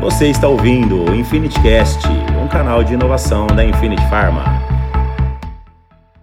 Você 0.00 0.28
está 0.28 0.46
ouvindo 0.46 1.10
o 1.10 1.12
Infinity 1.12 1.60
Cast, 1.60 2.06
um 2.40 2.48
canal 2.48 2.84
de 2.84 2.94
inovação 2.94 3.48
da 3.48 3.64
Infinity 3.64 4.08
Pharma. 4.08 4.44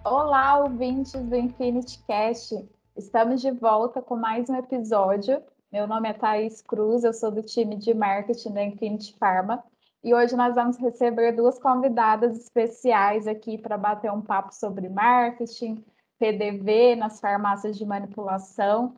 Olá, 0.02 0.60
ouvintes 0.60 1.12
do 1.12 1.36
Infinity 1.36 2.02
Cast. 2.06 2.66
Estamos 2.96 3.42
de 3.42 3.50
volta 3.50 4.00
com 4.00 4.16
mais 4.16 4.48
um 4.48 4.56
episódio. 4.56 5.42
Meu 5.70 5.86
nome 5.86 6.08
é 6.08 6.14
Thaís 6.14 6.62
Cruz, 6.62 7.04
eu 7.04 7.12
sou 7.12 7.30
do 7.30 7.42
time 7.42 7.76
de 7.76 7.92
marketing 7.92 8.52
da 8.54 8.64
Infinity 8.64 9.14
Pharma 9.18 9.62
e 10.02 10.14
hoje 10.14 10.34
nós 10.34 10.54
vamos 10.54 10.78
receber 10.78 11.32
duas 11.32 11.58
convidadas 11.58 12.38
especiais 12.38 13.26
aqui 13.26 13.58
para 13.58 13.76
bater 13.76 14.10
um 14.10 14.22
papo 14.22 14.54
sobre 14.54 14.88
marketing, 14.88 15.84
PDV 16.18 16.96
nas 16.96 17.20
farmácias 17.20 17.76
de 17.76 17.84
manipulação 17.84 18.96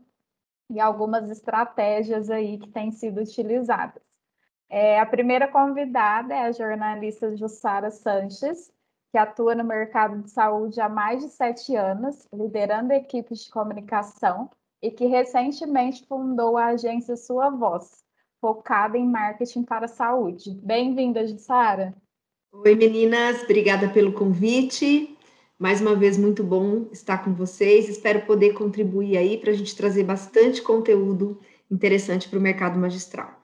e 0.70 0.78
algumas 0.78 1.28
estratégias 1.30 2.30
aí 2.30 2.58
que 2.58 2.68
têm 2.68 2.92
sido 2.92 3.20
utilizadas. 3.20 4.07
É, 4.70 5.00
a 5.00 5.06
primeira 5.06 5.48
convidada 5.48 6.34
é 6.34 6.42
a 6.42 6.52
jornalista 6.52 7.34
Jussara 7.36 7.90
Sanches, 7.90 8.70
que 9.10 9.16
atua 9.16 9.54
no 9.54 9.64
mercado 9.64 10.22
de 10.22 10.30
saúde 10.30 10.80
há 10.80 10.88
mais 10.88 11.22
de 11.22 11.30
sete 11.30 11.74
anos, 11.74 12.26
liderando 12.32 12.92
equipes 12.92 13.44
de 13.44 13.50
comunicação 13.50 14.50
e 14.82 14.90
que 14.90 15.06
recentemente 15.06 16.06
fundou 16.06 16.58
a 16.58 16.66
agência 16.66 17.16
Sua 17.16 17.48
Voz, 17.48 18.04
focada 18.40 18.98
em 18.98 19.06
marketing 19.06 19.62
para 19.62 19.86
a 19.86 19.88
saúde. 19.88 20.50
Bem-vinda, 20.62 21.26
Jussara. 21.26 21.94
Oi, 22.52 22.74
meninas, 22.74 23.42
obrigada 23.42 23.88
pelo 23.88 24.12
convite. 24.12 25.16
Mais 25.58 25.80
uma 25.80 25.96
vez, 25.96 26.16
muito 26.16 26.44
bom 26.44 26.86
estar 26.92 27.24
com 27.24 27.32
vocês. 27.32 27.88
Espero 27.88 28.26
poder 28.26 28.52
contribuir 28.52 29.16
aí 29.16 29.38
para 29.38 29.50
a 29.50 29.54
gente 29.54 29.74
trazer 29.74 30.04
bastante 30.04 30.62
conteúdo 30.62 31.40
interessante 31.70 32.28
para 32.28 32.38
o 32.38 32.42
mercado 32.42 32.78
magistral. 32.78 33.37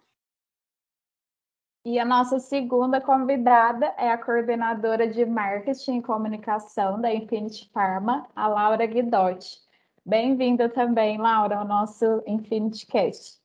E 1.86 1.98
a 1.98 2.04
nossa 2.04 2.38
segunda 2.38 2.98
convidada 2.98 3.94
é 3.98 4.10
a 4.10 4.16
coordenadora 4.16 5.06
de 5.06 5.26
marketing 5.26 5.98
e 5.98 6.02
comunicação 6.02 6.98
da 6.98 7.12
Infinity 7.12 7.70
Pharma, 7.74 8.26
a 8.34 8.48
Laura 8.48 8.86
Guidotti. 8.86 9.58
Bem-vinda 10.02 10.66
também, 10.66 11.18
Laura, 11.18 11.58
ao 11.58 11.66
nosso 11.66 12.22
Infinity 12.26 12.86
Cast. 12.86 13.38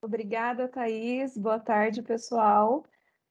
Obrigada, 0.00 0.68
Thaís. 0.68 1.36
Boa 1.36 1.58
tarde, 1.58 2.02
pessoal. 2.02 2.84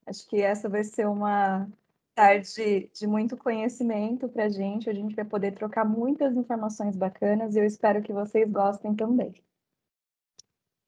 Acho 0.06 0.28
que 0.28 0.42
essa 0.42 0.68
vai 0.68 0.84
ser 0.84 1.08
uma 1.08 1.66
tarde 2.14 2.90
de 2.92 3.06
muito 3.06 3.38
conhecimento 3.38 4.28
para 4.28 4.44
a 4.44 4.48
gente. 4.50 4.90
A 4.90 4.92
gente 4.92 5.14
vai 5.14 5.24
poder 5.24 5.52
trocar 5.52 5.86
muitas 5.86 6.36
informações 6.36 6.94
bacanas 6.94 7.56
e 7.56 7.58
eu 7.58 7.64
espero 7.64 8.02
que 8.02 8.12
vocês 8.12 8.50
gostem 8.50 8.94
também. 8.94 9.32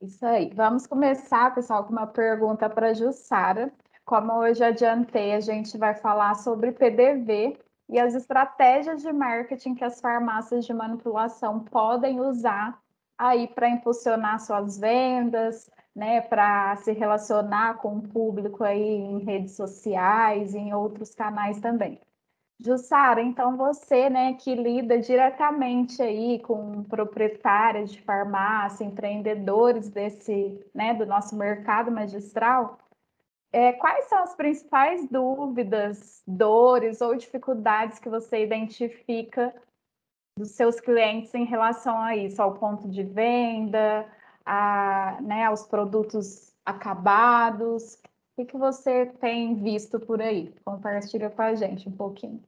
Isso 0.05 0.25
aí. 0.27 0.51
Vamos 0.55 0.87
começar, 0.87 1.55
pessoal, 1.55 1.85
com 1.85 1.93
uma 1.93 2.07
pergunta 2.07 2.69
para 2.69 2.89
a 2.89 2.95
Jussara. 2.95 3.73
Como 4.05 4.53
já 4.53 4.67
adiantei, 4.67 5.33
a 5.33 5.41
gente 5.41 5.79
vai 5.79 5.95
falar 5.95 6.35
sobre 6.35 6.73
PDV 6.73 7.59
e 7.89 7.99
as 7.99 8.15
estratégias 8.15 9.01
de 9.01 9.11
marketing 9.13 9.75
que 9.75 9.85
as 9.85 10.01
farmácias 10.01 10.67
de 10.67 10.75
manipulação 10.75 11.61
podem 11.61 12.21
usar 12.21 12.79
aí 13.17 13.49
para 13.49 13.71
impulsionar 13.71 14.41
suas 14.41 14.79
vendas, 14.79 15.71
né, 15.97 16.21
para 16.21 16.77
se 16.77 16.93
relacionar 16.93 17.79
com 17.79 17.97
o 17.97 18.03
público 18.03 18.63
aí 18.63 18.83
em 18.83 19.25
redes 19.25 19.57
sociais 19.57 20.55
em 20.55 20.75
outros 20.75 21.15
canais 21.15 21.61
também. 21.61 21.99
Jussara, 22.61 23.21
então 23.21 23.57
você, 23.57 24.09
né, 24.09 24.35
que 24.35 24.55
lida 24.55 24.99
diretamente 24.99 26.01
aí 26.01 26.39
com 26.39 26.85
proprietários 26.85 27.93
de 27.93 28.01
farmácia, 28.03 28.85
empreendedores 28.85 29.89
desse, 29.89 30.65
né, 30.73 30.95
do 30.95 31.05
nosso 31.05 31.37
mercado 31.37 31.91
magistral, 31.91 32.79
é, 33.53 33.73
quais 33.73 34.07
são 34.07 34.23
as 34.23 34.35
principais 34.35 35.09
dúvidas, 35.09 36.23
dores 36.27 37.01
ou 37.01 37.15
dificuldades 37.15 37.99
que 37.99 38.09
você 38.09 38.43
identifica 38.43 39.55
dos 40.39 40.51
seus 40.53 40.81
clientes 40.81 41.35
em 41.35 41.45
relação 41.45 41.99
a 41.99 42.17
isso, 42.17 42.41
ao 42.41 42.55
ponto 42.55 42.89
de 42.89 43.03
venda, 43.03 44.07
a, 44.45 45.19
né, 45.21 45.45
aos 45.45 45.67
produtos 45.67 46.53
acabados? 46.65 48.01
O 48.37 48.45
que, 48.45 48.57
você 48.57 49.07
tem 49.21 49.55
visto 49.55 50.01
por 50.01 50.21
aí? 50.21 50.53
Compartilha 50.65 51.31
com 51.31 51.43
a 51.43 51.55
gente 51.55 51.89
um 51.89 51.93
pouquinho. 51.93 52.43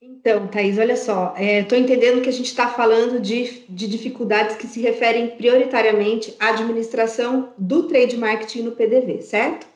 Então, 0.00 0.48
Thaís, 0.48 0.78
olha 0.78 0.96
só, 0.96 1.34
estou 1.36 1.78
é, 1.78 1.80
entendendo 1.80 2.22
que 2.22 2.28
a 2.28 2.32
gente 2.32 2.46
está 2.46 2.68
falando 2.68 3.20
de, 3.20 3.64
de 3.68 3.86
dificuldades 3.86 4.56
que 4.56 4.66
se 4.66 4.80
referem 4.80 5.36
prioritariamente 5.36 6.34
à 6.40 6.48
administração 6.48 7.54
do 7.56 7.86
trade 7.86 8.16
marketing 8.16 8.62
no 8.62 8.72
PDV, 8.72 9.22
certo? 9.22 9.66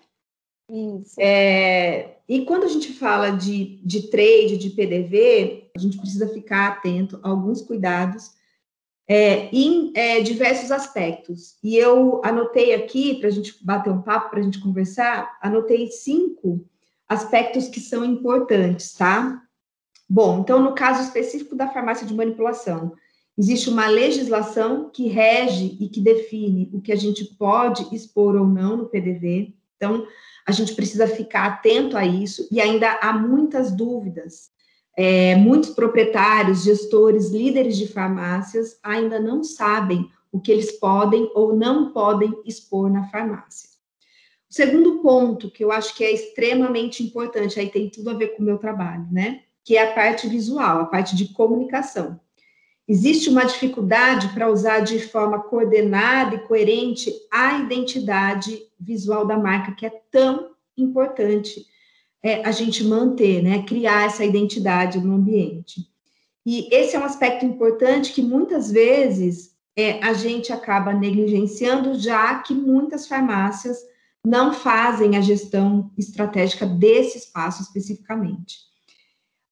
Isso. 0.68 1.14
É, 1.18 2.16
e 2.28 2.44
quando 2.44 2.64
a 2.64 2.68
gente 2.68 2.92
fala 2.92 3.30
de, 3.30 3.80
de 3.84 4.08
trade, 4.08 4.58
de 4.58 4.70
PDV, 4.70 5.70
a 5.76 5.78
gente 5.78 5.96
precisa 5.96 6.28
ficar 6.28 6.68
atento 6.68 7.20
a 7.22 7.28
alguns 7.28 7.62
cuidados 7.62 8.32
é, 9.08 9.48
em 9.52 9.92
é, 9.94 10.20
diversos 10.20 10.72
aspectos. 10.72 11.56
E 11.62 11.76
eu 11.76 12.20
anotei 12.24 12.74
aqui, 12.74 13.14
para 13.16 13.28
a 13.28 13.32
gente 13.32 13.64
bater 13.64 13.92
um 13.92 14.02
papo, 14.02 14.30
para 14.30 14.40
a 14.40 14.42
gente 14.42 14.60
conversar, 14.60 15.38
anotei 15.40 15.88
cinco 15.88 16.66
aspectos 17.08 17.68
que 17.68 17.80
são 17.80 18.04
importantes, 18.04 18.92
tá? 18.94 19.42
Bom, 20.08 20.40
então, 20.40 20.60
no 20.60 20.74
caso 20.74 21.02
específico 21.02 21.54
da 21.54 21.68
farmácia 21.68 22.06
de 22.06 22.14
manipulação, 22.14 22.94
existe 23.38 23.68
uma 23.68 23.86
legislação 23.86 24.90
que 24.90 25.06
rege 25.08 25.76
e 25.80 25.88
que 25.88 26.00
define 26.00 26.70
o 26.72 26.80
que 26.80 26.92
a 26.92 26.96
gente 26.96 27.24
pode 27.36 27.94
expor 27.94 28.34
ou 28.34 28.46
não 28.46 28.76
no 28.76 28.88
PDV. 28.88 29.54
Então, 29.76 30.06
a 30.46 30.52
gente 30.52 30.74
precisa 30.74 31.06
ficar 31.06 31.46
atento 31.46 31.96
a 31.96 32.06
isso, 32.06 32.48
e 32.50 32.60
ainda 32.60 32.98
há 33.02 33.12
muitas 33.12 33.72
dúvidas 33.72 34.50
é, 34.96 35.36
muitos 35.36 35.70
proprietários, 35.70 36.64
gestores, 36.64 37.30
líderes 37.30 37.76
de 37.76 37.86
farmácias 37.86 38.78
ainda 38.82 39.20
não 39.20 39.44
sabem 39.44 40.10
o 40.32 40.40
que 40.40 40.50
eles 40.50 40.72
podem 40.72 41.30
ou 41.34 41.54
não 41.54 41.92
podem 41.92 42.34
expor 42.46 42.90
na 42.90 43.06
farmácia. 43.08 43.68
O 44.50 44.54
segundo 44.54 45.02
ponto, 45.02 45.50
que 45.50 45.62
eu 45.62 45.70
acho 45.70 45.94
que 45.94 46.02
é 46.02 46.12
extremamente 46.12 47.02
importante, 47.02 47.60
aí 47.60 47.68
tem 47.68 47.90
tudo 47.90 48.10
a 48.10 48.14
ver 48.14 48.28
com 48.28 48.42
o 48.42 48.46
meu 48.46 48.56
trabalho, 48.56 49.06
né? 49.10 49.42
Que 49.62 49.76
é 49.76 49.90
a 49.90 49.94
parte 49.94 50.26
visual, 50.28 50.80
a 50.80 50.86
parte 50.86 51.14
de 51.14 51.32
comunicação. 51.32 52.18
Existe 52.88 53.28
uma 53.28 53.44
dificuldade 53.44 54.28
para 54.28 54.50
usar 54.50 54.80
de 54.80 55.00
forma 55.00 55.40
coordenada 55.42 56.36
e 56.36 56.46
coerente 56.46 57.12
a 57.30 57.58
identidade 57.58 58.62
visual 58.78 59.26
da 59.26 59.36
marca, 59.36 59.72
que 59.72 59.84
é 59.84 59.90
tão 60.10 60.50
importante 60.76 61.66
é, 62.22 62.44
a 62.44 62.50
gente 62.50 62.84
manter, 62.84 63.42
né, 63.42 63.62
criar 63.62 64.06
essa 64.06 64.24
identidade 64.24 64.98
no 64.98 65.14
ambiente. 65.14 65.88
E 66.44 66.68
esse 66.72 66.94
é 66.96 66.98
um 66.98 67.04
aspecto 67.04 67.44
importante 67.44 68.12
que 68.12 68.22
muitas 68.22 68.70
vezes 68.70 69.56
é, 69.76 70.02
a 70.02 70.12
gente 70.12 70.52
acaba 70.52 70.92
negligenciando, 70.92 71.98
já 71.98 72.38
que 72.38 72.54
muitas 72.54 73.06
farmácias 73.06 73.78
não 74.24 74.52
fazem 74.52 75.16
a 75.16 75.20
gestão 75.20 75.90
estratégica 75.96 76.66
desse 76.66 77.18
espaço 77.18 77.62
especificamente. 77.62 78.66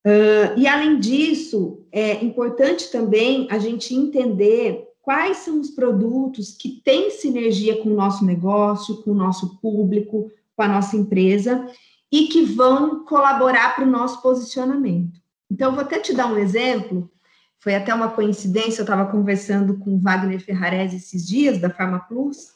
Uh, 0.07 0.59
e 0.59 0.67
além 0.67 0.99
disso, 0.99 1.87
é 1.91 2.23
importante 2.25 2.91
também 2.91 3.47
a 3.51 3.59
gente 3.59 3.95
entender 3.95 4.87
quais 5.01 5.39
são 5.39 5.61
os 5.61 5.71
produtos 5.71 6.57
que 6.57 6.83
têm 6.85 7.11
sinergia 7.11 7.81
com 7.83 7.91
o 7.91 7.95
nosso 7.95 8.25
negócio, 8.25 9.03
com 9.03 9.13
o 9.13 9.15
nosso 9.15 9.59
público, 9.61 10.31
com 10.57 10.63
a 10.63 10.69
nossa 10.69 10.97
empresa, 10.97 11.67
e 12.15 12.29
que 12.29 12.43
vão 12.43 13.05
colaborar 13.05 13.75
para 13.75 13.83
o 13.83 13.91
nosso 13.91 14.23
posicionamento. 14.23 15.21
Então, 15.51 15.73
vou 15.73 15.81
até 15.81 15.99
te 15.99 16.15
dar 16.15 16.29
um 16.29 16.39
exemplo. 16.39 17.11
Foi 17.59 17.75
até 17.75 17.93
uma 17.93 18.09
coincidência, 18.09 18.83
eu 18.83 18.85
estava 18.85 19.11
conversando 19.11 19.79
com 19.79 19.97
o 19.97 19.99
Wagner 19.99 20.39
Ferrarese 20.39 20.99
esses 20.99 21.27
dias, 21.27 21.59
da 21.59 21.71
Farma 21.71 21.99
Plus, 21.99 22.55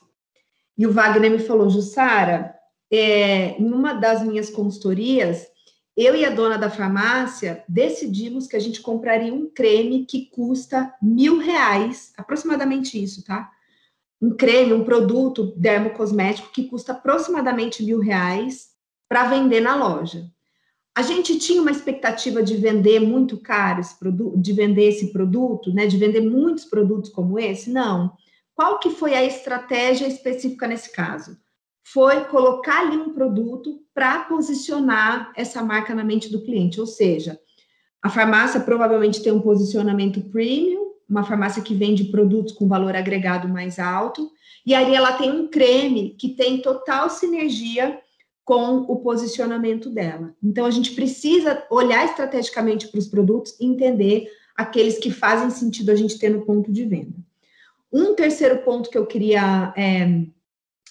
e 0.77 0.87
o 0.87 0.93
Wagner 0.93 1.33
me 1.33 1.41
falou, 1.41 1.69
Jussara, 1.69 2.55
é, 2.89 3.61
em 3.61 3.73
uma 3.73 3.95
das 3.95 4.23
minhas 4.23 4.49
consultorias, 4.49 5.45
eu 5.97 6.15
e 6.15 6.25
a 6.25 6.31
dona 6.31 6.57
da 6.57 6.71
farmácia 6.71 7.65
decidimos 7.69 8.47
que 8.47 8.55
a 8.55 8.61
gente 8.61 8.81
compraria 8.81 9.35
um 9.35 9.51
creme 9.51 10.07
que 10.07 10.27
custa 10.27 10.95
mil 11.03 11.39
reais, 11.39 12.13
aproximadamente 12.17 13.03
isso, 13.03 13.25
tá? 13.25 13.51
Um 14.23 14.37
creme, 14.37 14.73
um 14.73 14.85
produto 14.85 15.53
dermocosmético 15.57 16.53
que 16.53 16.69
custa 16.69 16.93
aproximadamente 16.93 17.83
mil 17.83 17.99
reais, 17.99 18.68
para 19.09 19.29
vender 19.29 19.61
na 19.61 19.75
loja. 19.75 20.27
A 20.95 21.03
gente 21.03 21.39
tinha 21.39 21.63
uma 21.63 21.71
expectativa 21.71 22.43
de 22.43 22.57
vender 22.57 22.99
muito 22.99 23.37
caro 23.39 23.81
esse 23.81 23.97
produto, 23.99 24.37
de 24.37 24.53
vender 24.53 24.89
esse 24.89 25.13
produto, 25.13 25.73
né, 25.73 25.87
de 25.87 25.97
vender 25.97 26.21
muitos 26.21 26.65
produtos 26.65 27.09
como 27.11 27.39
esse? 27.39 27.71
Não. 27.71 28.13
Qual 28.55 28.81
que 28.81 28.91
foi 28.91 29.15
a 29.15 29.25
estratégia 29.25 30.09
específica 30.09 30.67
nesse 30.67 30.93
caso? 30.93 31.39
Foi 31.85 32.25
colocar 32.25 32.81
ali 32.81 32.97
um 32.97 33.15
produto 33.15 33.81
para 33.95 34.25
posicionar 34.25 35.33
essa 35.37 35.63
marca 35.63 35.95
na 35.95 36.03
mente 36.03 36.31
do 36.31 36.43
cliente, 36.43 36.81
ou 36.81 36.87
seja, 36.87 37.39
a 38.03 38.11
farmácia 38.11 38.61
provavelmente 38.61 39.23
tem 39.23 39.33
um 39.33 39.41
posicionamento 39.41 40.21
premium, 40.31 40.95
uma 41.09 41.25
farmácia 41.25 41.63
que 41.63 41.75
vende 41.75 42.05
produtos 42.05 42.53
com 42.53 42.69
valor 42.69 42.95
agregado 42.95 43.49
mais 43.49 43.79
alto, 43.79 44.31
e 44.67 44.75
ali 44.75 44.95
ela 44.95 45.13
tem 45.13 45.31
um 45.31 45.49
creme 45.49 46.17
que 46.19 46.31
tem 46.31 46.61
total 46.61 47.09
sinergia 47.09 47.99
com 48.49 48.79
o 48.79 48.97
posicionamento 48.97 49.91
dela. 49.91 50.35
Então, 50.43 50.65
a 50.65 50.71
gente 50.71 50.93
precisa 50.93 51.67
olhar 51.71 52.07
estrategicamente 52.07 52.89
para 52.89 52.99
os 52.99 53.07
produtos 53.07 53.55
e 53.61 53.67
entender 53.67 54.27
aqueles 54.57 54.97
que 54.97 55.11
fazem 55.11 55.51
sentido 55.51 55.91
a 55.91 55.95
gente 55.95 56.19
ter 56.19 56.31
no 56.31 56.47
ponto 56.47 56.73
de 56.73 56.87
venda. 56.87 57.15
Um 57.93 58.15
terceiro 58.15 58.63
ponto 58.63 58.89
que 58.89 58.97
eu 58.97 59.05
queria 59.05 59.75
é, 59.77 60.23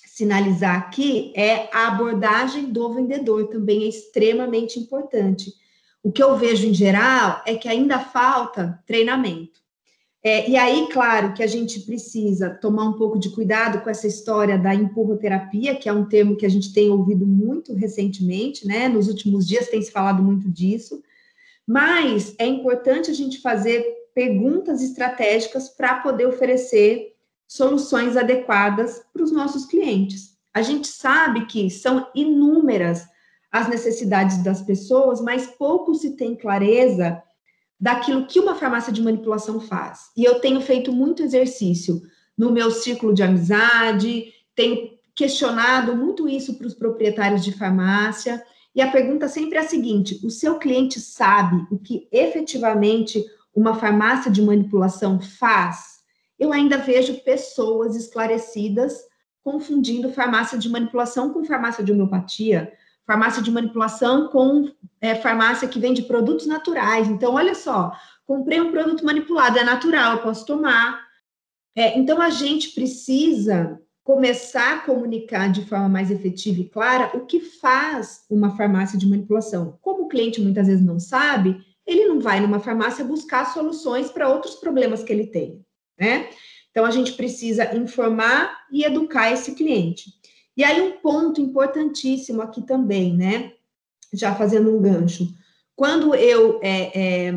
sinalizar 0.06 0.78
aqui 0.78 1.34
é 1.36 1.68
a 1.76 1.88
abordagem 1.88 2.66
do 2.66 2.94
vendedor, 2.94 3.48
também 3.48 3.86
é 3.86 3.90
extremamente 3.90 4.80
importante. 4.80 5.52
O 6.04 6.12
que 6.12 6.22
eu 6.22 6.38
vejo 6.38 6.68
em 6.68 6.76
geral 6.76 7.42
é 7.44 7.56
que 7.56 7.68
ainda 7.68 7.98
falta 7.98 8.80
treinamento. 8.86 9.60
É, 10.28 10.50
e 10.50 10.58
aí, 10.58 10.90
claro, 10.92 11.34
que 11.34 11.42
a 11.42 11.48
gente 11.48 11.80
precisa 11.80 12.50
tomar 12.50 12.84
um 12.84 12.98
pouco 12.98 13.18
de 13.18 13.30
cuidado 13.30 13.80
com 13.80 13.90
essa 13.90 14.08
história 14.08 14.58
da 14.58 14.76
empurroterapia, 14.76 15.74
que 15.74 15.88
é 15.88 15.94
um 15.94 16.04
termo 16.04 16.36
que 16.36 16.46
a 16.46 16.50
gente 16.50 16.74
tem 16.74 16.90
ouvido 16.90 17.26
muito 17.26 17.74
recentemente, 17.74 18.68
né? 18.68 18.90
Nos 18.90 19.08
últimos 19.08 19.48
dias 19.48 19.70
tem 19.70 19.82
se 19.82 19.90
falado 19.90 20.22
muito 20.22 20.50
disso. 20.50 21.02
Mas 21.66 22.36
é 22.38 22.46
importante 22.46 23.10
a 23.10 23.14
gente 23.14 23.40
fazer 23.40 23.86
perguntas 24.14 24.82
estratégicas 24.82 25.70
para 25.70 26.02
poder 26.02 26.26
oferecer 26.26 27.16
soluções 27.48 28.18
adequadas 28.18 29.02
para 29.14 29.24
os 29.24 29.32
nossos 29.32 29.66
clientes. 29.66 30.36
A 30.54 30.62
gente 30.62 30.90
sabe 30.90 31.46
que 31.46 31.70
são 31.70 32.06
inúmeras 32.14 33.08
as 33.50 33.70
necessidades 33.70 34.44
das 34.44 34.62
pessoas, 34.62 35.22
mas 35.22 35.48
pouco 35.48 35.96
se 35.96 36.18
tem 36.18 36.36
clareza 36.36 37.24
daquilo 37.80 38.26
que 38.26 38.40
uma 38.40 38.56
farmácia 38.56 38.92
de 38.92 39.02
manipulação 39.02 39.60
faz. 39.60 40.12
E 40.16 40.24
eu 40.24 40.40
tenho 40.40 40.62
feito 40.62 40.92
muito 40.92 41.24
exercício 41.24 42.02
no 42.38 42.52
meu 42.52 42.72
círculo 42.72 43.14
de 43.14 43.24
amizade, 43.24 44.34
tenho 44.56 44.98
questionado 45.16 45.96
muito 45.96 46.28
isso 46.28 46.58
para 46.58 46.68
os 46.68 46.74
proprietários 46.74 47.44
de 47.44 47.52
farmácia. 47.52 48.44
E 48.76 48.82
a 48.82 48.92
pergunta 48.92 49.28
sempre 49.28 49.58
é 49.58 49.62
a 49.62 49.68
seguinte: 49.68 50.20
o 50.24 50.30
seu 50.30 50.58
cliente 50.58 51.00
sabe 51.00 51.66
o 51.72 51.78
que 51.78 52.08
efetivamente 52.12 53.24
uma 53.56 53.76
farmácia 53.76 54.32
de 54.32 54.42
manipulação 54.42 55.20
faz? 55.20 55.98
eu 56.40 56.54
ainda 56.54 56.78
vejo 56.78 57.22
pessoas 57.22 57.96
esclarecidas 57.96 59.00
confundindo 59.44 60.12
farmácia 60.12 60.58
de 60.58 60.70
manipulação 60.70 61.32
com 61.34 61.44
farmácia 61.44 61.84
de 61.84 61.92
homeopatia, 61.92 62.72
farmácia 63.08 63.42
de 63.42 63.50
manipulação 63.50 64.28
com 64.28 64.70
é, 65.02 65.16
farmácia 65.16 65.68
que 65.68 65.80
vende 65.80 66.04
produtos 66.04 66.46
naturais. 66.46 67.08
Então, 67.08 67.34
olha 67.34 67.56
só, 67.56 67.92
comprei 68.26 68.62
um 68.62 68.72
produto 68.72 69.04
manipulado, 69.04 69.58
é 69.58 69.64
natural, 69.64 70.18
eu 70.18 70.24
posso 70.24 70.46
tomar. 70.46 71.02
É, 71.76 71.98
então, 71.98 72.22
a 72.22 72.30
gente 72.30 72.70
precisa 72.72 73.80
começar 74.04 74.76
a 74.76 74.80
comunicar 74.80 75.52
de 75.52 75.66
forma 75.66 75.90
mais 75.90 76.12
efetiva 76.12 76.62
e 76.62 76.70
clara 76.70 77.18
o 77.18 77.26
que 77.26 77.40
faz 77.40 78.26
uma 78.30 78.56
farmácia 78.56 79.00
de 79.00 79.08
manipulação. 79.08 79.80
Como 79.82 80.04
o 80.04 80.08
cliente 80.08 80.42
muitas 80.42 80.68
vezes 80.68 80.86
não 80.86 81.00
sabe, 81.00 81.60
ele 81.86 82.06
não 82.06 82.20
vai 82.20 82.40
numa 82.40 82.60
farmácia 82.60 83.04
buscar 83.04 83.46
soluções 83.54 84.10
para 84.12 84.30
outros 84.30 84.56
problemas 84.56 85.04
que 85.04 85.12
ele 85.12 85.28
tem 85.28 85.66
né? 86.00 86.30
Então 86.70 86.86
a 86.86 86.92
gente 86.92 87.14
precisa 87.14 87.76
informar 87.76 88.56
e 88.72 88.84
educar 88.84 89.32
esse 89.32 89.56
cliente. 89.56 90.12
E 90.58 90.64
aí 90.64 90.82
um 90.82 90.98
ponto 90.98 91.40
importantíssimo 91.40 92.42
aqui 92.42 92.62
também, 92.62 93.16
né? 93.16 93.54
Já 94.12 94.34
fazendo 94.34 94.76
um 94.76 94.82
gancho. 94.82 95.32
Quando 95.76 96.16
eu 96.16 96.60
é, 96.64 97.28
é, 97.28 97.34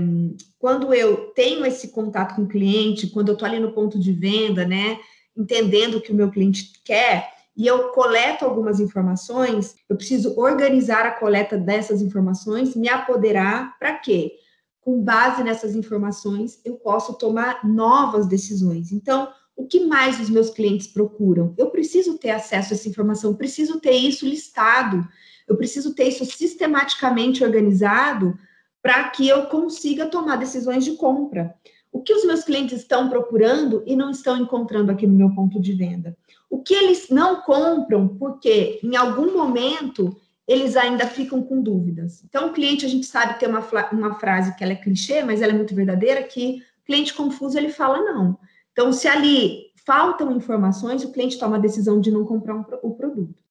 quando 0.59 0.95
eu 0.95 1.33
tenho 1.35 1.65
esse 1.67 1.89
contato 1.89 2.35
com 2.35 2.43
o 2.43 2.49
cliente, 2.49 3.09
quando 3.09 3.29
eu 3.29 3.35
estou 3.35 3.47
ali 3.47 3.61
no 3.61 3.73
ponto 3.73 3.99
de 3.99 4.13
venda, 4.13 4.67
né? 4.67 4.99
Entendendo 5.37 5.97
o 5.97 6.01
que 6.01 6.11
o 6.11 6.15
meu 6.15 6.31
cliente 6.31 6.73
quer, 6.85 7.31
e 7.55 7.67
eu 7.67 7.91
coleto 7.91 8.45
algumas 8.45 8.81
informações, 8.81 9.77
eu 9.89 9.97
preciso 9.97 10.35
organizar 10.41 11.05
a 11.05 11.11
coleta 11.11 11.59
dessas 11.59 12.01
informações, 12.01 12.75
me 12.75 12.89
apoderar 12.89 13.79
para 13.79 13.99
quê? 13.99 14.33
com 14.81 15.03
base 15.03 15.45
nessas 15.45 15.77
informações, 15.77 16.61
eu 16.65 16.75
posso 16.77 17.15
tomar 17.15 17.67
novas 17.67 18.27
decisões. 18.27 18.93
Então, 18.93 19.29
o 19.61 19.67
que 19.67 19.85
mais 19.85 20.19
os 20.19 20.31
meus 20.31 20.49
clientes 20.49 20.87
procuram? 20.87 21.55
Eu 21.59 21.69
preciso 21.71 22.17
ter 22.17 22.31
acesso 22.31 22.73
a 22.73 22.77
essa 22.77 22.89
informação, 22.89 23.35
preciso 23.35 23.79
ter 23.79 23.93
isso 23.93 24.27
listado, 24.27 25.07
eu 25.47 25.55
preciso 25.55 25.95
ter 25.95 26.09
isso 26.09 26.25
sistematicamente 26.25 27.45
organizado 27.45 28.39
para 28.83 29.11
que 29.11 29.29
eu 29.29 29.47
consiga 29.47 30.07
tomar 30.07 30.37
decisões 30.37 30.83
de 30.83 30.93
compra. 30.93 31.55
O 31.93 32.01
que 32.01 32.15
os 32.15 32.25
meus 32.25 32.43
clientes 32.43 32.79
estão 32.79 33.11
procurando 33.11 33.83
e 33.85 33.95
não 33.95 34.11
estão 34.11 34.39
encontrando 34.39 34.91
aqui 34.91 35.07
no 35.07 35.15
meu 35.15 35.35
ponto 35.35 35.61
de 35.61 35.75
venda? 35.75 36.17
O 36.49 36.63
que 36.63 36.73
eles 36.73 37.11
não 37.11 37.43
compram 37.43 38.09
porque 38.09 38.81
em 38.83 38.97
algum 38.97 39.37
momento 39.37 40.17
eles 40.49 40.75
ainda 40.75 41.07
ficam 41.07 41.43
com 41.43 41.63
dúvidas. 41.63 42.25
Então, 42.25 42.49
o 42.49 42.53
cliente, 42.53 42.87
a 42.87 42.89
gente 42.89 43.05
sabe 43.05 43.39
ter 43.39 43.47
uma, 43.47 43.61
uma 43.93 44.15
frase 44.15 44.57
que 44.57 44.65
ela 44.65 44.73
é 44.73 44.77
clichê, 44.77 45.23
mas 45.23 45.43
ela 45.43 45.53
é 45.53 45.57
muito 45.57 45.75
verdadeira, 45.75 46.23
que 46.23 46.63
cliente 46.87 47.13
confuso, 47.13 47.59
ele 47.59 47.69
fala 47.69 48.03
não. 48.03 48.39
Então, 48.81 48.95
se 48.95 49.07
ali 49.07 49.67
faltam 49.85 50.35
informações, 50.35 51.05
o 51.05 51.13
cliente 51.13 51.39
toma 51.39 51.57
a 51.57 51.61
decisão 51.61 52.01
de 52.01 52.11
não 52.11 52.25
comprar 52.25 52.57
um, 52.57 52.65
o 52.83 52.95
produto. 52.95 53.43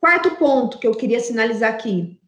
Quarto 0.00 0.30
ponto 0.36 0.78
que 0.78 0.86
eu 0.86 0.92
queria 0.92 1.20
sinalizar 1.20 1.74
aqui, 1.74 2.18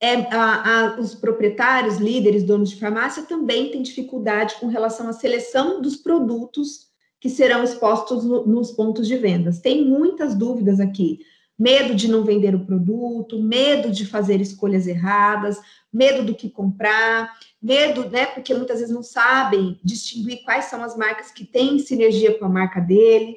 é 0.00 0.16
a, 0.34 0.96
a, 0.96 1.00
os 1.00 1.14
proprietários, 1.14 1.98
líderes, 1.98 2.42
donos 2.42 2.70
de 2.70 2.80
farmácia 2.80 3.22
também 3.22 3.70
têm 3.70 3.82
dificuldade 3.82 4.56
com 4.58 4.66
relação 4.66 5.08
à 5.08 5.12
seleção 5.12 5.80
dos 5.80 5.94
produtos 5.94 6.88
que 7.20 7.30
serão 7.30 7.62
expostos 7.62 8.24
no, 8.24 8.48
nos 8.48 8.72
pontos 8.72 9.06
de 9.06 9.16
vendas. 9.16 9.60
Tem 9.60 9.84
muitas 9.84 10.34
dúvidas 10.34 10.80
aqui 10.80 11.20
medo 11.56 11.94
de 11.94 12.08
não 12.08 12.24
vender 12.24 12.52
o 12.56 12.66
produto, 12.66 13.40
medo 13.40 13.92
de 13.92 14.04
fazer 14.04 14.40
escolhas 14.40 14.88
erradas, 14.88 15.60
medo 15.92 16.24
do 16.24 16.34
que 16.34 16.48
comprar, 16.48 17.30
medo, 17.60 18.08
né, 18.08 18.26
porque 18.26 18.54
muitas 18.54 18.80
vezes 18.80 18.94
não 18.94 19.02
sabem 19.02 19.78
distinguir 19.84 20.42
quais 20.44 20.66
são 20.66 20.82
as 20.82 20.96
marcas 20.96 21.30
que 21.30 21.44
têm 21.44 21.78
sinergia 21.78 22.38
com 22.38 22.44
a 22.44 22.48
marca 22.48 22.80
dele 22.80 23.36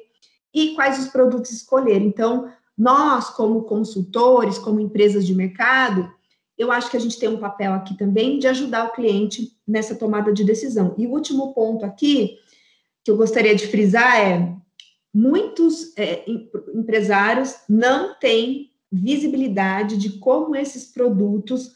e 0.54 0.74
quais 0.74 0.98
os 0.98 1.08
produtos 1.08 1.50
escolher. 1.50 2.00
Então, 2.00 2.50
nós, 2.76 3.30
como 3.30 3.64
consultores, 3.64 4.58
como 4.58 4.80
empresas 4.80 5.26
de 5.26 5.34
mercado, 5.34 6.10
eu 6.56 6.72
acho 6.72 6.90
que 6.90 6.96
a 6.96 7.00
gente 7.00 7.18
tem 7.18 7.28
um 7.28 7.38
papel 7.38 7.72
aqui 7.74 7.96
também 7.96 8.38
de 8.38 8.48
ajudar 8.48 8.86
o 8.86 8.92
cliente 8.92 9.52
nessa 9.68 9.94
tomada 9.94 10.32
de 10.32 10.44
decisão. 10.44 10.94
E 10.96 11.06
o 11.06 11.10
último 11.10 11.52
ponto 11.52 11.84
aqui 11.84 12.38
que 13.04 13.10
eu 13.10 13.16
gostaria 13.16 13.54
de 13.54 13.66
frisar 13.66 14.18
é 14.18 14.56
muitos 15.14 15.96
é, 15.96 16.24
empresários 16.74 17.54
não 17.68 18.18
têm 18.18 18.70
visibilidade 18.90 19.96
de 19.96 20.18
como 20.18 20.56
esses 20.56 20.86
produtos 20.92 21.72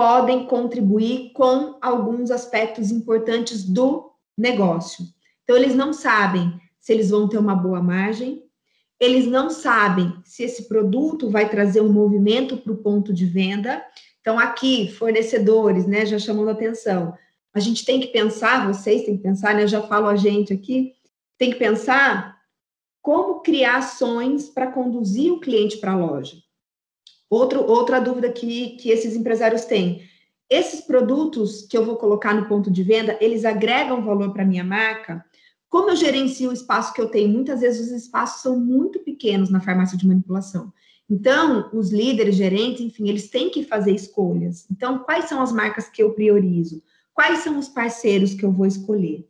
podem 0.00 0.46
contribuir 0.46 1.30
com 1.34 1.76
alguns 1.78 2.30
aspectos 2.30 2.90
importantes 2.90 3.62
do 3.62 4.10
negócio. 4.34 5.04
Então, 5.44 5.54
eles 5.54 5.74
não 5.74 5.92
sabem 5.92 6.58
se 6.78 6.94
eles 6.94 7.10
vão 7.10 7.28
ter 7.28 7.36
uma 7.36 7.54
boa 7.54 7.82
margem, 7.82 8.42
eles 8.98 9.26
não 9.26 9.50
sabem 9.50 10.14
se 10.24 10.42
esse 10.42 10.66
produto 10.66 11.28
vai 11.28 11.50
trazer 11.50 11.82
um 11.82 11.92
movimento 11.92 12.56
para 12.56 12.72
o 12.72 12.78
ponto 12.78 13.12
de 13.12 13.26
venda. 13.26 13.84
Então, 14.22 14.38
aqui, 14.38 14.90
fornecedores, 14.90 15.86
né, 15.86 16.06
já 16.06 16.18
chamando 16.18 16.48
atenção, 16.48 17.12
a 17.52 17.60
gente 17.60 17.84
tem 17.84 18.00
que 18.00 18.06
pensar, 18.06 18.66
vocês 18.72 19.04
têm 19.04 19.18
que 19.18 19.22
pensar, 19.22 19.54
né, 19.54 19.64
eu 19.64 19.68
já 19.68 19.82
falo 19.82 20.06
a 20.06 20.16
gente 20.16 20.50
aqui, 20.50 20.94
tem 21.36 21.50
que 21.50 21.58
pensar 21.58 22.38
como 23.02 23.40
criar 23.40 23.76
ações 23.76 24.48
para 24.48 24.72
conduzir 24.72 25.30
o 25.30 25.40
cliente 25.40 25.76
para 25.76 25.92
a 25.92 25.96
loja? 25.96 26.38
Outro, 27.30 27.64
outra 27.64 28.00
dúvida 28.00 28.30
que, 28.32 28.70
que 28.70 28.90
esses 28.90 29.14
empresários 29.14 29.64
têm. 29.64 30.02
Esses 30.50 30.80
produtos 30.80 31.62
que 31.62 31.78
eu 31.78 31.84
vou 31.84 31.94
colocar 31.94 32.34
no 32.34 32.48
ponto 32.48 32.68
de 32.72 32.82
venda, 32.82 33.16
eles 33.20 33.44
agregam 33.44 34.04
valor 34.04 34.32
para 34.32 34.42
a 34.42 34.46
minha 34.46 34.64
marca? 34.64 35.24
Como 35.68 35.90
eu 35.90 35.96
gerencio 35.96 36.50
o 36.50 36.52
espaço 36.52 36.92
que 36.92 37.00
eu 37.00 37.08
tenho? 37.08 37.28
Muitas 37.28 37.60
vezes 37.60 37.86
os 37.86 38.02
espaços 38.02 38.42
são 38.42 38.58
muito 38.58 38.98
pequenos 38.98 39.48
na 39.48 39.60
farmácia 39.60 39.96
de 39.96 40.04
manipulação. 40.04 40.72
Então, 41.08 41.70
os 41.72 41.92
líderes, 41.92 42.34
gerentes, 42.34 42.80
enfim, 42.80 43.08
eles 43.08 43.30
têm 43.30 43.48
que 43.48 43.62
fazer 43.62 43.92
escolhas. 43.92 44.66
Então, 44.68 44.98
quais 44.98 45.26
são 45.26 45.40
as 45.40 45.52
marcas 45.52 45.88
que 45.88 46.02
eu 46.02 46.12
priorizo? 46.12 46.82
Quais 47.14 47.40
são 47.40 47.56
os 47.56 47.68
parceiros 47.68 48.34
que 48.34 48.44
eu 48.44 48.50
vou 48.50 48.66
escolher? 48.66 49.24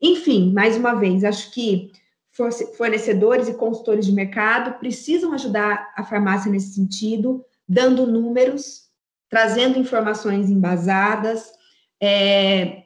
Enfim, 0.00 0.52
mais 0.52 0.76
uma 0.76 0.94
vez, 0.94 1.22
acho 1.22 1.52
que 1.52 1.92
fornecedores 2.32 3.48
e 3.48 3.54
consultores 3.54 4.06
de 4.06 4.12
mercado 4.12 4.78
precisam 4.78 5.32
ajudar 5.32 5.92
a 5.96 6.02
farmácia 6.02 6.50
nesse 6.50 6.74
sentido, 6.74 7.44
dando 7.68 8.06
números, 8.06 8.88
trazendo 9.28 9.78
informações 9.78 10.48
embasadas, 10.48 11.52
é, 12.00 12.84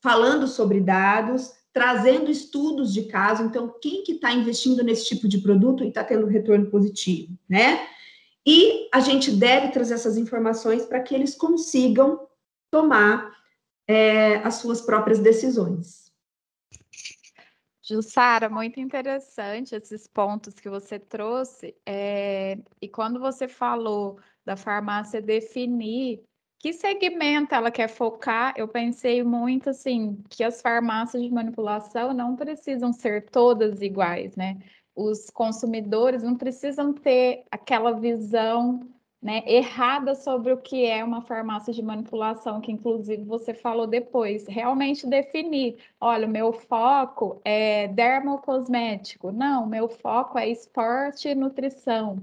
falando 0.00 0.46
sobre 0.46 0.80
dados, 0.80 1.52
trazendo 1.72 2.30
estudos 2.30 2.92
de 2.92 3.04
caso. 3.04 3.42
Então, 3.42 3.74
quem 3.80 4.04
que 4.04 4.12
está 4.12 4.32
investindo 4.32 4.82
nesse 4.82 5.06
tipo 5.06 5.26
de 5.26 5.38
produto 5.38 5.82
e 5.82 5.88
está 5.88 6.04
tendo 6.04 6.26
retorno 6.26 6.66
positivo, 6.66 7.36
né? 7.48 7.86
E 8.46 8.88
a 8.92 9.00
gente 9.00 9.30
deve 9.30 9.68
trazer 9.68 9.94
essas 9.94 10.16
informações 10.16 10.84
para 10.84 11.00
que 11.00 11.14
eles 11.14 11.34
consigam 11.34 12.26
tomar 12.70 13.30
é, 13.86 14.36
as 14.38 14.56
suas 14.56 14.80
próprias 14.80 15.18
decisões. 15.18 16.01
Jussara, 17.82 18.48
muito 18.48 18.78
interessante 18.78 19.74
esses 19.74 20.06
pontos 20.06 20.54
que 20.54 20.70
você 20.70 20.98
trouxe. 20.98 21.74
É, 21.84 22.56
e 22.80 22.88
quando 22.88 23.18
você 23.18 23.48
falou 23.48 24.18
da 24.44 24.56
farmácia 24.56 25.20
definir 25.20 26.22
que 26.62 26.72
segmento 26.72 27.54
ela 27.56 27.72
quer 27.72 27.88
focar, 27.88 28.54
eu 28.56 28.68
pensei 28.68 29.24
muito 29.24 29.70
assim 29.70 30.22
que 30.30 30.44
as 30.44 30.62
farmácias 30.62 31.20
de 31.20 31.28
manipulação 31.28 32.14
não 32.14 32.36
precisam 32.36 32.92
ser 32.92 33.28
todas 33.30 33.82
iguais, 33.82 34.36
né? 34.36 34.58
Os 34.94 35.28
consumidores 35.30 36.22
não 36.22 36.36
precisam 36.36 36.92
ter 36.92 37.44
aquela 37.50 37.90
visão 37.98 38.80
né, 39.22 39.42
errada 39.46 40.14
sobre 40.16 40.52
o 40.52 40.56
que 40.58 40.84
é 40.84 41.04
uma 41.04 41.22
farmácia 41.22 41.72
de 41.72 41.80
manipulação, 41.80 42.60
que 42.60 42.72
inclusive 42.72 43.22
você 43.22 43.54
falou 43.54 43.86
depois. 43.86 44.46
Realmente 44.48 45.06
definir, 45.06 45.76
olha, 46.00 46.26
o 46.26 46.30
meu 46.30 46.52
foco 46.52 47.40
é 47.44 47.86
dermocosmético. 47.88 49.30
Não, 49.30 49.64
meu 49.66 49.88
foco 49.88 50.38
é 50.38 50.48
esporte 50.48 51.28
e 51.28 51.34
nutrição. 51.36 52.20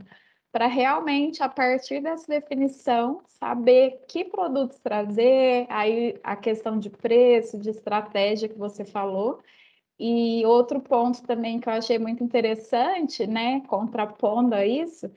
Para 0.51 0.67
realmente, 0.67 1.41
a 1.43 1.47
partir 1.47 2.01
dessa 2.01 2.27
definição, 2.27 3.21
saber 3.27 4.03
que 4.07 4.25
produtos 4.25 4.79
trazer, 4.79 5.67
aí 5.69 6.19
a 6.23 6.35
questão 6.35 6.77
de 6.79 6.89
preço, 6.89 7.57
de 7.57 7.69
estratégia 7.69 8.49
que 8.49 8.57
você 8.57 8.83
falou. 8.83 9.39
E 9.99 10.45
outro 10.45 10.79
ponto 10.81 11.23
também 11.23 11.59
que 11.59 11.69
eu 11.69 11.73
achei 11.73 11.99
muito 11.99 12.23
interessante, 12.23 13.27
né, 13.27 13.61
contrapondo 13.67 14.55
a 14.55 14.65
isso, 14.65 15.11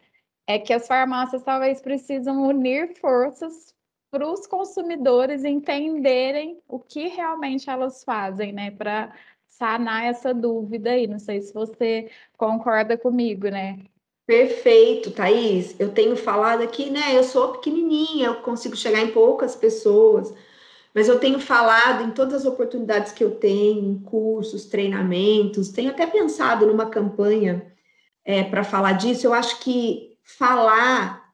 é 0.54 0.58
que 0.58 0.72
as 0.72 0.86
farmácias 0.86 1.42
talvez 1.42 1.80
precisam 1.80 2.42
unir 2.46 2.94
forças 3.00 3.74
para 4.10 4.28
os 4.30 4.46
consumidores 4.46 5.44
entenderem 5.44 6.60
o 6.68 6.78
que 6.78 7.08
realmente 7.08 7.70
elas 7.70 8.04
fazem, 8.04 8.52
né, 8.52 8.70
para 8.70 9.10
sanar 9.48 10.04
essa 10.04 10.34
dúvida 10.34 10.90
aí. 10.90 11.06
Não 11.06 11.18
sei 11.18 11.40
se 11.40 11.54
você 11.54 12.10
concorda 12.36 12.98
comigo, 12.98 13.48
né? 13.48 13.78
Perfeito, 14.26 15.10
Thaís. 15.10 15.74
Eu 15.80 15.90
tenho 15.92 16.16
falado 16.16 16.62
aqui, 16.62 16.90
né? 16.90 17.16
Eu 17.16 17.24
sou 17.24 17.52
pequenininha, 17.52 18.26
eu 18.26 18.34
consigo 18.42 18.76
chegar 18.76 19.00
em 19.00 19.10
poucas 19.10 19.56
pessoas, 19.56 20.32
mas 20.94 21.08
eu 21.08 21.18
tenho 21.18 21.38
falado 21.38 22.04
em 22.04 22.10
todas 22.10 22.34
as 22.34 22.44
oportunidades 22.44 23.12
que 23.12 23.24
eu 23.24 23.32
tenho, 23.36 23.92
em 23.92 23.98
cursos, 23.98 24.66
treinamentos, 24.66 25.70
tenho 25.70 25.90
até 25.90 26.06
pensado 26.06 26.66
numa 26.66 26.86
campanha 26.90 27.72
é, 28.24 28.44
para 28.44 28.62
falar 28.62 28.92
disso. 28.92 29.26
Eu 29.26 29.32
acho 29.32 29.58
que 29.60 30.11
falar, 30.22 31.32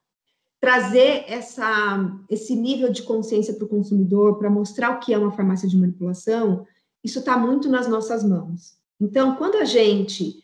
trazer 0.60 1.24
essa, 1.28 2.10
esse 2.28 2.54
nível 2.54 2.90
de 2.90 3.02
consciência 3.02 3.54
para 3.54 3.64
o 3.64 3.68
consumidor, 3.68 4.38
para 4.38 4.50
mostrar 4.50 4.90
o 4.90 5.00
que 5.00 5.12
é 5.12 5.18
uma 5.18 5.32
farmácia 5.32 5.68
de 5.68 5.76
manipulação, 5.76 6.66
isso 7.02 7.20
está 7.20 7.36
muito 7.36 7.68
nas 7.68 7.86
nossas 7.86 8.24
mãos. 8.24 8.76
Então, 9.00 9.36
quando 9.36 9.56
a 9.56 9.64
gente 9.64 10.42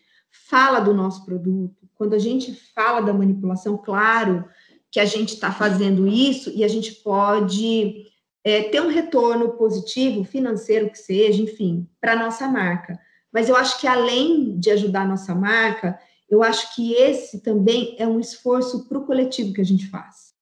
fala 0.48 0.80
do 0.80 0.94
nosso 0.94 1.24
produto, 1.24 1.88
quando 1.94 2.14
a 2.14 2.18
gente 2.18 2.54
fala 2.74 3.00
da 3.00 3.12
manipulação, 3.12 3.76
claro 3.76 4.44
que 4.90 5.00
a 5.00 5.04
gente 5.04 5.34
está 5.34 5.50
fazendo 5.50 6.06
isso 6.06 6.50
e 6.54 6.62
a 6.62 6.68
gente 6.68 6.92
pode 6.92 8.06
é, 8.44 8.62
ter 8.64 8.80
um 8.80 8.88
retorno 8.88 9.50
positivo, 9.52 10.22
financeiro 10.22 10.90
que 10.90 10.98
seja, 10.98 11.42
enfim, 11.42 11.88
para 12.00 12.12
a 12.12 12.16
nossa 12.16 12.46
marca. 12.46 12.98
Mas 13.32 13.48
eu 13.48 13.56
acho 13.56 13.80
que 13.80 13.86
além 13.86 14.56
de 14.58 14.70
ajudar 14.70 15.02
a 15.02 15.08
nossa 15.08 15.34
marca, 15.34 15.98
eu 16.34 16.42
acho 16.42 16.74
que 16.74 16.94
esse 16.94 17.40
também 17.40 17.94
é 17.98 18.06
um 18.06 18.18
esforço 18.18 18.88
para 18.88 18.98
o 18.98 19.06
coletivo 19.06 19.52
que 19.52 19.60
a 19.60 19.64
gente 19.64 19.88
faz. 19.88 20.34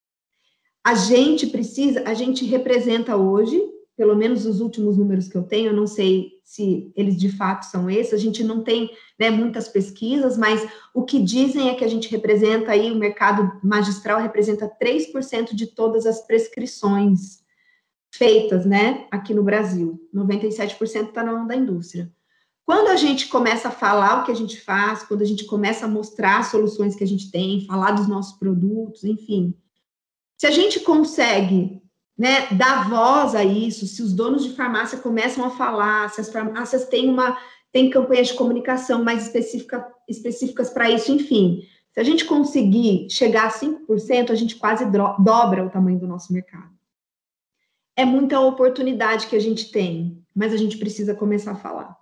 A 0.84 0.94
gente 0.94 1.46
precisa, 1.46 2.02
a 2.06 2.14
gente 2.14 2.44
representa 2.46 3.16
hoje, 3.16 3.61
pelo 3.96 4.16
menos 4.16 4.46
os 4.46 4.61
últimos 4.61 4.96
números 4.96 5.28
que 5.28 5.37
eu 5.37 5.42
tenho, 5.42 5.68
eu 5.68 5.76
não 5.76 5.87
sei 5.87 6.32
se 6.44 6.90
eles 6.96 7.16
de 7.16 7.30
fato 7.30 7.64
são 7.64 7.90
esses, 7.90 8.14
a 8.14 8.16
gente 8.16 8.42
não 8.42 8.64
tem 8.64 8.90
né, 9.20 9.30
muitas 9.30 9.68
pesquisas, 9.68 10.37
mas 10.37 10.66
o 10.94 11.04
que 11.04 11.20
dizem 11.20 11.68
é 11.68 11.75
que 11.75 11.84
a 11.84 11.88
gente 11.88 12.11
representa 12.11 12.72
aí, 12.72 12.90
o 12.90 12.96
mercado 12.96 13.61
magistral 13.62 14.18
representa 14.18 14.70
3% 14.82 15.54
de 15.54 15.66
todas 15.66 16.06
as 16.06 16.26
prescrições 16.26 17.42
feitas, 18.14 18.64
né, 18.64 19.06
aqui 19.11 19.32
no 19.34 19.42
Brasil. 19.42 20.00
97% 20.12 21.08
está 21.08 21.22
na 21.22 21.32
mão 21.32 21.46
da 21.46 21.54
indústria. 21.54 22.11
Quando 22.64 22.88
a 22.88 22.97
gente 22.97 23.28
começa 23.28 23.69
a 23.69 23.73
falar 23.73 24.21
o 24.21 24.25
que 24.25 24.31
a 24.31 24.37
gente 24.37 24.61
faz, 24.61 25.02
quando 25.02 25.23
a 25.23 25.26
gente 25.26 25.45
começa 25.45 25.87
a 25.87 25.88
mostrar 25.88 26.40
as 26.40 26.47
soluções 26.47 26.95
que 26.95 27.02
a 27.02 27.07
gente 27.07 27.31
tem, 27.31 27.66
falar 27.66 27.92
dos 27.92 28.07
nossos 28.07 28.38
produtos, 28.38 29.04
enfim, 29.04 29.54
se 30.38 30.47
a 30.47 30.50
gente 30.50 30.81
consegue 30.81 31.83
né, 32.16 32.47
dar 32.52 32.88
voz 32.88 33.35
a 33.35 33.45
isso, 33.45 33.87
se 33.87 34.02
os 34.02 34.12
donos 34.12 34.45
de 34.45 34.54
farmácia 34.54 34.99
começam 34.99 35.45
a 35.45 35.50
falar, 35.50 36.11
se 36.11 36.21
as 36.21 36.31
farmácias 36.31 36.87
têm 36.87 37.09
uma 37.09 37.37
têm 37.73 37.88
campanhas 37.88 38.28
de 38.28 38.35
comunicação 38.35 39.02
mais 39.02 39.26
específica, 39.26 39.90
específicas 40.07 40.69
para 40.69 40.90
isso, 40.90 41.11
enfim, 41.11 41.62
se 41.92 42.00
a 42.00 42.04
gente 42.04 42.25
conseguir 42.26 43.09
chegar 43.11 43.47
a 43.47 43.50
5%, 43.50 44.31
a 44.31 44.35
gente 44.35 44.57
quase 44.57 44.85
dobra 45.19 45.64
o 45.64 45.71
tamanho 45.71 45.99
do 45.99 46.07
nosso 46.07 46.33
mercado. 46.33 46.71
É 47.97 48.04
muita 48.04 48.40
oportunidade 48.40 49.26
que 49.26 49.37
a 49.37 49.40
gente 49.40 49.71
tem, 49.71 50.23
mas 50.35 50.52
a 50.52 50.57
gente 50.57 50.76
precisa 50.76 51.14
começar 51.14 51.52
a 51.52 51.57
falar. 51.57 52.01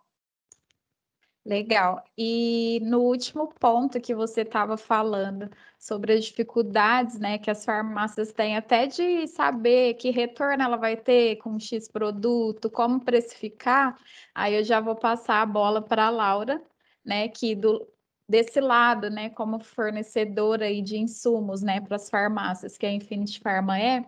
Legal. 1.51 2.05
E 2.17 2.79
no 2.85 3.01
último 3.01 3.49
ponto 3.49 4.01
que 4.01 4.15
você 4.15 4.43
estava 4.43 4.77
falando 4.77 5.51
sobre 5.81 6.13
as 6.13 6.25
dificuldades, 6.25 7.19
né, 7.19 7.39
que 7.39 7.51
as 7.51 7.65
farmácias 7.65 8.33
têm 8.33 8.57
até 8.57 8.87
de 8.87 9.27
saber 9.27 9.95
que 9.95 10.11
retorno 10.11 10.63
ela 10.63 10.77
vai 10.77 10.97
ter 10.97 11.39
com 11.39 11.59
X 11.59 11.89
produto, 11.89 12.71
como 12.71 13.01
precificar, 13.05 13.99
aí 14.33 14.55
eu 14.55 14.63
já 14.63 14.81
vou 14.81 14.95
passar 14.95 15.43
a 15.43 15.47
bola 15.47 15.83
para 15.83 16.07
a 16.07 16.11
Laura, 16.11 16.63
né, 17.05 17.27
que 17.29 17.57
do 17.57 17.85
desse 18.29 18.61
lado, 18.61 19.11
né, 19.11 19.29
como 19.31 19.59
fornecedora 19.59 20.67
aí 20.67 20.81
de 20.83 20.99
insumos, 20.99 21.63
né, 21.63 21.81
para 21.81 21.97
as 21.97 22.09
farmácias, 22.09 22.79
que 22.79 22.87
a 22.87 22.93
Infinity 22.93 23.41
Pharma 23.41 23.77
é, 23.77 24.05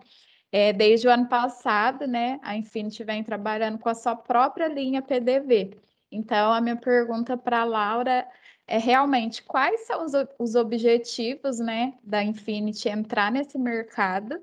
é, 0.49 0.71
desde 0.71 1.09
o 1.09 1.11
ano 1.11 1.27
passado, 1.27 2.07
né, 2.07 2.39
a 2.41 2.55
Infinity 2.55 3.03
vem 3.03 3.21
trabalhando 3.21 3.79
com 3.79 3.89
a 3.89 3.95
sua 3.95 4.15
própria 4.15 4.69
linha 4.69 5.01
PDV. 5.01 5.83
Então, 6.13 6.53
a 6.53 6.61
minha 6.61 6.75
pergunta 6.75 7.35
para 7.35 7.61
a 7.61 7.65
Laura 7.65 8.27
é 8.67 8.77
realmente 8.77 9.43
quais 9.43 9.81
são 9.81 10.05
os, 10.05 10.13
os 10.39 10.55
objetivos 10.55 11.59
né, 11.59 11.97
da 12.03 12.23
Infinity 12.23 12.87
entrar 12.87 13.31
nesse 13.31 13.57
mercado 13.57 14.41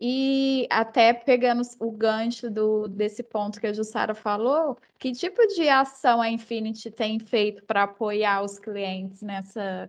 e 0.00 0.66
até 0.68 1.12
pegando 1.12 1.62
o 1.78 1.92
gancho 1.92 2.50
do, 2.50 2.88
desse 2.88 3.22
ponto 3.22 3.60
que 3.60 3.68
a 3.68 3.72
Jussara 3.72 4.14
falou, 4.16 4.76
que 4.98 5.12
tipo 5.12 5.46
de 5.46 5.68
ação 5.68 6.20
a 6.20 6.28
Infinity 6.28 6.90
tem 6.90 7.20
feito 7.20 7.62
para 7.64 7.84
apoiar 7.84 8.42
os 8.42 8.58
clientes 8.58 9.22
nessa, 9.22 9.88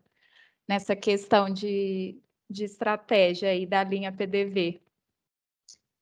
nessa 0.68 0.96
questão 0.96 1.50
de, 1.50 2.16
de 2.48 2.66
estratégia 2.66 3.50
aí 3.50 3.66
da 3.66 3.84
linha 3.84 4.12
PDV? 4.12 4.80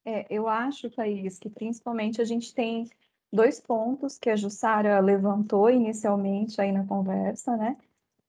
É, 0.03 0.25
eu 0.29 0.47
acho, 0.47 0.89
Thaís, 0.89 1.39
que 1.39 1.49
principalmente 1.49 2.21
a 2.21 2.25
gente 2.25 2.53
tem 2.53 2.89
dois 3.31 3.59
pontos 3.59 4.17
que 4.17 4.29
a 4.29 4.35
Jussara 4.35 4.99
levantou 4.99 5.69
inicialmente 5.69 6.59
aí 6.59 6.71
na 6.71 6.85
conversa, 6.85 7.55
né? 7.55 7.77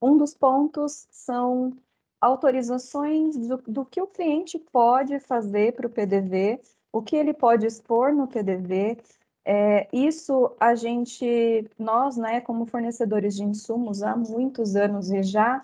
Um 0.01 0.17
dos 0.17 0.35
pontos 0.35 1.07
são 1.11 1.73
autorizações 2.21 3.37
do, 3.37 3.57
do 3.59 3.85
que 3.85 4.01
o 4.01 4.07
cliente 4.07 4.59
pode 4.59 5.19
fazer 5.21 5.75
para 5.75 5.87
o 5.87 5.91
PDV, 5.91 6.61
o 6.93 7.03
que 7.03 7.17
ele 7.17 7.35
pode 7.35 7.67
expor 7.67 8.13
no 8.15 8.29
PDV. 8.29 8.99
É, 9.45 9.89
isso 9.93 10.55
a 10.61 10.75
gente, 10.77 11.69
nós, 11.77 12.17
né, 12.17 12.41
como 12.41 12.67
fornecedores 12.67 13.35
de 13.35 13.43
insumos 13.43 14.03
há 14.03 14.17
muitos 14.17 14.77
anos 14.77 15.11
e 15.11 15.23
já 15.23 15.61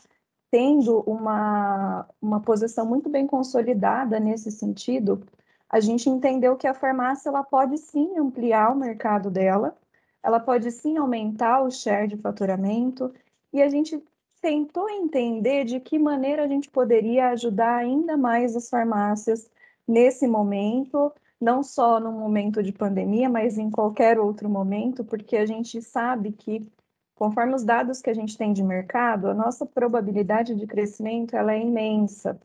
tendo 0.50 1.00
uma, 1.00 2.08
uma 2.20 2.40
posição 2.40 2.84
muito 2.86 3.08
bem 3.08 3.26
consolidada 3.26 4.18
nesse 4.18 4.50
sentido, 4.50 5.22
a 5.70 5.80
gente 5.80 6.08
entendeu 6.08 6.56
que 6.56 6.66
a 6.66 6.74
farmácia 6.74 7.28
ela 7.28 7.42
pode 7.42 7.76
sim 7.78 8.16
ampliar 8.18 8.72
o 8.72 8.78
mercado 8.78 9.30
dela, 9.30 9.76
ela 10.22 10.40
pode 10.40 10.70
sim 10.70 10.96
aumentar 10.96 11.62
o 11.62 11.70
share 11.70 12.08
de 12.08 12.16
faturamento, 12.16 13.12
e 13.52 13.62
a 13.62 13.68
gente 13.68 14.02
tentou 14.40 14.88
entender 14.88 15.64
de 15.64 15.80
que 15.80 15.98
maneira 15.98 16.44
a 16.44 16.48
gente 16.48 16.70
poderia 16.70 17.30
ajudar 17.30 17.76
ainda 17.76 18.16
mais 18.16 18.56
as 18.56 18.68
farmácias 18.70 19.50
nesse 19.86 20.26
momento, 20.26 21.12
não 21.40 21.62
só 21.62 21.98
no 21.98 22.12
momento 22.12 22.62
de 22.62 22.72
pandemia, 22.72 23.28
mas 23.28 23.58
em 23.58 23.70
qualquer 23.70 24.18
outro 24.18 24.48
momento, 24.48 25.04
porque 25.04 25.36
a 25.36 25.46
gente 25.46 25.80
sabe 25.82 26.32
que 26.32 26.66
conforme 27.14 27.54
os 27.54 27.64
dados 27.64 28.00
que 28.00 28.10
a 28.10 28.14
gente 28.14 28.36
tem 28.36 28.52
de 28.52 28.62
mercado, 28.62 29.28
a 29.28 29.34
nossa 29.34 29.66
probabilidade 29.66 30.54
de 30.54 30.66
crescimento 30.66 31.34
ela 31.34 31.52
é 31.52 31.60
imensa. 31.60 32.38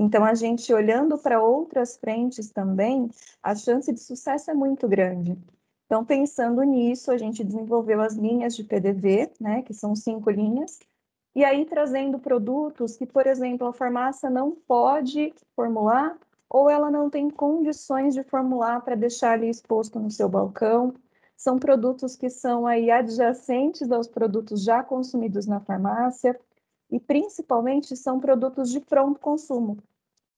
Então, 0.00 0.24
a 0.24 0.32
gente 0.32 0.72
olhando 0.72 1.18
para 1.18 1.42
outras 1.42 1.96
frentes 1.96 2.52
também, 2.52 3.10
a 3.42 3.52
chance 3.56 3.92
de 3.92 3.98
sucesso 3.98 4.48
é 4.48 4.54
muito 4.54 4.86
grande. 4.86 5.36
Então, 5.86 6.04
pensando 6.04 6.62
nisso, 6.62 7.10
a 7.10 7.18
gente 7.18 7.42
desenvolveu 7.42 8.00
as 8.00 8.14
linhas 8.14 8.54
de 8.54 8.62
PDV, 8.62 9.32
né, 9.40 9.62
que 9.62 9.74
são 9.74 9.96
cinco 9.96 10.30
linhas, 10.30 10.78
e 11.34 11.44
aí 11.44 11.64
trazendo 11.64 12.16
produtos 12.16 12.96
que, 12.96 13.06
por 13.06 13.26
exemplo, 13.26 13.66
a 13.66 13.72
farmácia 13.72 14.30
não 14.30 14.52
pode 14.52 15.34
formular 15.56 16.16
ou 16.48 16.70
ela 16.70 16.92
não 16.92 17.10
tem 17.10 17.28
condições 17.28 18.14
de 18.14 18.22
formular 18.22 18.80
para 18.82 18.94
deixar 18.94 19.32
ali 19.32 19.48
exposto 19.48 19.98
no 19.98 20.12
seu 20.12 20.28
balcão. 20.28 20.94
são 21.36 21.58
produtos 21.58 22.16
que 22.16 22.30
são 22.30 22.66
aí 22.66 22.90
adjacentes 22.90 23.90
aos 23.90 24.06
produtos 24.08 24.62
já 24.62 24.82
consumidos 24.82 25.46
na 25.46 25.60
farmácia 25.60 26.38
e 26.90 26.98
principalmente 26.98 27.96
são 27.96 28.18
produtos 28.18 28.70
de 28.70 28.80
pronto 28.80 29.20
consumo. 29.20 29.78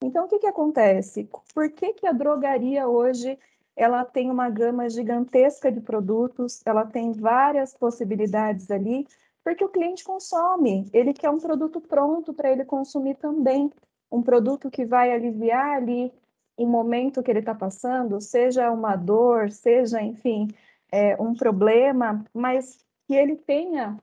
Então, 0.02 0.25
o 0.25 0.28
que, 0.28 0.38
que 0.38 0.47
acontece? 0.47 1.28
Por 1.54 1.71
que, 1.71 1.92
que 1.92 2.07
a 2.07 2.12
drogaria 2.12 2.88
hoje 2.88 3.38
ela 3.76 4.04
tem 4.04 4.30
uma 4.30 4.50
gama 4.50 4.88
gigantesca 4.88 5.71
de 5.71 5.80
produtos, 5.80 6.61
ela 6.66 6.85
tem 6.85 7.12
várias 7.12 7.75
possibilidades 7.75 8.71
ali, 8.71 9.07
porque 9.42 9.64
o 9.64 9.69
cliente 9.69 10.04
consome, 10.04 10.88
ele 10.92 11.14
quer 11.14 11.30
um 11.30 11.38
produto 11.38 11.80
pronto 11.80 12.33
para 12.35 12.50
ele 12.50 12.64
consumir 12.64 13.16
também, 13.16 13.71
um 14.11 14.23
produto 14.23 14.71
que 14.71 14.85
vai 14.85 15.12
aliviar 15.12 15.76
ali 15.76 16.12
o 16.57 16.66
momento 16.66 17.23
que 17.23 17.30
ele 17.30 17.38
está 17.38 17.54
passando, 17.54 18.21
seja 18.21 18.71
uma 18.71 18.97
dor, 18.97 19.50
seja, 19.50 20.02
enfim, 20.02 20.49
é, 20.92 21.16
um 21.21 21.35
problema, 21.35 22.23
mas 22.35 22.78
que 23.07 23.14
ele 23.14 23.37
tenha 23.37 23.97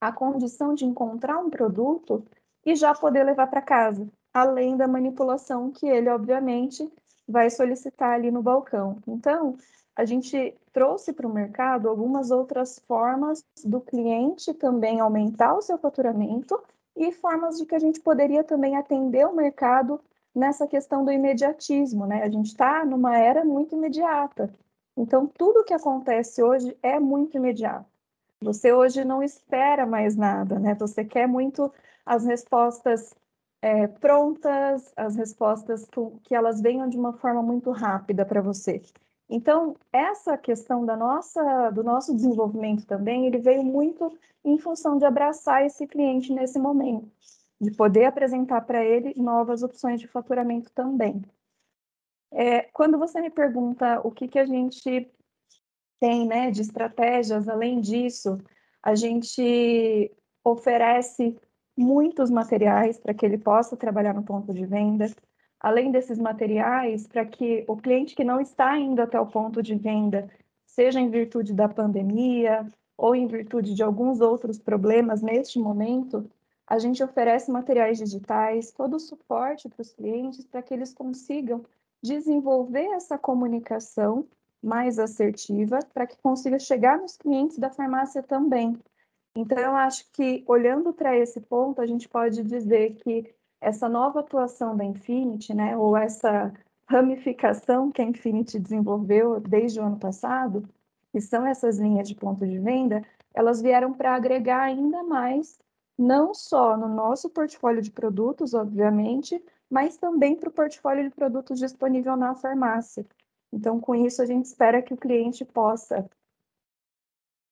a 0.00 0.12
condição 0.12 0.74
de 0.74 0.84
encontrar 0.84 1.38
um 1.38 1.50
produto 1.50 2.24
e 2.64 2.76
já 2.76 2.94
poder 2.94 3.24
levar 3.24 3.48
para 3.48 3.62
casa, 3.62 4.06
além 4.32 4.76
da 4.76 4.86
manipulação 4.86 5.70
que 5.70 5.86
ele, 5.86 6.08
obviamente, 6.08 6.90
vai 7.26 7.50
solicitar 7.50 8.14
ali 8.14 8.30
no 8.30 8.42
balcão. 8.42 8.98
Então, 9.06 9.56
a 9.94 10.04
gente 10.04 10.56
trouxe 10.72 11.12
para 11.12 11.26
o 11.26 11.32
mercado 11.32 11.88
algumas 11.88 12.30
outras 12.30 12.78
formas 12.86 13.44
do 13.64 13.80
cliente 13.80 14.54
também 14.54 15.00
aumentar 15.00 15.54
o 15.54 15.62
seu 15.62 15.76
faturamento 15.76 16.58
e 16.96 17.12
formas 17.12 17.58
de 17.58 17.66
que 17.66 17.74
a 17.74 17.78
gente 17.78 18.00
poderia 18.00 18.44
também 18.44 18.76
atender 18.76 19.26
o 19.26 19.34
mercado 19.34 20.00
nessa 20.34 20.66
questão 20.66 21.04
do 21.04 21.10
imediatismo, 21.10 22.06
né? 22.06 22.22
A 22.22 22.30
gente 22.30 22.46
está 22.46 22.84
numa 22.84 23.18
era 23.18 23.44
muito 23.44 23.74
imediata. 23.74 24.52
Então, 24.96 25.26
tudo 25.26 25.64
que 25.64 25.74
acontece 25.74 26.42
hoje 26.42 26.76
é 26.82 26.98
muito 27.00 27.36
imediato. 27.36 27.97
Você 28.40 28.72
hoje 28.72 29.04
não 29.04 29.22
espera 29.22 29.84
mais 29.84 30.16
nada, 30.16 30.58
né? 30.58 30.74
Você 30.74 31.04
quer 31.04 31.26
muito 31.26 31.72
as 32.06 32.24
respostas 32.24 33.14
é, 33.60 33.86
prontas, 33.86 34.92
as 34.96 35.16
respostas 35.16 35.86
que 36.22 36.34
elas 36.34 36.60
venham 36.60 36.88
de 36.88 36.96
uma 36.96 37.12
forma 37.14 37.42
muito 37.42 37.70
rápida 37.70 38.24
para 38.24 38.40
você. 38.40 38.82
Então, 39.28 39.76
essa 39.92 40.38
questão 40.38 40.86
da 40.86 40.96
nossa, 40.96 41.70
do 41.70 41.82
nosso 41.82 42.14
desenvolvimento 42.14 42.86
também, 42.86 43.26
ele 43.26 43.38
veio 43.38 43.62
muito 43.62 44.16
em 44.44 44.56
função 44.58 44.96
de 44.96 45.04
abraçar 45.04 45.66
esse 45.66 45.86
cliente 45.86 46.32
nesse 46.32 46.58
momento, 46.58 47.10
de 47.60 47.70
poder 47.72 48.06
apresentar 48.06 48.62
para 48.62 48.82
ele 48.82 49.12
novas 49.16 49.62
opções 49.62 50.00
de 50.00 50.08
faturamento 50.08 50.70
também. 50.72 51.22
É, 52.30 52.62
quando 52.72 52.98
você 52.98 53.20
me 53.20 53.30
pergunta 53.30 54.00
o 54.04 54.10
que, 54.10 54.28
que 54.28 54.38
a 54.38 54.44
gente 54.44 55.10
tem 56.00 56.26
né, 56.26 56.50
de 56.50 56.62
estratégias, 56.62 57.48
além 57.48 57.80
disso, 57.80 58.38
a 58.82 58.94
gente 58.94 60.10
oferece 60.44 61.36
muitos 61.76 62.30
materiais 62.30 62.98
para 62.98 63.14
que 63.14 63.24
ele 63.24 63.38
possa 63.38 63.76
trabalhar 63.76 64.14
no 64.14 64.24
ponto 64.24 64.52
de 64.52 64.66
venda. 64.66 65.10
Além 65.60 65.90
desses 65.90 66.18
materiais, 66.18 67.06
para 67.06 67.24
que 67.24 67.64
o 67.68 67.76
cliente 67.76 68.14
que 68.14 68.24
não 68.24 68.40
está 68.40 68.78
indo 68.78 69.00
até 69.00 69.18
o 69.20 69.26
ponto 69.26 69.62
de 69.62 69.74
venda, 69.74 70.30
seja 70.66 71.00
em 71.00 71.10
virtude 71.10 71.52
da 71.52 71.68
pandemia 71.68 72.66
ou 72.96 73.14
em 73.14 73.26
virtude 73.26 73.74
de 73.74 73.82
alguns 73.82 74.20
outros 74.20 74.58
problemas 74.58 75.22
neste 75.22 75.58
momento, 75.58 76.28
a 76.66 76.78
gente 76.78 77.02
oferece 77.02 77.50
materiais 77.50 77.98
digitais, 77.98 78.72
todo 78.72 78.94
o 78.94 79.00
suporte 79.00 79.68
para 79.68 79.82
os 79.82 79.92
clientes 79.92 80.44
para 80.44 80.62
que 80.62 80.74
eles 80.74 80.92
consigam 80.92 81.64
desenvolver 82.02 82.86
essa 82.92 83.16
comunicação 83.16 84.26
mais 84.62 84.98
assertiva 84.98 85.78
para 85.92 86.06
que 86.06 86.16
consiga 86.20 86.58
chegar 86.58 86.98
nos 86.98 87.16
clientes 87.16 87.58
da 87.58 87.70
farmácia 87.70 88.22
também. 88.22 88.78
Então, 89.36 89.58
eu 89.58 89.76
acho 89.76 90.04
que, 90.12 90.42
olhando 90.46 90.92
para 90.92 91.16
esse 91.16 91.40
ponto, 91.40 91.80
a 91.80 91.86
gente 91.86 92.08
pode 92.08 92.42
dizer 92.42 92.96
que 92.96 93.32
essa 93.60 93.88
nova 93.88 94.20
atuação 94.20 94.76
da 94.76 94.84
Infinity, 94.84 95.54
né, 95.54 95.76
ou 95.76 95.96
essa 95.96 96.52
ramificação 96.88 97.90
que 97.90 98.00
a 98.00 98.04
Infinity 98.04 98.58
desenvolveu 98.58 99.40
desde 99.40 99.78
o 99.78 99.84
ano 99.84 99.98
passado, 99.98 100.68
que 101.12 101.20
são 101.20 101.46
essas 101.46 101.78
linhas 101.78 102.08
de 102.08 102.14
ponto 102.14 102.46
de 102.46 102.58
venda, 102.58 103.02
elas 103.34 103.60
vieram 103.60 103.92
para 103.92 104.14
agregar 104.14 104.62
ainda 104.62 105.02
mais, 105.02 105.58
não 105.98 106.34
só 106.34 106.76
no 106.76 106.88
nosso 106.88 107.28
portfólio 107.30 107.82
de 107.82 107.90
produtos, 107.90 108.54
obviamente, 108.54 109.42
mas 109.70 109.96
também 109.96 110.34
para 110.36 110.48
o 110.48 110.52
portfólio 110.52 111.04
de 111.04 111.14
produtos 111.14 111.58
disponível 111.58 112.16
na 112.16 112.34
farmácia. 112.34 113.06
Então, 113.52 113.80
com 113.80 113.94
isso, 113.94 114.20
a 114.20 114.26
gente 114.26 114.44
espera 114.44 114.82
que 114.82 114.92
o 114.92 114.96
cliente 114.96 115.44
possa 115.44 116.08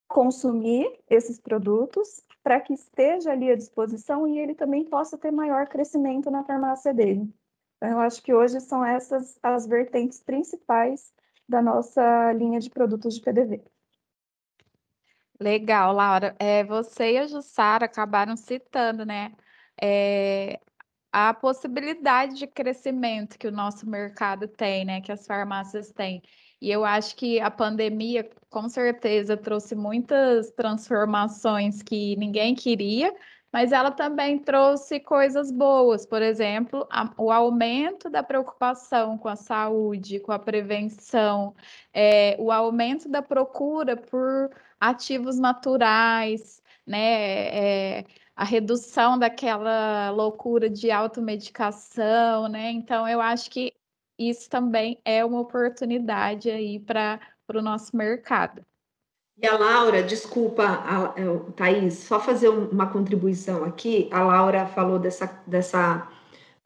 consumir 0.08 1.00
esses 1.08 1.40
produtos 1.40 2.22
para 2.42 2.60
que 2.60 2.72
esteja 2.72 3.32
ali 3.32 3.50
à 3.50 3.56
disposição 3.56 4.26
e 4.26 4.38
ele 4.38 4.54
também 4.54 4.84
possa 4.84 5.18
ter 5.18 5.30
maior 5.30 5.66
crescimento 5.66 6.30
na 6.30 6.44
farmácia 6.44 6.94
dele. 6.94 7.28
Então, 7.76 7.90
eu 7.90 7.98
acho 8.00 8.22
que 8.22 8.32
hoje 8.32 8.60
são 8.60 8.84
essas 8.84 9.38
as 9.42 9.66
vertentes 9.66 10.20
principais 10.22 11.12
da 11.48 11.60
nossa 11.60 12.32
linha 12.32 12.60
de 12.60 12.70
produtos 12.70 13.14
de 13.14 13.20
PDV. 13.20 13.62
Legal, 15.38 15.92
Laura. 15.92 16.34
É, 16.38 16.64
você 16.64 17.12
e 17.12 17.18
a 17.18 17.26
Jussara 17.26 17.84
acabaram 17.84 18.36
citando, 18.36 19.04
né, 19.04 19.32
é, 19.80 20.58
a 21.18 21.32
possibilidade 21.32 22.34
de 22.36 22.46
crescimento 22.46 23.38
que 23.38 23.48
o 23.48 23.50
nosso 23.50 23.88
mercado 23.88 24.46
tem, 24.46 24.84
né, 24.84 25.00
que 25.00 25.10
as 25.10 25.26
farmácias 25.26 25.90
têm. 25.90 26.20
E 26.60 26.70
eu 26.70 26.84
acho 26.84 27.16
que 27.16 27.40
a 27.40 27.50
pandemia, 27.50 28.28
com 28.50 28.68
certeza, 28.68 29.34
trouxe 29.34 29.74
muitas 29.74 30.50
transformações 30.50 31.82
que 31.82 32.14
ninguém 32.16 32.54
queria, 32.54 33.14
mas 33.50 33.72
ela 33.72 33.90
também 33.90 34.38
trouxe 34.38 35.00
coisas 35.00 35.50
boas, 35.50 36.04
por 36.04 36.20
exemplo, 36.20 36.86
a, 36.90 37.10
o 37.16 37.32
aumento 37.32 38.10
da 38.10 38.22
preocupação 38.22 39.16
com 39.16 39.28
a 39.28 39.36
saúde, 39.36 40.20
com 40.20 40.32
a 40.32 40.38
prevenção, 40.38 41.54
é, 41.94 42.36
o 42.38 42.52
aumento 42.52 43.08
da 43.08 43.22
procura 43.22 43.96
por 43.96 44.50
ativos 44.78 45.38
naturais, 45.38 46.60
né? 46.86 48.00
É, 48.00 48.04
a 48.36 48.44
redução 48.44 49.18
daquela 49.18 50.10
loucura 50.10 50.68
de 50.68 50.90
automedicação, 50.90 52.48
né? 52.48 52.70
Então, 52.70 53.08
eu 53.08 53.18
acho 53.18 53.50
que 53.50 53.72
isso 54.18 54.50
também 54.50 55.00
é 55.04 55.24
uma 55.24 55.40
oportunidade 55.40 56.50
aí 56.50 56.78
para 56.78 57.18
o 57.54 57.62
nosso 57.62 57.96
mercado. 57.96 58.62
E 59.38 59.46
a 59.46 59.56
Laura, 59.56 60.02
desculpa, 60.02 60.64
a, 60.64 61.04
a, 61.06 61.52
Thaís, 61.54 61.94
só 61.94 62.20
fazer 62.20 62.48
uma 62.48 62.90
contribuição 62.90 63.64
aqui. 63.64 64.08
A 64.12 64.22
Laura 64.22 64.66
falou 64.66 64.98
dessa, 64.98 65.42
dessa, 65.46 66.06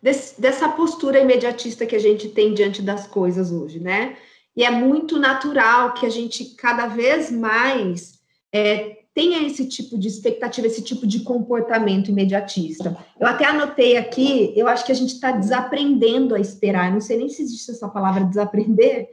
desse, 0.03 0.41
dessa 0.41 0.69
postura 0.71 1.21
imediatista 1.21 1.87
que 1.87 1.97
a 1.97 2.01
gente 2.01 2.29
tem 2.29 2.53
diante 2.53 2.83
das 2.83 3.07
coisas 3.07 3.53
hoje, 3.53 3.79
né? 3.81 4.17
E 4.57 4.65
é 4.65 4.71
muito 4.71 5.19
natural 5.19 5.95
que 5.95 6.05
a 6.05 6.11
gente 6.11 6.57
cada 6.57 6.87
vez 6.87 7.31
mais 7.31 8.21
é, 8.53 9.00
tenha 9.15 9.45
esse 9.47 9.67
tipo 9.67 9.99
de 9.99 10.09
expectativa, 10.09 10.67
esse 10.67 10.83
tipo 10.83 11.07
de 11.07 11.21
comportamento 11.21 12.11
imediatista. 12.11 12.97
Eu 13.19 13.27
até 13.27 13.45
anotei 13.45 13.97
aqui, 13.97 14.53
eu 14.57 14.69
acho 14.69 14.85
que 14.85 14.93
a 14.93 14.95
gente 14.95 15.15
está 15.15 15.33
desaprendendo 15.33 16.35
a 16.35 16.41
esperar. 16.41 16.87
Eu 16.87 16.95
não 16.95 17.01
sei 17.01 17.19
nem 17.19 17.29
se 17.29 17.43
existe 17.43 17.71
essa 17.71 17.89
palavra 17.89 18.25
desaprender, 18.25 19.09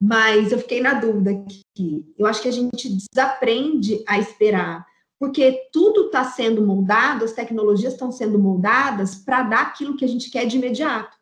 mas 0.00 0.52
eu 0.52 0.58
fiquei 0.58 0.80
na 0.80 0.94
dúvida 0.94 1.30
aqui. 1.30 2.04
Eu 2.16 2.26
acho 2.26 2.42
que 2.42 2.48
a 2.48 2.52
gente 2.52 2.88
desaprende 2.88 4.02
a 4.06 4.18
esperar, 4.18 4.86
porque 5.18 5.68
tudo 5.72 6.06
está 6.06 6.24
sendo 6.24 6.64
moldado, 6.64 7.24
as 7.24 7.32
tecnologias 7.32 7.94
estão 7.94 8.12
sendo 8.12 8.38
moldadas 8.38 9.16
para 9.16 9.42
dar 9.42 9.62
aquilo 9.62 9.96
que 9.96 10.04
a 10.04 10.08
gente 10.08 10.30
quer 10.30 10.46
de 10.46 10.58
imediato. 10.58 11.16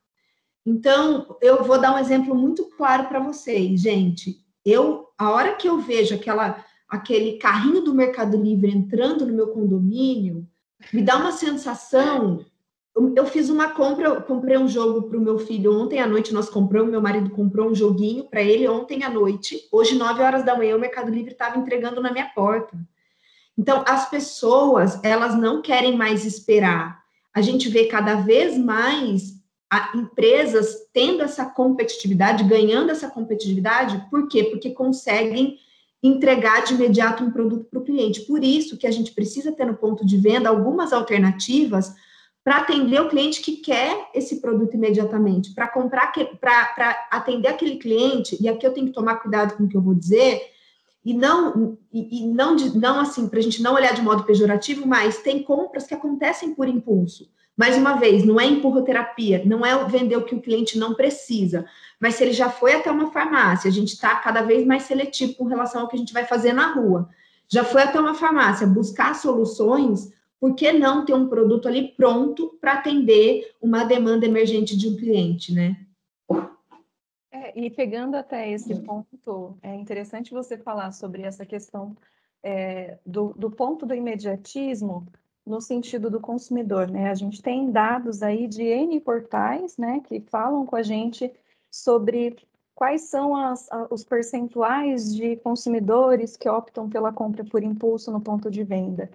Então, 0.66 1.36
eu 1.40 1.62
vou 1.62 1.80
dar 1.80 1.94
um 1.94 1.98
exemplo 1.98 2.34
muito 2.34 2.64
claro 2.76 3.04
para 3.04 3.20
vocês, 3.20 3.80
gente. 3.80 4.44
Eu, 4.64 5.06
a 5.16 5.30
hora 5.30 5.54
que 5.54 5.68
eu 5.68 5.78
vejo 5.78 6.16
aquela 6.16 6.65
aquele 6.88 7.38
carrinho 7.38 7.82
do 7.82 7.94
Mercado 7.94 8.36
Livre 8.36 8.70
entrando 8.70 9.26
no 9.26 9.32
meu 9.32 9.48
condomínio, 9.48 10.46
me 10.92 11.02
dá 11.02 11.16
uma 11.16 11.32
sensação. 11.32 12.44
Eu, 13.14 13.26
fiz 13.26 13.50
uma 13.50 13.70
compra, 13.70 14.20
comprei 14.22 14.56
um 14.56 14.68
jogo 14.68 15.02
para 15.02 15.18
o 15.18 15.20
meu 15.20 15.38
filho 15.38 15.78
ontem 15.78 16.00
à 16.00 16.06
noite, 16.06 16.32
nós 16.32 16.48
compramos, 16.48 16.90
meu 16.90 17.00
marido 17.00 17.30
comprou 17.30 17.68
um 17.68 17.74
joguinho 17.74 18.24
para 18.24 18.42
ele 18.42 18.66
ontem 18.66 19.04
à 19.04 19.10
noite. 19.10 19.68
Hoje, 19.70 19.96
9 19.96 20.22
horas 20.22 20.44
da 20.44 20.56
manhã, 20.56 20.76
o 20.76 20.80
Mercado 20.80 21.10
Livre 21.10 21.32
estava 21.32 21.58
entregando 21.58 22.00
na 22.00 22.10
minha 22.10 22.26
porta. 22.34 22.76
Então, 23.58 23.84
as 23.86 24.08
pessoas, 24.08 25.02
elas 25.02 25.34
não 25.34 25.60
querem 25.60 25.96
mais 25.96 26.24
esperar. 26.24 27.02
A 27.34 27.42
gente 27.42 27.68
vê 27.68 27.86
cada 27.86 28.16
vez 28.16 28.56
mais 28.56 29.36
empresas 29.94 30.88
tendo 30.92 31.22
essa 31.22 31.44
competitividade, 31.44 32.44
ganhando 32.44 32.90
essa 32.90 33.10
competitividade, 33.10 34.06
por 34.10 34.28
quê? 34.28 34.44
Porque 34.44 34.70
conseguem 34.70 35.58
entregar 36.06 36.64
de 36.64 36.74
imediato 36.74 37.24
um 37.24 37.30
produto 37.30 37.66
para 37.70 37.80
o 37.80 37.84
cliente. 37.84 38.22
Por 38.22 38.42
isso 38.42 38.76
que 38.76 38.86
a 38.86 38.90
gente 38.90 39.12
precisa 39.12 39.52
ter 39.52 39.66
no 39.66 39.76
ponto 39.76 40.04
de 40.04 40.16
venda 40.16 40.48
algumas 40.48 40.92
alternativas 40.92 41.94
para 42.44 42.58
atender 42.58 43.00
o 43.00 43.08
cliente 43.08 43.42
que 43.42 43.56
quer 43.56 44.08
esse 44.14 44.40
produto 44.40 44.74
imediatamente, 44.74 45.52
para 45.52 45.66
comprar, 45.66 46.12
para 46.40 47.08
atender 47.10 47.48
aquele 47.48 47.76
cliente, 47.76 48.36
e 48.40 48.48
aqui 48.48 48.64
eu 48.64 48.72
tenho 48.72 48.86
que 48.86 48.92
tomar 48.92 49.16
cuidado 49.16 49.56
com 49.56 49.64
o 49.64 49.68
que 49.68 49.76
eu 49.76 49.82
vou 49.82 49.94
dizer, 49.94 50.42
e 51.04 51.12
não, 51.12 51.76
e, 51.92 52.20
e 52.20 52.26
não, 52.28 52.54
não 52.54 53.00
assim, 53.00 53.28
para 53.28 53.40
a 53.40 53.42
gente 53.42 53.60
não 53.60 53.74
olhar 53.74 53.94
de 53.94 54.02
modo 54.02 54.22
pejorativo, 54.22 54.86
mas 54.86 55.22
tem 55.22 55.42
compras 55.42 55.88
que 55.88 55.94
acontecem 55.94 56.54
por 56.54 56.68
impulso. 56.68 57.28
Mais 57.56 57.76
uma 57.76 57.94
vez, 57.94 58.24
não 58.24 58.40
é 58.40 58.44
empurroterapia, 58.44 59.42
não 59.44 59.64
é 59.64 59.84
vender 59.84 60.16
o 60.16 60.24
que 60.24 60.34
o 60.34 60.40
cliente 60.40 60.78
não 60.78 60.94
precisa, 60.94 61.66
mas 62.00 62.14
se 62.14 62.24
ele 62.24 62.32
já 62.32 62.50
foi 62.50 62.74
até 62.74 62.90
uma 62.90 63.10
farmácia, 63.10 63.68
a 63.68 63.72
gente 63.72 63.94
está 63.94 64.14
cada 64.16 64.42
vez 64.42 64.66
mais 64.66 64.82
seletivo 64.82 65.34
com 65.34 65.44
relação 65.44 65.82
ao 65.82 65.88
que 65.88 65.96
a 65.96 65.98
gente 65.98 66.12
vai 66.12 66.24
fazer 66.24 66.52
na 66.52 66.74
rua. 66.74 67.08
Já 67.48 67.64
foi 67.64 67.82
até 67.82 67.98
uma 67.98 68.14
farmácia 68.14 68.66
buscar 68.66 69.14
soluções, 69.14 70.12
por 70.38 70.54
que 70.54 70.72
não 70.72 71.04
ter 71.04 71.14
um 71.14 71.28
produto 71.28 71.66
ali 71.66 71.88
pronto 71.96 72.56
para 72.60 72.74
atender 72.74 73.54
uma 73.60 73.84
demanda 73.84 74.26
emergente 74.26 74.76
de 74.76 74.88
um 74.88 74.96
cliente, 74.96 75.54
né? 75.54 75.76
É, 77.32 77.58
e 77.58 77.70
pegando 77.70 78.16
até 78.16 78.50
esse 78.50 78.74
ponto, 78.82 79.56
é 79.62 79.74
interessante 79.74 80.32
você 80.32 80.58
falar 80.58 80.92
sobre 80.92 81.22
essa 81.22 81.46
questão 81.46 81.96
é, 82.42 82.98
do, 83.06 83.32
do 83.36 83.50
ponto 83.50 83.86
do 83.86 83.94
imediatismo 83.94 85.06
no 85.46 85.60
sentido 85.60 86.10
do 86.10 86.20
consumidor, 86.20 86.88
né? 86.88 87.10
A 87.10 87.14
gente 87.14 87.40
tem 87.40 87.70
dados 87.70 88.22
aí 88.22 88.48
de 88.48 88.62
N 88.62 89.00
portais, 89.00 89.78
né, 89.78 90.00
que 90.06 90.20
falam 90.20 90.66
com 90.66 90.74
a 90.74 90.82
gente 90.82 91.32
sobre 91.70 92.36
quais 92.74 93.02
são 93.02 93.34
as, 93.34 93.68
os 93.90 94.04
percentuais 94.04 95.14
de 95.14 95.36
consumidores 95.36 96.36
que 96.36 96.48
optam 96.48 96.88
pela 96.88 97.12
compra 97.12 97.44
por 97.44 97.62
impulso 97.62 98.12
no 98.12 98.20
ponto 98.20 98.50
de 98.50 98.62
venda. 98.62 99.10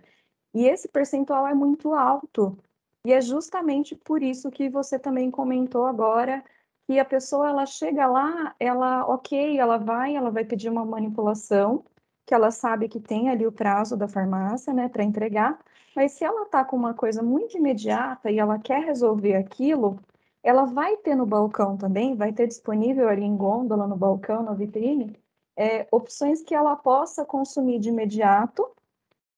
E 0.54 0.66
esse 0.66 0.88
percentual 0.88 1.48
é 1.48 1.54
muito 1.54 1.94
alto. 1.94 2.58
E 3.06 3.14
é 3.14 3.22
justamente 3.22 3.96
por 3.96 4.22
isso 4.22 4.52
que 4.52 4.70
você 4.70 5.00
também 5.00 5.32
comentou 5.32 5.86
agora 5.86 6.44
que 6.88 7.00
a 7.00 7.06
pessoa 7.06 7.50
ela 7.50 7.66
chega 7.66 8.06
lá, 8.08 8.54
ela, 8.60 9.06
ok, 9.06 9.58
ela 9.58 9.78
vai, 9.78 10.16
ela 10.16 10.30
vai 10.30 10.44
pedir 10.44 10.70
uma 10.70 10.84
manipulação, 10.84 11.86
que 12.26 12.34
ela 12.34 12.52
sabe 12.52 12.90
que 12.90 13.00
tem 13.00 13.30
ali 13.30 13.48
o 13.48 13.52
prazo 13.52 13.96
da 13.96 14.08
farmácia, 14.08 14.74
né, 14.74 14.90
para 14.90 15.04
entregar, 15.04 15.60
mas 15.96 16.14
se 16.14 16.24
ela 16.24 16.44
está 16.44 16.64
com 16.64 16.76
uma 16.76 16.94
coisa 16.94 17.22
muito 17.22 17.58
imediata 17.58 18.30
e 18.30 18.40
ela 18.40 18.60
quer 18.60 18.84
resolver 18.84 19.36
aquilo, 19.36 20.00
ela 20.44 20.66
vai 20.66 20.98
ter 20.98 21.16
no 21.16 21.26
balcão 21.26 21.78
também, 21.78 22.16
vai 22.16 22.34
ter 22.34 22.48
disponível 22.48 23.08
ali 23.08 23.24
em 23.24 23.36
gôndola, 23.36 23.88
no 23.88 23.96
balcão, 23.96 24.44
na 24.44 24.54
vitrine, 24.54 25.16
é, 25.56 25.88
opções 25.92 26.42
que 26.42 26.56
ela 26.56 26.76
possa 26.76 27.26
consumir 27.26 27.80
de 27.80 27.90
imediato 27.90 28.68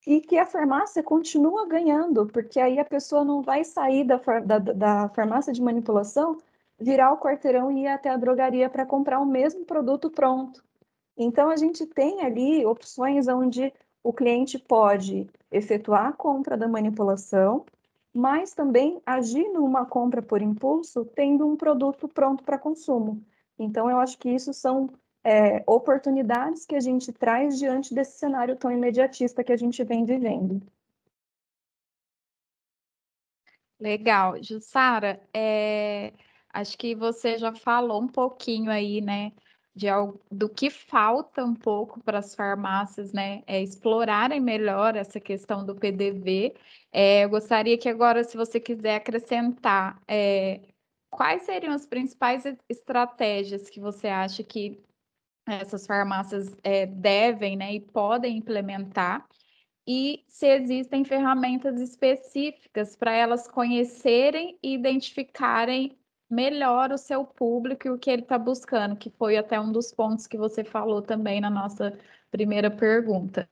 e 0.06 0.22
que 0.22 0.38
a 0.38 0.46
farmácia 0.46 1.02
continua 1.02 1.68
ganhando, 1.68 2.28
porque 2.28 2.60
aí 2.60 2.80
a 2.80 2.86
pessoa 2.86 3.24
não 3.24 3.42
vai 3.42 3.64
sair 3.64 4.04
da, 4.04 4.18
da, 4.18 4.60
da 4.60 5.10
farmácia 5.10 5.54
de 5.54 5.62
manipulação 5.62 6.38
virar 6.80 7.14
o 7.14 7.18
quarteirão 7.18 7.72
e 7.72 7.84
ir 7.84 7.88
até 7.88 8.10
a 8.10 8.18
drogaria 8.18 8.70
para 8.70 8.86
comprar 8.86 9.20
o 9.20 9.26
mesmo 9.26 9.66
produto 9.66 10.10
pronto. 10.10 10.64
Então, 11.18 11.50
a 11.50 11.56
gente 11.56 11.86
tem 11.86 12.22
ali 12.22 12.66
opções 12.66 13.28
onde 13.28 13.72
o 14.04 14.12
cliente 14.12 14.60
pode 14.60 15.30
efetuar 15.52 16.08
a 16.08 16.14
compra 16.14 16.58
da 16.58 16.68
manipulação, 16.68 17.66
mas 18.14 18.54
também 18.54 19.02
agir 19.06 19.48
numa 19.50 19.86
compra 19.86 20.22
por 20.22 20.42
impulso, 20.42 21.06
tendo 21.16 21.48
um 21.48 21.56
produto 21.56 22.08
pronto 22.08 22.44
para 22.44 22.60
consumo. 22.60 23.24
Então, 23.58 23.90
eu 23.90 23.98
acho 23.98 24.18
que 24.18 24.30
isso 24.30 24.54
são 24.54 24.90
é, 25.24 25.64
oportunidades 25.66 26.66
que 26.66 26.76
a 26.76 26.80
gente 26.80 27.12
traz 27.12 27.58
diante 27.58 27.94
desse 27.94 28.20
cenário 28.20 28.56
tão 28.56 28.72
imediatista 28.72 29.44
que 29.44 29.52
a 29.52 29.58
gente 29.58 29.84
vem 29.84 30.06
vivendo. 30.06 30.62
Legal. 33.80 34.42
Jussara, 34.42 35.22
é, 35.34 36.14
Acho 36.54 36.78
que 36.78 36.94
você 36.94 37.36
já 37.40 37.52
falou 37.52 38.00
um 38.00 38.08
pouquinho 38.08 38.70
aí, 38.70 39.02
né, 39.02 39.32
de 39.76 39.90
algo, 39.90 40.22
do 40.32 40.48
que 40.48 40.70
falta 40.70 41.44
um 41.44 41.56
pouco 41.56 42.00
para 42.02 42.20
as 42.20 42.36
farmácias, 42.36 43.12
né, 43.12 43.44
é 43.48 43.62
explorarem 43.62 44.40
melhor 44.40 44.96
essa 44.96 45.20
questão 45.20 45.66
do 45.66 45.76
PDV. 45.76 46.56
É, 46.92 47.24
eu 47.24 47.30
gostaria 47.30 47.78
que 47.78 47.90
agora, 47.90 48.24
se 48.24 48.38
você 48.38 48.60
quiser 48.60 48.96
acrescentar, 48.96 50.00
é, 50.08 50.62
quais 51.10 51.44
seriam 51.44 51.74
as 51.74 51.86
principais 51.86 52.44
estratégias 52.70 53.70
que 53.70 53.80
você 53.80 54.08
acha 54.08 54.44
que 54.44 54.80
essas 55.48 55.86
farmácias 55.86 56.56
é, 56.64 56.86
devem, 56.86 57.58
né, 57.58 57.74
e 57.74 57.80
podem 57.80 58.38
implementar? 58.38 59.28
E 59.88 60.24
se 60.28 60.48
existem 60.48 61.04
ferramentas 61.04 61.82
específicas 61.82 62.96
para 62.96 63.12
elas 63.12 63.48
conhecerem 63.48 64.58
e 64.64 64.74
identificarem 64.74 65.98
melhor 66.34 66.92
o 66.92 66.98
seu 66.98 67.24
público 67.24 67.88
e 67.88 67.92
o 67.92 67.98
que 67.98 68.10
ele 68.10 68.24
está 68.24 68.38
buscando, 68.38 68.96
que 68.96 69.10
foi 69.12 69.38
até 69.38 69.60
um 69.60 69.72
dos 69.72 69.94
pontos 69.94 70.26
que 70.26 70.38
você 70.38 70.64
falou 70.64 71.02
também 71.02 71.40
na 71.40 71.50
nossa 71.50 71.98
primeira 72.32 72.72
pergunta. 72.72 73.48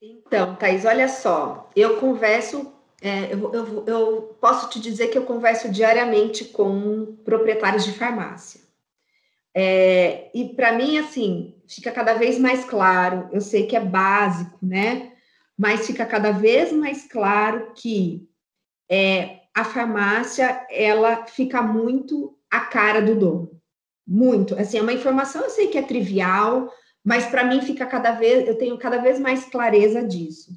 Então, 0.00 0.56
Thais, 0.56 0.84
olha 0.84 1.08
só, 1.08 1.70
eu 1.74 1.98
converso, 1.98 2.72
é, 3.00 3.32
eu, 3.32 3.52
eu, 3.52 3.86
eu 3.86 4.22
posso 4.40 4.68
te 4.68 4.80
dizer 4.80 5.08
que 5.08 5.16
eu 5.16 5.24
converso 5.24 5.70
diariamente 5.70 6.44
com 6.46 7.16
proprietários 7.24 7.84
de 7.84 7.92
farmácia. 7.92 8.60
É, 9.54 10.30
e 10.34 10.48
para 10.54 10.72
mim, 10.72 10.98
assim, 10.98 11.54
fica 11.68 11.92
cada 11.92 12.14
vez 12.14 12.38
mais 12.38 12.64
claro, 12.64 13.28
eu 13.32 13.40
sei 13.40 13.66
que 13.66 13.76
é 13.76 13.80
básico, 13.80 14.58
né? 14.60 15.12
Mas 15.56 15.86
fica 15.86 16.04
cada 16.04 16.32
vez 16.32 16.72
mais 16.72 17.06
claro 17.06 17.72
que 17.74 18.28
é, 18.90 19.43
a 19.54 19.64
farmácia 19.64 20.66
ela 20.68 21.26
fica 21.26 21.62
muito 21.62 22.36
a 22.50 22.60
cara 22.60 23.00
do 23.00 23.14
dono. 23.14 23.50
Muito. 24.06 24.54
Assim, 24.54 24.78
é 24.78 24.82
uma 24.82 24.92
informação, 24.92 25.42
eu 25.42 25.50
sei 25.50 25.68
que 25.68 25.78
é 25.78 25.82
trivial, 25.82 26.70
mas 27.04 27.26
para 27.26 27.44
mim 27.44 27.62
fica 27.62 27.86
cada 27.86 28.12
vez, 28.12 28.46
eu 28.46 28.58
tenho 28.58 28.76
cada 28.78 28.98
vez 28.98 29.18
mais 29.18 29.44
clareza 29.44 30.02
disso. 30.02 30.52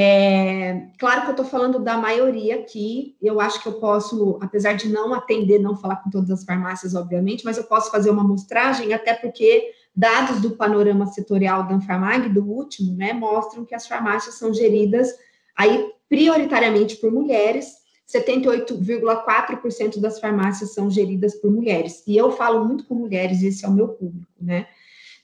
É, 0.00 0.86
claro 0.96 1.22
que 1.22 1.26
eu 1.26 1.32
estou 1.32 1.44
falando 1.44 1.80
da 1.80 1.96
maioria 1.96 2.54
aqui, 2.54 3.16
eu 3.20 3.40
acho 3.40 3.60
que 3.60 3.68
eu 3.68 3.80
posso, 3.80 4.38
apesar 4.40 4.74
de 4.74 4.88
não 4.88 5.12
atender, 5.12 5.58
não 5.58 5.76
falar 5.76 5.96
com 5.96 6.08
todas 6.08 6.30
as 6.30 6.44
farmácias, 6.44 6.94
obviamente, 6.94 7.44
mas 7.44 7.56
eu 7.56 7.64
posso 7.64 7.90
fazer 7.90 8.08
uma 8.10 8.22
amostragem, 8.22 8.94
até 8.94 9.12
porque 9.12 9.72
dados 9.96 10.40
do 10.40 10.52
panorama 10.52 11.06
setorial 11.06 11.66
da 11.66 11.74
Anfarmag, 11.74 12.28
do 12.28 12.44
último, 12.44 12.94
né, 12.94 13.12
mostram 13.12 13.64
que 13.64 13.74
as 13.74 13.88
farmácias 13.88 14.36
são 14.36 14.54
geridas 14.54 15.12
aí 15.56 15.90
prioritariamente 16.08 16.94
por 16.96 17.10
mulheres, 17.10 17.77
78,4% 18.10 20.00
das 20.00 20.18
farmácias 20.18 20.72
são 20.72 20.90
geridas 20.90 21.34
por 21.34 21.50
mulheres. 21.50 22.02
E 22.06 22.16
eu 22.16 22.30
falo 22.32 22.64
muito 22.64 22.84
com 22.86 22.94
mulheres, 22.94 23.42
esse 23.42 23.64
é 23.64 23.68
o 23.68 23.72
meu 23.72 23.88
público, 23.88 24.32
né? 24.40 24.66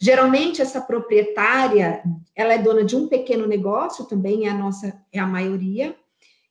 Geralmente 0.01 0.61
essa 0.61 0.81
proprietária, 0.81 2.03
ela 2.37 2.53
é 2.53 2.59
dona 2.59 2.85
de 2.85 2.94
um 2.94 3.09
pequeno 3.09 3.47
negócio, 3.47 4.05
também 4.05 4.47
é 4.47 4.51
a 4.51 4.55
nossa, 4.55 5.01
é 5.11 5.18
a 5.18 5.27
maioria, 5.27 5.97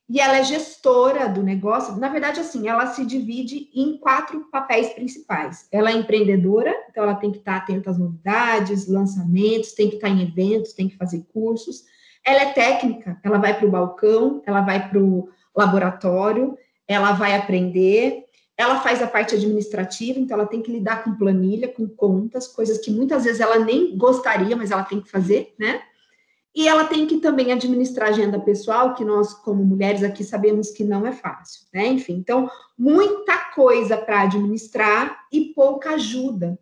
e 0.08 0.20
ela 0.20 0.38
é 0.38 0.42
gestora 0.44 1.28
do 1.28 1.42
negócio. 1.42 1.96
Na 1.96 2.08
verdade, 2.08 2.40
assim, 2.40 2.68
ela 2.68 2.86
se 2.88 3.04
divide 3.04 3.70
em 3.74 3.96
quatro 3.96 4.48
papéis 4.50 4.92
principais. 4.92 5.66
Ela 5.70 5.90
é 5.90 5.94
empreendedora, 5.94 6.74
então 6.90 7.04
ela 7.04 7.14
tem 7.14 7.30
que 7.30 7.38
estar 7.38 7.56
atenta 7.56 7.90
às 7.90 7.98
novidades, 7.98 8.88
lançamentos, 8.88 9.72
tem 9.72 9.88
que 9.88 9.96
estar 9.96 10.08
em 10.08 10.22
eventos, 10.22 10.72
tem 10.72 10.88
que 10.88 10.96
fazer 10.96 11.24
cursos. 11.32 11.84
Ela 12.26 12.42
é 12.42 12.52
técnica, 12.52 13.18
ela 13.22 13.38
vai 13.38 13.56
para 13.56 13.66
o 13.66 13.70
balcão, 13.70 14.42
ela 14.46 14.62
vai 14.62 14.88
para 14.88 14.98
o 14.98 15.28
laboratório, 15.56 16.56
ela 16.86 17.12
vai 17.12 17.34
aprender, 17.34 18.24
ela 18.56 18.80
faz 18.80 19.02
a 19.02 19.06
parte 19.06 19.34
administrativa, 19.34 20.18
então 20.18 20.36
ela 20.38 20.46
tem 20.46 20.62
que 20.62 20.70
lidar 20.70 21.02
com 21.02 21.16
planilha, 21.16 21.68
com 21.68 21.88
contas, 21.88 22.46
coisas 22.46 22.78
que 22.78 22.90
muitas 22.90 23.24
vezes 23.24 23.40
ela 23.40 23.58
nem 23.58 23.96
gostaria, 23.96 24.56
mas 24.56 24.70
ela 24.70 24.84
tem 24.84 25.00
que 25.00 25.10
fazer, 25.10 25.54
né? 25.58 25.82
E 26.54 26.68
ela 26.68 26.84
tem 26.84 27.04
que 27.04 27.16
também 27.16 27.52
administrar 27.52 28.10
agenda 28.10 28.38
pessoal, 28.38 28.94
que 28.94 29.04
nós, 29.04 29.34
como 29.34 29.64
mulheres 29.64 30.04
aqui, 30.04 30.22
sabemos 30.22 30.70
que 30.70 30.84
não 30.84 31.04
é 31.04 31.10
fácil, 31.10 31.62
né? 31.72 31.88
Enfim, 31.88 32.14
então, 32.14 32.48
muita 32.78 33.36
coisa 33.52 33.96
para 33.96 34.22
administrar 34.22 35.26
e 35.32 35.46
pouca 35.46 35.94
ajuda. 35.94 36.56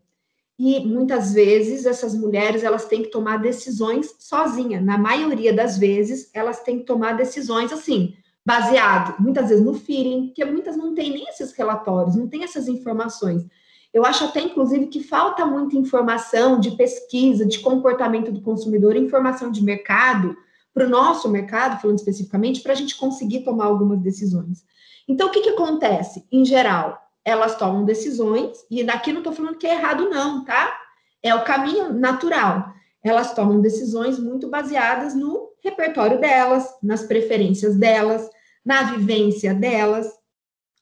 E 0.58 0.80
muitas 0.80 1.34
vezes 1.34 1.84
essas 1.84 2.14
mulheres 2.14 2.64
elas 2.64 2.86
têm 2.86 3.02
que 3.02 3.10
tomar 3.10 3.38
decisões 3.38 4.14
sozinha. 4.18 4.80
Na 4.80 4.96
maioria 4.96 5.52
das 5.52 5.76
vezes, 5.76 6.30
elas 6.32 6.60
têm 6.60 6.78
que 6.78 6.86
tomar 6.86 7.14
decisões 7.14 7.70
assim, 7.70 8.14
baseado 8.44 9.20
muitas 9.20 9.48
vezes 9.48 9.64
no 9.64 9.74
feeling, 9.74 10.26
porque 10.26 10.44
muitas 10.44 10.76
não 10.76 10.94
têm 10.94 11.10
nem 11.12 11.28
esses 11.28 11.52
relatórios, 11.52 12.16
não 12.16 12.28
tem 12.28 12.42
essas 12.42 12.68
informações. 12.68 13.46
Eu 13.92 14.04
acho 14.04 14.24
até, 14.24 14.40
inclusive, 14.40 14.86
que 14.86 15.02
falta 15.02 15.44
muita 15.44 15.76
informação 15.76 16.58
de 16.58 16.72
pesquisa, 16.72 17.44
de 17.44 17.60
comportamento 17.60 18.32
do 18.32 18.40
consumidor, 18.40 18.96
informação 18.96 19.50
de 19.50 19.62
mercado, 19.62 20.36
para 20.72 20.86
o 20.86 20.88
nosso 20.88 21.28
mercado, 21.28 21.80
falando 21.80 21.98
especificamente, 21.98 22.62
para 22.62 22.72
a 22.72 22.76
gente 22.76 22.96
conseguir 22.96 23.44
tomar 23.44 23.66
algumas 23.66 24.00
decisões. 24.00 24.64
Então, 25.06 25.28
o 25.28 25.30
que, 25.30 25.42
que 25.42 25.50
acontece? 25.50 26.26
Em 26.32 26.44
geral, 26.44 26.98
elas 27.24 27.56
tomam 27.56 27.84
decisões, 27.84 28.64
e 28.70 28.82
daqui 28.82 29.12
não 29.12 29.20
estou 29.20 29.34
falando 29.34 29.58
que 29.58 29.66
é 29.66 29.74
errado, 29.74 30.08
não, 30.08 30.44
tá? 30.44 30.74
É 31.22 31.34
o 31.34 31.44
caminho 31.44 31.92
natural. 31.92 32.72
Elas 33.04 33.34
tomam 33.34 33.60
decisões 33.60 34.18
muito 34.18 34.48
baseadas 34.48 35.14
no 35.14 35.51
repertório 35.62 36.20
delas, 36.20 36.68
nas 36.82 37.02
preferências 37.02 37.76
delas, 37.76 38.28
na 38.64 38.82
vivência 38.94 39.54
delas. 39.54 40.06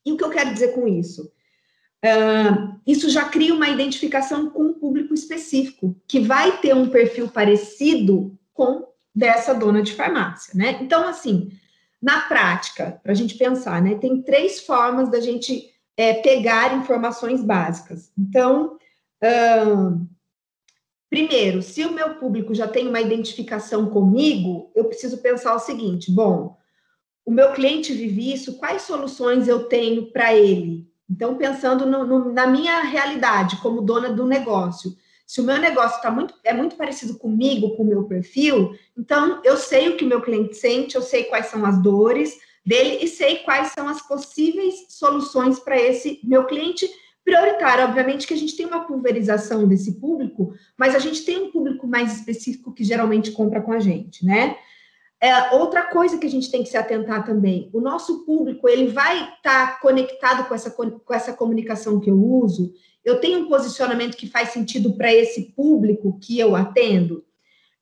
E 0.04 0.12
o 0.12 0.16
que 0.16 0.24
eu 0.24 0.30
quero 0.30 0.52
dizer 0.52 0.74
com 0.74 0.88
isso? 0.88 1.30
uh, 2.04 2.80
isso 2.86 3.08
já 3.10 3.26
cria 3.26 3.54
uma 3.54 3.68
identificação 3.68 4.50
com 4.50 4.64
um 4.64 4.74
público 4.74 5.14
específico, 5.14 5.96
que 6.08 6.20
vai 6.20 6.58
ter 6.58 6.74
um 6.74 6.88
perfil 6.88 7.28
parecido 7.28 8.38
com 8.52 8.88
dessa 9.14 9.54
dona 9.54 9.82
de 9.82 9.92
farmácia, 9.92 10.52
né? 10.56 10.78
Então, 10.80 11.06
assim, 11.06 11.50
na 12.00 12.22
prática, 12.22 12.98
para 13.02 13.12
a 13.12 13.14
gente 13.14 13.34
pensar, 13.34 13.82
né, 13.82 13.96
tem 13.96 14.22
três 14.22 14.60
formas 14.60 15.10
da 15.10 15.20
gente 15.20 15.68
é, 15.96 16.14
pegar 16.14 16.76
informações 16.76 17.42
básicas. 17.42 18.10
Então, 18.18 18.78
uh, 19.22 20.08
primeiro, 21.10 21.60
se 21.60 21.84
o 21.84 21.92
meu 21.92 22.14
público 22.14 22.54
já 22.54 22.68
tem 22.68 22.88
uma 22.88 23.00
identificação 23.00 23.90
comigo, 23.90 24.70
eu 24.74 24.84
preciso 24.84 25.18
pensar 25.18 25.54
o 25.54 25.58
seguinte: 25.58 26.10
bom, 26.10 26.56
o 27.26 27.30
meu 27.30 27.52
cliente 27.52 27.92
vive 27.92 28.32
isso, 28.32 28.56
quais 28.56 28.82
soluções 28.82 29.48
eu 29.48 29.64
tenho 29.64 30.10
para 30.12 30.34
ele? 30.34 30.88
Então, 31.10 31.36
pensando 31.36 31.84
no, 31.84 32.06
no, 32.06 32.32
na 32.32 32.46
minha 32.46 32.82
realidade 32.82 33.56
como 33.56 33.82
dona 33.82 34.10
do 34.10 34.24
negócio, 34.24 34.96
se 35.26 35.40
o 35.40 35.44
meu 35.44 35.58
negócio 35.58 36.00
tá 36.00 36.10
muito, 36.10 36.34
é 36.44 36.52
muito 36.52 36.76
parecido 36.76 37.18
comigo, 37.18 37.76
com 37.76 37.82
o 37.82 37.86
meu 37.86 38.04
perfil, 38.04 38.76
então 38.96 39.40
eu 39.44 39.56
sei 39.56 39.88
o 39.88 39.96
que 39.96 40.04
o 40.04 40.08
meu 40.08 40.20
cliente 40.20 40.56
sente, 40.56 40.94
eu 40.96 41.02
sei 41.02 41.24
quais 41.24 41.46
são 41.46 41.64
as 41.66 41.80
dores 41.82 42.38
dele 42.64 43.04
e 43.04 43.08
sei 43.08 43.38
quais 43.38 43.68
são 43.68 43.88
as 43.88 44.00
possíveis 44.06 44.86
soluções 44.88 45.58
para 45.58 45.80
esse 45.80 46.20
meu 46.22 46.46
cliente 46.46 46.88
prioritário. 47.24 47.84
Obviamente 47.84 48.26
que 48.26 48.34
a 48.34 48.36
gente 48.36 48.56
tem 48.56 48.66
uma 48.66 48.84
pulverização 48.84 49.66
desse 49.66 50.00
público, 50.00 50.52
mas 50.76 50.94
a 50.94 50.98
gente 50.98 51.24
tem 51.24 51.42
um 51.42 51.50
público 51.50 51.86
mais 51.86 52.16
específico 52.16 52.72
que 52.72 52.84
geralmente 52.84 53.30
compra 53.32 53.60
com 53.60 53.72
a 53.72 53.78
gente, 53.78 54.24
né? 54.24 54.56
É, 55.22 55.54
outra 55.54 55.82
coisa 55.82 56.16
que 56.16 56.26
a 56.26 56.30
gente 56.30 56.50
tem 56.50 56.62
que 56.62 56.70
se 56.70 56.78
atentar 56.78 57.26
também, 57.26 57.68
o 57.74 57.80
nosso 57.80 58.24
público, 58.24 58.66
ele 58.66 58.86
vai 58.86 59.34
estar 59.34 59.74
tá 59.74 59.78
conectado 59.80 60.48
com 60.48 60.54
essa, 60.54 60.70
com 60.70 61.14
essa 61.14 61.34
comunicação 61.34 62.00
que 62.00 62.08
eu 62.08 62.18
uso, 62.18 62.72
eu 63.04 63.20
tenho 63.20 63.40
um 63.40 63.48
posicionamento 63.48 64.16
que 64.16 64.26
faz 64.26 64.48
sentido 64.48 64.94
para 64.94 65.12
esse 65.12 65.52
público 65.54 66.18
que 66.18 66.38
eu 66.38 66.56
atendo? 66.56 67.22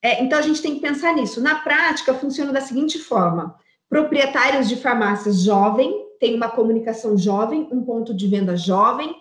É, 0.03 0.23
então, 0.23 0.39
a 0.39 0.43
gente 0.43 0.63
tem 0.63 0.75
que 0.75 0.81
pensar 0.81 1.15
nisso. 1.15 1.41
Na 1.41 1.57
prática, 1.57 2.15
funciona 2.15 2.53
da 2.53 2.61
seguinte 2.61 2.99
forma: 2.99 3.57
proprietários 3.89 4.69
de 4.69 4.77
farmácias 4.77 5.43
jovem, 5.43 6.08
têm 6.19 6.35
uma 6.35 6.49
comunicação 6.49 7.17
jovem, 7.17 7.69
um 7.71 7.83
ponto 7.83 8.15
de 8.15 8.27
venda 8.27 8.57
jovem, 8.57 9.15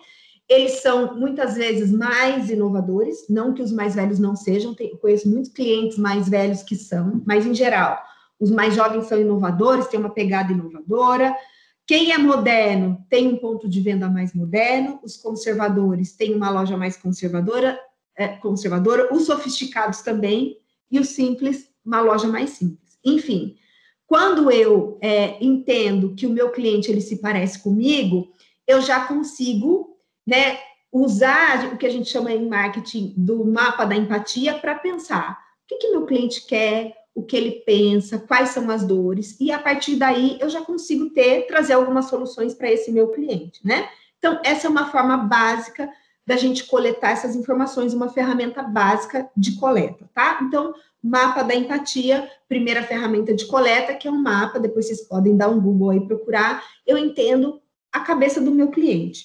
eles 0.48 0.80
são 0.80 1.14
muitas 1.14 1.56
vezes 1.56 1.92
mais 1.92 2.48
inovadores, 2.48 3.26
não 3.28 3.52
que 3.52 3.62
os 3.62 3.70
mais 3.70 3.94
velhos 3.94 4.18
não 4.18 4.34
sejam, 4.34 4.74
tenho, 4.74 4.96
conheço 4.96 5.28
muitos 5.28 5.52
clientes 5.52 5.98
mais 5.98 6.28
velhos 6.28 6.62
que 6.62 6.74
são, 6.74 7.22
mas 7.26 7.44
em 7.44 7.54
geral, 7.54 7.98
os 8.40 8.50
mais 8.50 8.74
jovens 8.74 9.06
são 9.06 9.20
inovadores, 9.20 9.88
têm 9.88 10.00
uma 10.00 10.10
pegada 10.10 10.52
inovadora, 10.52 11.36
quem 11.86 12.12
é 12.12 12.18
moderno 12.18 13.04
tem 13.10 13.28
um 13.28 13.36
ponto 13.36 13.68
de 13.68 13.80
venda 13.80 14.08
mais 14.08 14.32
moderno, 14.32 14.98
os 15.02 15.16
conservadores 15.16 16.16
têm 16.16 16.34
uma 16.34 16.50
loja 16.50 16.76
mais 16.76 16.96
conservadora, 16.96 17.78
é, 18.16 18.28
conservadora, 18.28 19.14
os 19.14 19.26
sofisticados 19.26 20.00
também, 20.00 20.56
e 20.90 20.98
os 20.98 21.08
simples, 21.08 21.68
uma 21.84 22.00
loja 22.00 22.26
mais 22.26 22.50
simples. 22.50 22.98
Enfim, 23.04 23.56
quando 24.08 24.50
eu 24.50 24.98
é, 25.02 25.36
entendo 25.40 26.14
que 26.14 26.26
o 26.26 26.30
meu 26.30 26.50
cliente 26.50 26.90
ele 26.90 27.02
se 27.02 27.20
parece 27.20 27.62
comigo, 27.62 28.32
eu 28.66 28.80
já 28.80 29.04
consigo 29.04 29.98
né, 30.26 30.58
usar 30.90 31.72
o 31.72 31.76
que 31.76 31.86
a 31.86 31.90
gente 31.90 32.10
chama 32.10 32.32
em 32.32 32.48
marketing 32.48 33.12
do 33.14 33.44
mapa 33.44 33.84
da 33.84 33.94
empatia 33.94 34.54
para 34.54 34.74
pensar 34.74 35.38
o 35.64 35.68
que, 35.68 35.76
que 35.76 35.90
meu 35.90 36.06
cliente 36.06 36.46
quer, 36.46 36.94
o 37.14 37.22
que 37.22 37.36
ele 37.36 37.62
pensa, 37.66 38.18
quais 38.18 38.48
são 38.50 38.70
as 38.70 38.86
dores, 38.86 39.36
e 39.38 39.52
a 39.52 39.58
partir 39.58 39.96
daí 39.96 40.38
eu 40.40 40.48
já 40.48 40.62
consigo 40.62 41.10
ter, 41.10 41.46
trazer 41.46 41.74
algumas 41.74 42.06
soluções 42.06 42.54
para 42.54 42.72
esse 42.72 42.90
meu 42.90 43.08
cliente, 43.08 43.60
né? 43.62 43.88
Então, 44.16 44.40
essa 44.42 44.66
é 44.66 44.70
uma 44.70 44.90
forma 44.90 45.16
básica 45.18 45.90
da 46.26 46.36
gente 46.36 46.64
coletar 46.64 47.10
essas 47.10 47.34
informações, 47.34 47.92
uma 47.92 48.08
ferramenta 48.08 48.62
básica 48.62 49.28
de 49.36 49.56
coleta, 49.56 50.08
tá? 50.14 50.38
Então, 50.42 50.72
mapa 51.02 51.42
da 51.42 51.54
empatia, 51.54 52.28
primeira 52.48 52.82
ferramenta 52.82 53.34
de 53.34 53.46
coleta, 53.46 53.94
que 53.94 54.08
é 54.08 54.10
um 54.10 54.20
mapa, 54.20 54.58
depois 54.58 54.86
vocês 54.86 55.06
podem 55.06 55.36
dar 55.36 55.48
um 55.48 55.60
Google 55.60 55.90
aí 55.90 56.00
procurar, 56.00 56.64
eu 56.86 56.98
entendo 56.98 57.60
a 57.92 58.00
cabeça 58.00 58.40
do 58.40 58.50
meu 58.50 58.68
cliente. 58.68 59.24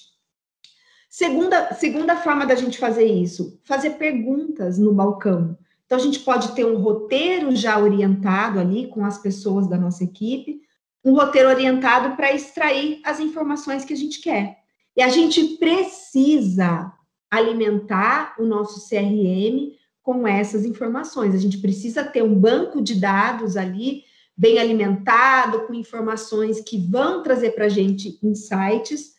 Segunda, 1.08 1.72
segunda 1.74 2.16
forma 2.16 2.44
da 2.44 2.54
gente 2.54 2.78
fazer 2.78 3.04
isso, 3.04 3.60
fazer 3.64 3.90
perguntas 3.90 4.78
no 4.78 4.92
balcão. 4.92 5.56
Então, 5.86 5.98
a 5.98 6.00
gente 6.00 6.20
pode 6.20 6.54
ter 6.54 6.64
um 6.64 6.78
roteiro 6.78 7.54
já 7.54 7.78
orientado 7.78 8.58
ali 8.58 8.88
com 8.88 9.04
as 9.04 9.18
pessoas 9.18 9.68
da 9.68 9.76
nossa 9.76 10.02
equipe, 10.02 10.60
um 11.04 11.12
roteiro 11.12 11.50
orientado 11.50 12.16
para 12.16 12.32
extrair 12.32 13.00
as 13.04 13.20
informações 13.20 13.84
que 13.84 13.92
a 13.92 13.96
gente 13.96 14.20
quer. 14.20 14.58
E 14.96 15.02
a 15.02 15.08
gente 15.08 15.56
precisa 15.58 16.92
alimentar 17.30 18.34
o 18.38 18.44
nosso 18.44 18.88
CRM 18.88 19.72
com 20.04 20.28
essas 20.28 20.66
informações. 20.66 21.34
A 21.34 21.38
gente 21.38 21.58
precisa 21.58 22.04
ter 22.04 22.22
um 22.22 22.38
banco 22.38 22.82
de 22.82 22.94
dados 22.94 23.56
ali 23.56 24.04
bem 24.36 24.58
alimentado, 24.58 25.66
com 25.66 25.72
informações 25.72 26.60
que 26.60 26.76
vão 26.76 27.22
trazer 27.22 27.52
para 27.52 27.64
a 27.64 27.70
gente 27.70 28.18
insights, 28.22 29.14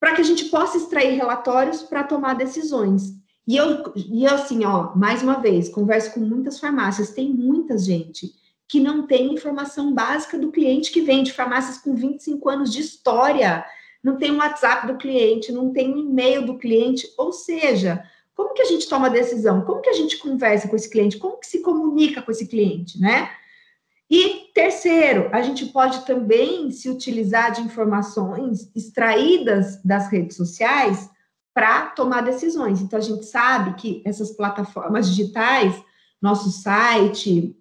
para 0.00 0.14
que 0.14 0.22
a 0.22 0.24
gente 0.24 0.46
possa 0.46 0.78
extrair 0.78 1.14
relatórios 1.14 1.82
para 1.82 2.02
tomar 2.02 2.34
decisões. 2.34 3.12
E 3.46 3.56
eu, 3.56 3.92
e 3.94 4.26
assim, 4.26 4.64
ó, 4.64 4.94
mais 4.96 5.22
uma 5.22 5.34
vez, 5.34 5.68
converso 5.68 6.12
com 6.14 6.20
muitas 6.20 6.58
farmácias, 6.58 7.10
tem 7.10 7.28
muita 7.28 7.76
gente 7.76 8.32
que 8.68 8.80
não 8.80 9.06
tem 9.06 9.34
informação 9.34 9.92
básica 9.92 10.38
do 10.38 10.50
cliente 10.50 10.90
que 10.90 11.02
vende 11.02 11.32
farmácias 11.32 11.78
com 11.78 11.94
25 11.94 12.48
anos 12.48 12.72
de 12.72 12.80
história, 12.80 13.64
não 14.02 14.16
tem 14.16 14.32
um 14.32 14.38
WhatsApp 14.38 14.86
do 14.86 14.96
cliente, 14.96 15.52
não 15.52 15.72
tem 15.72 15.92
um 15.92 15.98
e-mail 15.98 16.46
do 16.46 16.58
cliente, 16.58 17.06
ou 17.18 17.32
seja, 17.32 18.02
como 18.36 18.52
que 18.52 18.60
a 18.60 18.66
gente 18.66 18.86
toma 18.86 19.08
decisão? 19.08 19.62
Como 19.62 19.80
que 19.80 19.88
a 19.88 19.94
gente 19.94 20.18
conversa 20.18 20.68
com 20.68 20.76
esse 20.76 20.90
cliente? 20.90 21.16
Como 21.16 21.40
que 21.40 21.46
se 21.46 21.62
comunica 21.62 22.20
com 22.20 22.30
esse 22.30 22.46
cliente, 22.46 23.00
né? 23.00 23.30
E 24.08 24.50
terceiro, 24.54 25.28
a 25.32 25.40
gente 25.40 25.66
pode 25.66 26.04
também 26.04 26.70
se 26.70 26.88
utilizar 26.88 27.50
de 27.50 27.62
informações 27.62 28.70
extraídas 28.76 29.82
das 29.82 30.08
redes 30.08 30.36
sociais 30.36 31.10
para 31.52 31.86
tomar 31.86 32.20
decisões. 32.20 32.82
Então, 32.82 32.98
a 32.98 33.02
gente 33.02 33.24
sabe 33.24 33.74
que 33.74 34.02
essas 34.04 34.30
plataformas 34.30 35.08
digitais, 35.08 35.74
nosso 36.20 36.50
site, 36.50 37.56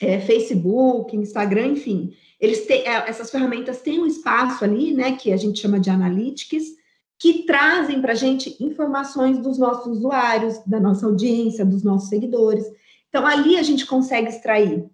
é, 0.00 0.18
Facebook, 0.20 1.16
Instagram, 1.16 1.68
enfim, 1.68 2.12
eles 2.40 2.66
têm, 2.66 2.82
é, 2.82 3.08
essas 3.08 3.30
ferramentas 3.30 3.80
têm 3.80 4.00
um 4.00 4.06
espaço 4.06 4.64
ali, 4.64 4.92
né, 4.92 5.12
que 5.12 5.32
a 5.32 5.36
gente 5.36 5.60
chama 5.60 5.78
de 5.78 5.88
analytics, 5.88 6.77
que 7.18 7.44
trazem 7.44 8.00
para 8.00 8.12
a 8.12 8.16
gente 8.16 8.56
informações 8.62 9.38
dos 9.38 9.58
nossos 9.58 9.98
usuários, 9.98 10.58
da 10.64 10.78
nossa 10.78 11.06
audiência, 11.06 11.64
dos 11.64 11.82
nossos 11.82 12.08
seguidores. 12.08 12.64
Então, 13.08 13.26
ali 13.26 13.56
a 13.56 13.62
gente 13.62 13.84
consegue 13.84 14.28
extrair 14.28 14.88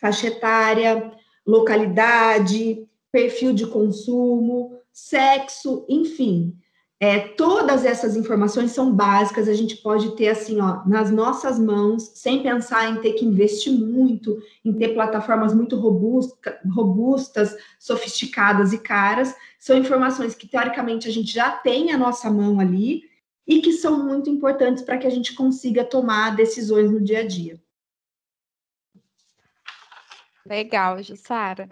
faixa 0.00 0.28
etária, 0.28 1.12
localidade, 1.46 2.86
perfil 3.12 3.52
de 3.52 3.66
consumo, 3.66 4.78
sexo, 4.92 5.84
enfim. 5.88 6.56
É, 7.00 7.18
todas 7.18 7.84
essas 7.84 8.16
informações 8.16 8.70
são 8.70 8.94
básicas, 8.94 9.48
a 9.48 9.52
gente 9.52 9.76
pode 9.76 10.14
ter 10.16 10.28
assim, 10.28 10.60
ó, 10.60 10.86
nas 10.86 11.10
nossas 11.10 11.58
mãos, 11.58 12.12
sem 12.14 12.42
pensar 12.42 12.88
em 12.88 13.00
ter 13.00 13.14
que 13.14 13.24
investir 13.24 13.72
muito, 13.72 14.40
em 14.64 14.72
ter 14.72 14.94
plataformas 14.94 15.52
muito 15.52 15.76
robusta, 15.76 16.58
robustas, 16.72 17.56
sofisticadas 17.78 18.72
e 18.72 18.78
caras. 18.78 19.34
São 19.58 19.76
informações 19.76 20.34
que, 20.34 20.46
teoricamente, 20.46 21.08
a 21.08 21.12
gente 21.12 21.32
já 21.32 21.50
tem 21.50 21.92
a 21.92 21.98
nossa 21.98 22.30
mão 22.30 22.60
ali 22.60 23.02
e 23.46 23.60
que 23.60 23.72
são 23.72 24.02
muito 24.06 24.30
importantes 24.30 24.82
para 24.82 24.96
que 24.96 25.06
a 25.06 25.10
gente 25.10 25.34
consiga 25.34 25.84
tomar 25.84 26.34
decisões 26.34 26.90
no 26.90 27.02
dia 27.02 27.20
a 27.20 27.26
dia. 27.26 27.60
Legal, 30.46 31.02
Jussara. 31.02 31.68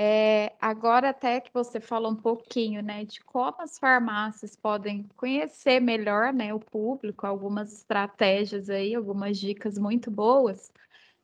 É, 0.00 0.52
agora 0.60 1.08
até 1.08 1.40
que 1.40 1.52
você 1.52 1.80
falou 1.80 2.12
um 2.12 2.14
pouquinho, 2.14 2.80
né, 2.80 3.04
de 3.04 3.20
como 3.22 3.56
as 3.60 3.80
farmácias 3.80 4.54
podem 4.54 5.02
conhecer 5.16 5.80
melhor, 5.80 6.32
né, 6.32 6.54
o 6.54 6.60
público, 6.60 7.26
algumas 7.26 7.72
estratégias 7.72 8.70
aí, 8.70 8.94
algumas 8.94 9.36
dicas 9.36 9.76
muito 9.76 10.08
boas. 10.08 10.70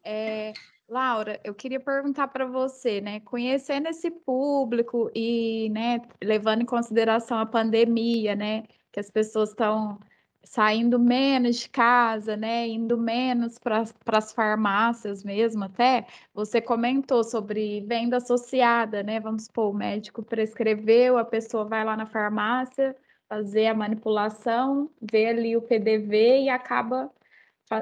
É, 0.02 0.52
Laura, 0.88 1.40
eu 1.44 1.54
queria 1.54 1.78
perguntar 1.78 2.26
para 2.26 2.46
você, 2.46 3.00
né, 3.00 3.20
conhecendo 3.20 3.87
esse 3.87 4.10
público 4.10 5.08
e, 5.14 5.68
né, 5.70 6.00
levando 6.20 6.62
em 6.62 6.66
consideração 6.66 7.38
a 7.38 7.46
pandemia, 7.46 8.34
né, 8.34 8.64
que 8.90 8.98
as 8.98 9.08
pessoas 9.08 9.50
estão 9.50 10.00
saindo 10.44 10.98
menos 10.98 11.57
de 11.57 11.68
casa, 11.68 12.37
né, 12.37 12.66
indo 12.68 12.96
menos 12.98 13.59
para 13.59 13.83
as 14.07 14.33
farmácias 14.33 15.24
mesmo 15.24 15.64
até, 15.64 16.07
você 16.33 16.61
comentou 16.61 17.24
sobre 17.24 17.80
venda 17.83 18.18
associada, 18.18 19.02
né, 19.02 19.20
vamos 19.20 19.44
supor, 19.44 19.70
o 19.70 19.76
médico 19.76 20.22
prescreveu, 20.22 21.18
a 21.18 21.24
pessoa 21.24 21.64
vai 21.64 21.85
lá 21.85 21.96
na 21.96 22.07
farmácia, 22.07 22.96
fazer 23.28 23.66
a 23.66 23.74
manipulação, 23.74 24.90
vê 25.00 25.26
ali 25.26 25.57
o 25.57 25.62
PDV 25.62 26.42
e 26.42 26.48
acaba 26.48 27.11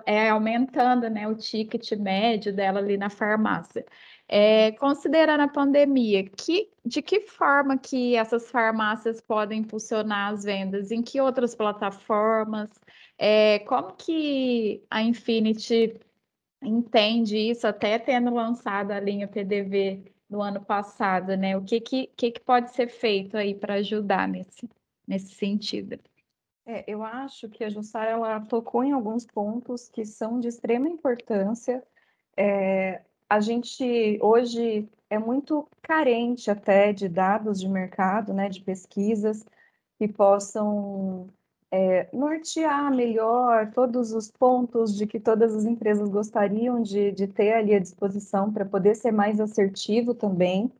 é, 0.06 0.28
aumentando, 0.30 1.08
né, 1.10 1.26
o 1.28 1.34
ticket 1.34 1.92
médio 1.92 2.52
dela 2.54 2.78
ali 2.78 2.96
na 2.96 3.10
farmácia. 3.10 3.84
É, 4.34 4.72
considerando 4.72 5.42
a 5.42 5.48
pandemia, 5.48 6.24
que, 6.24 6.70
de 6.82 7.02
que 7.02 7.20
forma 7.20 7.76
que 7.76 8.16
essas 8.16 8.50
farmácias 8.50 9.20
podem 9.20 9.60
impulsionar 9.60 10.32
as 10.32 10.42
vendas? 10.42 10.90
Em 10.90 11.02
que 11.02 11.20
outras 11.20 11.54
plataformas? 11.54 12.70
É, 13.18 13.58
como 13.58 13.92
que 13.92 14.82
a 14.88 15.02
Infinity 15.02 16.00
entende 16.62 17.36
isso, 17.36 17.66
até 17.66 17.98
tendo 17.98 18.32
lançado 18.32 18.92
a 18.92 19.00
linha 19.00 19.28
PDV 19.28 20.10
no 20.30 20.40
ano 20.40 20.64
passado, 20.64 21.36
né? 21.36 21.54
O 21.54 21.62
que, 21.62 21.78
que, 21.78 22.06
que, 22.16 22.30
que 22.30 22.40
pode 22.40 22.74
ser 22.74 22.88
feito 22.88 23.36
aí 23.36 23.54
para 23.54 23.74
ajudar 23.74 24.26
nesse, 24.26 24.66
nesse 25.06 25.34
sentido? 25.34 26.00
É, 26.64 26.84
eu 26.86 27.02
acho 27.02 27.50
que 27.50 27.64
a 27.64 27.68
Jussara 27.68 28.12
ela 28.12 28.40
tocou 28.40 28.82
em 28.82 28.92
alguns 28.92 29.26
pontos 29.26 29.90
que 29.90 30.06
são 30.06 30.40
de 30.40 30.48
extrema 30.48 30.88
importância. 30.88 31.84
É, 32.34 33.02
a 33.32 33.40
gente 33.40 34.18
hoje 34.20 34.86
é 35.08 35.18
muito 35.18 35.66
carente 35.80 36.50
até 36.50 36.92
de 36.92 37.08
dados 37.08 37.58
de 37.58 37.66
mercado, 37.66 38.34
né, 38.34 38.50
de 38.50 38.60
pesquisas 38.60 39.42
que 39.98 40.06
possam 40.06 41.28
é, 41.70 42.10
nortear 42.12 42.94
melhor 42.94 43.70
todos 43.72 44.12
os 44.12 44.30
pontos 44.30 44.94
de 44.94 45.06
que 45.06 45.18
todas 45.18 45.56
as 45.56 45.64
empresas 45.64 46.10
gostariam 46.10 46.82
de, 46.82 47.10
de 47.10 47.26
ter 47.26 47.54
ali 47.54 47.74
à 47.74 47.78
disposição 47.78 48.52
para 48.52 48.66
poder 48.66 48.94
ser 48.96 49.12
mais 49.12 49.40
assertivo 49.40 50.12
também. 50.12 50.70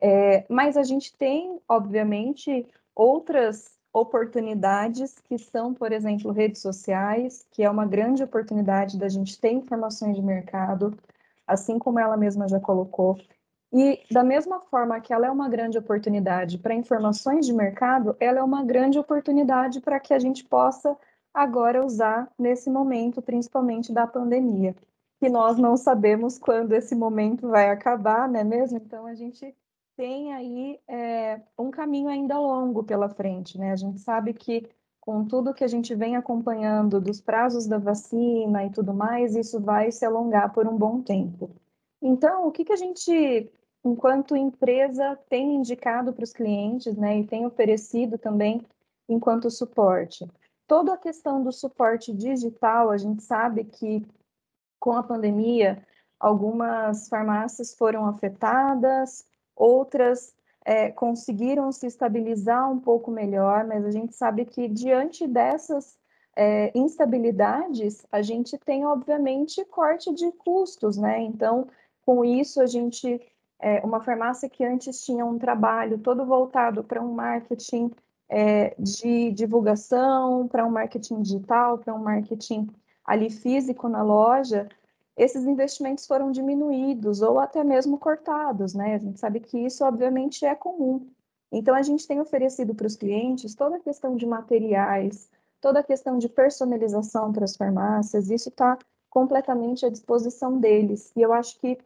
É, 0.00 0.44
mas 0.48 0.76
a 0.76 0.84
gente 0.84 1.12
tem, 1.16 1.58
obviamente, 1.68 2.64
outras 2.94 3.76
oportunidades 3.92 5.18
que 5.18 5.36
são, 5.36 5.74
por 5.74 5.90
exemplo, 5.90 6.30
redes 6.30 6.62
sociais, 6.62 7.44
que 7.50 7.64
é 7.64 7.68
uma 7.68 7.86
grande 7.86 8.22
oportunidade 8.22 8.96
da 8.96 9.08
gente 9.08 9.36
ter 9.40 9.50
informações 9.50 10.14
de 10.14 10.22
mercado, 10.22 10.96
assim 11.48 11.78
como 11.78 11.98
ela 11.98 12.16
mesma 12.16 12.46
já 12.46 12.60
colocou. 12.60 13.18
E 13.72 14.00
da 14.10 14.22
mesma 14.22 14.60
forma 14.60 15.00
que 15.00 15.12
ela 15.12 15.26
é 15.26 15.30
uma 15.30 15.48
grande 15.48 15.76
oportunidade 15.76 16.58
para 16.58 16.74
informações 16.74 17.46
de 17.46 17.52
mercado, 17.52 18.16
ela 18.20 18.38
é 18.38 18.42
uma 18.42 18.64
grande 18.64 18.98
oportunidade 18.98 19.80
para 19.80 20.00
que 20.00 20.14
a 20.14 20.18
gente 20.18 20.44
possa 20.44 20.96
agora 21.34 21.84
usar 21.84 22.30
nesse 22.38 22.70
momento, 22.70 23.20
principalmente 23.20 23.92
da 23.92 24.06
pandemia, 24.06 24.74
que 25.20 25.28
nós 25.28 25.58
não 25.58 25.76
sabemos 25.76 26.38
quando 26.38 26.72
esse 26.72 26.94
momento 26.94 27.48
vai 27.48 27.70
acabar, 27.70 28.28
não 28.28 28.40
é 28.40 28.44
mesmo? 28.44 28.78
Então 28.78 29.06
a 29.06 29.14
gente 29.14 29.54
tem 29.96 30.32
aí 30.32 30.80
é, 30.88 31.40
um 31.58 31.70
caminho 31.70 32.08
ainda 32.08 32.38
longo 32.38 32.84
pela 32.84 33.08
frente, 33.08 33.58
né? 33.58 33.72
A 33.72 33.76
gente 33.76 33.98
sabe 33.98 34.32
que 34.32 34.68
com 35.08 35.24
tudo 35.24 35.54
que 35.54 35.64
a 35.64 35.68
gente 35.68 35.94
vem 35.94 36.16
acompanhando 36.16 37.00
dos 37.00 37.18
prazos 37.18 37.66
da 37.66 37.78
vacina 37.78 38.66
e 38.66 38.70
tudo 38.70 38.92
mais, 38.92 39.34
isso 39.34 39.58
vai 39.58 39.90
se 39.90 40.04
alongar 40.04 40.52
por 40.52 40.68
um 40.68 40.76
bom 40.76 41.00
tempo. 41.00 41.48
Então, 42.02 42.46
o 42.46 42.52
que, 42.52 42.62
que 42.62 42.74
a 42.74 42.76
gente, 42.76 43.50
enquanto 43.82 44.36
empresa, 44.36 45.18
tem 45.30 45.54
indicado 45.54 46.12
para 46.12 46.24
os 46.24 46.34
clientes, 46.34 46.94
né, 46.94 47.20
e 47.20 47.26
tem 47.26 47.46
oferecido 47.46 48.18
também 48.18 48.60
enquanto 49.08 49.50
suporte? 49.50 50.30
Toda 50.66 50.92
a 50.92 50.98
questão 50.98 51.42
do 51.42 51.52
suporte 51.52 52.12
digital, 52.12 52.90
a 52.90 52.98
gente 52.98 53.22
sabe 53.22 53.64
que 53.64 54.06
com 54.78 54.92
a 54.92 55.02
pandemia, 55.02 55.82
algumas 56.20 57.08
farmácias 57.08 57.72
foram 57.72 58.04
afetadas, 58.04 59.24
outras 59.56 60.34
é, 60.68 60.90
conseguiram 60.90 61.72
se 61.72 61.86
estabilizar 61.86 62.70
um 62.70 62.78
pouco 62.78 63.10
melhor, 63.10 63.66
mas 63.66 63.86
a 63.86 63.90
gente 63.90 64.14
sabe 64.14 64.44
que 64.44 64.68
diante 64.68 65.26
dessas 65.26 65.98
é, 66.36 66.70
instabilidades, 66.78 68.06
a 68.12 68.20
gente 68.20 68.58
tem, 68.58 68.84
obviamente, 68.84 69.64
corte 69.64 70.12
de 70.12 70.30
custos, 70.32 70.98
né? 70.98 71.22
Então, 71.22 71.68
com 72.04 72.22
isso, 72.22 72.60
a 72.60 72.66
gente, 72.66 73.18
é, 73.58 73.80
uma 73.80 74.02
farmácia 74.02 74.46
que 74.46 74.62
antes 74.62 75.02
tinha 75.02 75.24
um 75.24 75.38
trabalho 75.38 75.96
todo 76.00 76.26
voltado 76.26 76.84
para 76.84 77.02
um 77.02 77.14
marketing 77.14 77.90
é, 78.28 78.74
de 78.78 79.32
divulgação, 79.32 80.46
para 80.48 80.66
um 80.66 80.70
marketing 80.70 81.22
digital, 81.22 81.78
para 81.78 81.94
um 81.94 82.02
marketing 82.02 82.68
ali 83.06 83.30
físico 83.30 83.88
na 83.88 84.02
loja, 84.02 84.68
esses 85.18 85.44
investimentos 85.44 86.06
foram 86.06 86.30
diminuídos 86.30 87.20
ou 87.20 87.40
até 87.40 87.64
mesmo 87.64 87.98
cortados, 87.98 88.72
né? 88.72 88.94
A 88.94 88.98
gente 88.98 89.18
sabe 89.18 89.40
que 89.40 89.58
isso, 89.58 89.84
obviamente, 89.84 90.46
é 90.46 90.54
comum. 90.54 91.06
Então, 91.50 91.74
a 91.74 91.82
gente 91.82 92.06
tem 92.06 92.20
oferecido 92.20 92.74
para 92.74 92.86
os 92.86 92.94
clientes 92.94 93.54
toda 93.54 93.76
a 93.76 93.80
questão 93.80 94.16
de 94.16 94.24
materiais, 94.24 95.28
toda 95.60 95.80
a 95.80 95.82
questão 95.82 96.18
de 96.18 96.28
personalização 96.28 97.32
para 97.32 97.44
as 97.44 97.56
farmácias, 97.56 98.30
isso 98.30 98.48
está 98.48 98.78
completamente 99.10 99.84
à 99.84 99.88
disposição 99.88 100.58
deles. 100.60 101.10
E 101.16 101.22
eu 101.22 101.32
acho 101.32 101.58
que, 101.58 101.78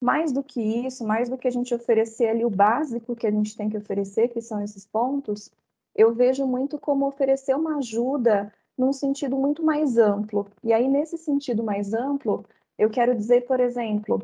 mais 0.00 0.32
do 0.32 0.42
que 0.42 0.60
isso, 0.60 1.06
mais 1.06 1.28
do 1.28 1.38
que 1.38 1.46
a 1.46 1.50
gente 1.52 1.74
oferecer 1.74 2.28
ali 2.28 2.44
o 2.44 2.50
básico 2.50 3.14
que 3.14 3.26
a 3.26 3.30
gente 3.30 3.56
tem 3.56 3.68
que 3.68 3.76
oferecer, 3.76 4.28
que 4.28 4.40
são 4.40 4.60
esses 4.60 4.84
pontos, 4.84 5.50
eu 5.94 6.12
vejo 6.12 6.46
muito 6.46 6.78
como 6.78 7.06
oferecer 7.06 7.54
uma 7.54 7.76
ajuda 7.76 8.52
num 8.76 8.92
sentido 8.92 9.36
muito 9.36 9.62
mais 9.62 9.96
amplo. 9.96 10.46
E 10.62 10.72
aí, 10.72 10.88
nesse 10.88 11.16
sentido 11.16 11.62
mais 11.62 11.94
amplo, 11.94 12.44
eu 12.78 12.90
quero 12.90 13.14
dizer, 13.14 13.46
por 13.46 13.60
exemplo, 13.60 14.20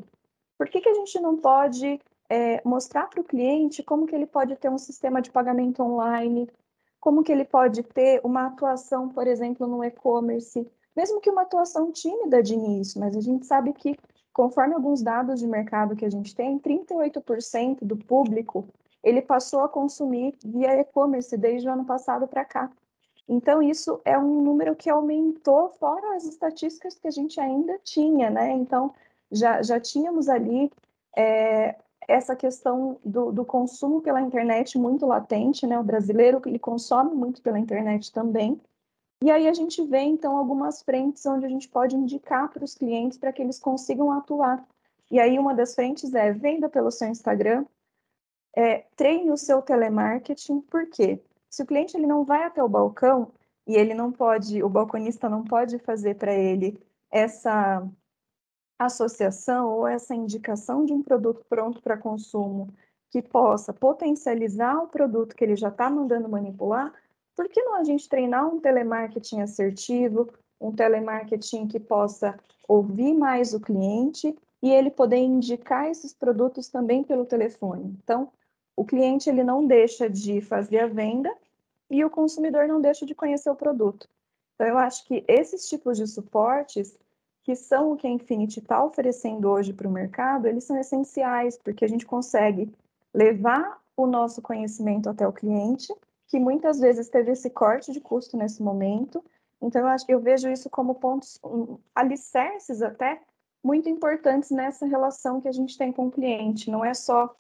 por 0.59 0.69
que, 0.69 0.81
que 0.81 0.89
a 0.89 0.95
gente 0.95 1.21
não 1.21 1.37
pode 1.37 2.01
é, 2.29 2.61
mostrar 2.65 3.09
para 3.09 3.21
o 3.21 3.25
cliente 3.25 3.83
como 3.83 4.07
que 4.07 4.15
ele 4.15 4.27
pode 4.27 4.57
ter 4.57 4.71
um 4.71 4.79
sistema 4.79 5.21
de 5.21 5.31
pagamento 5.31 5.83
online, 5.83 6.49
como 7.01 7.23
que 7.23 7.33
ele 7.33 7.45
pode 7.45 7.83
ter 7.83 8.21
uma 8.23 8.47
atuação, 8.47 9.09
por 9.09 9.27
exemplo, 9.27 9.67
no 9.67 9.83
e-commerce, 9.83 10.71
mesmo 10.95 11.21
que 11.21 11.31
uma 11.31 11.43
atuação 11.43 11.91
tímida 11.91 12.43
de 12.43 12.55
início, 12.55 13.01
mas 13.01 13.17
a 13.17 13.21
gente 13.21 13.47
sabe 13.47 13.73
que, 13.73 13.97
conforme 14.33 14.75
alguns 14.75 15.03
dados 15.03 15.41
de 15.41 15.47
mercado 15.47 15.97
que 15.97 16.05
a 16.05 16.11
gente 16.11 16.35
tem, 16.35 16.59
38% 16.59 17.79
do 17.83 17.97
público 17.97 18.67
ele 19.03 19.23
passou 19.23 19.61
a 19.61 19.69
consumir 19.69 20.37
via 20.45 20.79
e-commerce 20.79 21.37
desde 21.37 21.69
o 21.69 21.73
ano 21.73 21.85
passado 21.85 22.27
para 22.29 22.45
cá. 22.45 22.71
Então, 23.33 23.63
isso 23.63 24.01
é 24.05 24.19
um 24.19 24.43
número 24.43 24.75
que 24.75 24.91
aumentou 24.91 25.69
fora 25.69 26.17
as 26.17 26.25
estatísticas 26.25 26.99
que 26.99 27.07
a 27.07 27.13
gente 27.13 27.39
ainda 27.41 27.79
tinha, 27.85 28.29
né? 28.29 28.51
Então, 28.51 28.93
já, 29.31 29.63
já 29.63 29.79
tínhamos 29.79 30.29
ali 30.29 30.69
é, 31.17 31.77
essa 32.09 32.35
questão 32.35 32.99
do, 33.05 33.31
do, 33.31 33.45
consumo 33.45 34.03
pela 34.03 34.21
internet 34.21 34.77
muito 34.77 35.07
latente, 35.07 35.65
né? 35.65 35.79
O 35.79 35.85
brasileiro 35.85 36.43
ele 36.45 36.59
consome 36.59 37.15
muito 37.15 37.41
pela 37.41 37.57
internet 37.57 38.13
também. 38.13 38.61
E 39.23 39.31
aí 39.31 39.47
a 39.47 39.55
gente 39.55 39.81
vê, 39.85 40.01
então, 40.01 40.37
algumas 40.37 40.83
frentes 40.83 41.25
onde 41.25 41.47
a 41.47 41.49
gente 41.49 41.69
pode 41.69 41.95
indicar 41.95 42.51
para 42.51 42.65
os 42.65 42.75
clientes 42.75 43.17
para 43.17 43.33
que 43.33 43.41
eles 43.41 43.61
consigam 43.61 44.11
atuar. 44.11 44.67
E 45.09 45.21
aí 45.21 45.39
uma 45.39 45.55
das 45.55 45.77
frentes 45.77 46.13
é 46.15 46.33
venda 46.33 46.69
pelo 46.69 46.91
seu 46.91 47.07
Instagram, 47.07 47.65
é, 48.57 48.87
treine 48.97 49.31
o 49.31 49.37
seu 49.37 49.63
telemarketing, 49.63 50.63
por 50.63 50.91
quê? 50.91 51.23
Se 51.51 51.63
o 51.63 51.67
cliente 51.67 51.97
ele 51.97 52.07
não 52.07 52.25
vai 52.25 52.45
até 52.45 52.63
o 52.63 52.69
balcão 52.69 53.33
e 53.67 53.75
ele 53.75 53.93
não 53.93 54.13
pode, 54.13 54.63
o 54.63 54.69
balconista 54.69 55.29
não 55.29 55.45
pode 55.45 55.79
fazer 55.81 56.15
para 56.15 56.33
ele 56.33 56.81
essa 57.11 57.87
associação 58.79 59.69
ou 59.69 59.87
essa 59.87 60.15
indicação 60.15 60.87
de 60.87 60.93
um 60.93 61.03
produto 61.03 61.45
pronto 61.49 61.83
para 61.83 61.99
consumo 61.99 62.73
que 63.11 63.21
possa 63.21 63.73
potencializar 63.73 64.79
o 64.83 64.89
produto 64.89 65.35
que 65.35 65.45
ele 65.45 65.57
já 65.57 65.69
está 65.69 65.91
mandando 65.91 66.29
manipular, 66.29 66.95
por 67.37 67.49
que 67.49 67.63
não 67.63 67.75
a 67.75 67.85
gente 67.85 68.09
treinar 68.09 68.47
um 68.47 68.61
telemarketing 68.61 69.41
assertivo, 69.41 70.31
um 70.61 70.73
telemarketing 70.73 71.67
que 71.67 71.81
possa 71.81 72.39
ouvir 72.69 73.13
mais 73.13 73.53
o 73.53 73.61
cliente 73.61 74.37
e 74.63 74.71
ele 74.71 74.91
poder 74.91 75.17
indicar 75.17 75.89
esses 75.89 76.15
produtos 76.15 76.69
também 76.69 77.03
pelo 77.03 77.27
telefone? 77.27 77.97
Então, 78.03 78.31
o 78.81 78.85
cliente 78.87 79.29
ele 79.29 79.45
não 79.45 79.67
deixa 79.67 80.09
de 80.09 80.41
fazer 80.41 80.79
a 80.79 80.87
venda 80.87 81.31
e 81.91 82.03
o 82.03 82.09
consumidor 82.09 82.67
não 82.67 82.81
deixa 82.81 83.05
de 83.05 83.15
conhecer 83.15 83.51
o 83.51 83.55
produto. 83.55 84.09
Então, 84.55 84.67
eu 84.67 84.79
acho 84.79 85.05
que 85.05 85.23
esses 85.29 85.69
tipos 85.69 85.99
de 85.99 86.07
suportes, 86.07 86.97
que 87.43 87.55
são 87.55 87.93
o 87.93 87.97
que 87.97 88.07
a 88.07 88.11
Infinity 88.11 88.59
está 88.59 88.83
oferecendo 88.83 89.51
hoje 89.51 89.75
para 89.75 89.87
o 89.87 89.93
mercado, 89.93 90.47
eles 90.49 90.65
são 90.65 90.79
essenciais, 90.79 91.59
porque 91.59 91.85
a 91.85 91.89
gente 91.89 92.07
consegue 92.07 92.73
levar 93.13 93.83
o 93.95 94.07
nosso 94.07 94.41
conhecimento 94.41 95.11
até 95.11 95.29
o 95.29 95.33
cliente, 95.33 95.95
que 96.27 96.41
muitas 96.41 96.81
vezes 96.81 97.11
teve 97.11 97.33
esse 97.33 97.51
corte 97.51 97.93
de 97.93 98.01
custo 98.01 98.35
nesse 98.39 98.63
momento. 98.63 99.23
Então, 99.61 99.83
eu, 99.83 99.89
acho, 99.89 100.07
eu 100.09 100.21
vejo 100.21 100.49
isso 100.49 100.71
como 100.71 100.95
pontos, 100.95 101.39
um, 101.45 101.77
alicerces 101.95 102.81
até, 102.81 103.21
muito 103.63 103.91
importantes 103.91 104.51
nessa 104.51 104.87
relação 104.87 105.39
que 105.39 105.49
a 105.49 105.53
gente 105.53 105.77
tem 105.77 105.93
com 105.93 106.07
o 106.07 106.11
cliente. 106.11 106.71
Não 106.71 106.83
é 106.83 106.95
só 106.95 107.37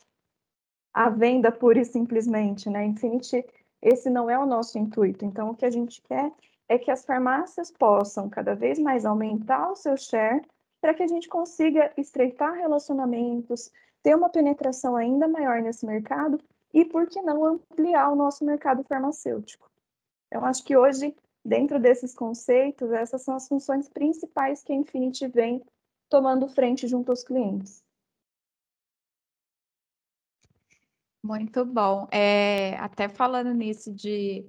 a 0.93 1.09
venda 1.09 1.53
pura 1.53 1.80
e 1.80 1.84
simplesmente, 1.84 2.68
né? 2.68 2.84
Infinity, 2.84 3.45
esse 3.80 4.11
não 4.11 4.28
é 4.28 4.38
o 4.38 4.47
nosso 4.47 4.78
intuito. 4.78 5.24
Então, 5.24 5.51
o 5.51 5.55
que 5.55 5.64
a 5.64 5.70
gente 5.70 6.03
quer 6.03 6.32
é 6.68 6.78
que 6.78 6.91
as 6.91 7.05
farmácias 7.05 7.70
possam 7.70 8.28
cada 8.28 8.55
vez 8.55 8.78
mais 8.78 9.05
aumentar 9.05 9.70
o 9.70 9.76
seu 9.76 9.97
share 9.97 10.43
para 10.80 10.95
que 10.95 11.03
a 11.03 11.07
gente 11.07 11.28
consiga 11.28 11.93
estreitar 11.97 12.55
relacionamentos, 12.55 13.70
ter 14.03 14.14
uma 14.14 14.28
penetração 14.28 14.97
ainda 14.97 15.28
maior 15.28 15.61
nesse 15.61 15.84
mercado 15.84 16.41
e, 16.72 16.84
por 16.84 17.07
que 17.07 17.20
não, 17.20 17.45
ampliar 17.45 18.11
o 18.11 18.16
nosso 18.16 18.45
mercado 18.45 18.84
farmacêutico. 18.84 19.70
Eu 20.30 20.45
acho 20.45 20.64
que 20.64 20.76
hoje, 20.76 21.14
dentro 21.45 21.78
desses 21.78 22.14
conceitos, 22.14 22.91
essas 22.93 23.22
são 23.22 23.34
as 23.34 23.49
funções 23.49 23.88
principais 23.88 24.62
que 24.62 24.72
a 24.72 24.76
Infinity 24.76 25.26
vem 25.26 25.62
tomando 26.09 26.49
frente 26.49 26.86
junto 26.86 27.11
aos 27.11 27.22
clientes. 27.22 27.82
Muito 31.23 31.64
bom. 31.64 32.09
É, 32.11 32.77
até 32.79 33.09
falando 33.09 33.53
nisso 33.53 33.93
de, 33.93 34.47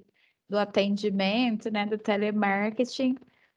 do 0.48 0.58
atendimento, 0.58 1.70
né, 1.70 1.84
do 1.86 1.98
telemarketing, 1.98 3.14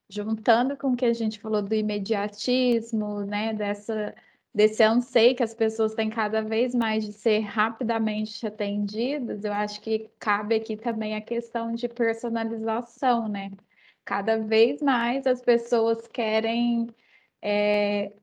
juntando 0.09 0.77
com 0.77 0.91
o 0.93 0.95
que 0.97 1.05
a 1.05 1.13
gente 1.13 1.39
falou 1.39 1.61
do 1.61 1.73
imediatismo, 1.73 3.21
né, 3.25 3.53
dessa, 3.53 4.13
desse 4.53 4.83
anseio 4.83 5.35
que 5.35 5.43
as 5.43 5.53
pessoas 5.53 5.93
têm 5.95 6.09
cada 6.09 6.41
vez 6.41 6.75
mais 6.75 7.05
de 7.05 7.13
ser 7.13 7.39
rapidamente 7.39 8.45
atendidas, 8.45 9.43
eu 9.45 9.53
acho 9.53 9.79
que 9.81 10.09
cabe 10.19 10.55
aqui 10.55 10.75
também 10.77 11.15
a 11.15 11.21
questão 11.21 11.73
de 11.73 11.87
personalização, 11.87 13.27
né? 13.29 13.51
Cada 14.05 14.37
vez 14.37 14.81
mais 14.81 15.25
as 15.25 15.41
pessoas 15.41 16.07
querem 16.07 16.87
é, 17.41 18.13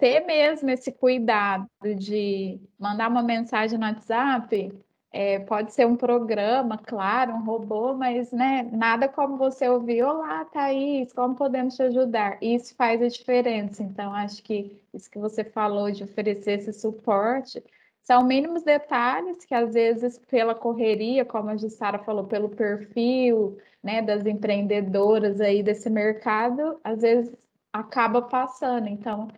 ter 0.00 0.24
mesmo 0.26 0.70
esse 0.70 0.90
cuidado 0.90 1.68
de 1.96 2.58
mandar 2.78 3.08
uma 3.08 3.22
mensagem 3.22 3.78
no 3.78 3.84
WhatsApp, 3.84 4.72
é, 5.12 5.40
pode 5.40 5.72
ser 5.72 5.86
um 5.86 5.96
programa, 5.96 6.78
claro, 6.78 7.32
um 7.32 7.44
robô, 7.44 7.94
mas 7.94 8.32
né, 8.32 8.62
nada 8.72 9.08
como 9.08 9.36
você 9.36 9.68
ouvir, 9.68 10.02
olá, 10.02 10.44
Thaís, 10.46 11.12
como 11.12 11.34
podemos 11.34 11.76
te 11.76 11.82
ajudar? 11.82 12.38
Isso 12.40 12.74
faz 12.76 13.02
a 13.02 13.08
diferença. 13.08 13.82
Então, 13.82 14.14
acho 14.14 14.42
que 14.42 14.80
isso 14.94 15.10
que 15.10 15.18
você 15.18 15.44
falou 15.44 15.90
de 15.90 16.04
oferecer 16.04 16.52
esse 16.52 16.72
suporte 16.72 17.62
são 18.02 18.24
mínimos 18.24 18.62
detalhes 18.62 19.44
que, 19.44 19.54
às 19.54 19.74
vezes, 19.74 20.18
pela 20.18 20.54
correria, 20.54 21.24
como 21.24 21.50
a 21.50 21.56
Jussara 21.56 21.98
falou, 21.98 22.24
pelo 22.24 22.48
perfil 22.48 23.58
né, 23.82 24.00
das 24.00 24.24
empreendedoras 24.26 25.40
aí 25.40 25.62
desse 25.62 25.90
mercado, 25.90 26.80
às 26.82 27.02
vezes 27.02 27.34
acaba 27.72 28.22
passando. 28.22 28.88
Então, 28.88 29.28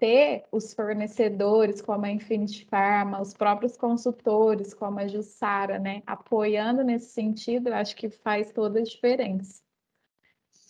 ter 0.00 0.44
os 0.50 0.72
fornecedores 0.72 1.82
como 1.82 2.06
a 2.06 2.10
Infinity 2.10 2.64
Pharma, 2.64 3.20
os 3.20 3.34
próprios 3.34 3.76
consultores 3.76 4.72
como 4.72 4.98
a 4.98 5.06
Jussara, 5.06 5.78
né, 5.78 6.02
apoiando 6.06 6.82
nesse 6.82 7.12
sentido, 7.12 7.68
eu 7.68 7.74
acho 7.74 7.94
que 7.94 8.08
faz 8.08 8.50
toda 8.50 8.80
a 8.80 8.82
diferença. 8.82 9.62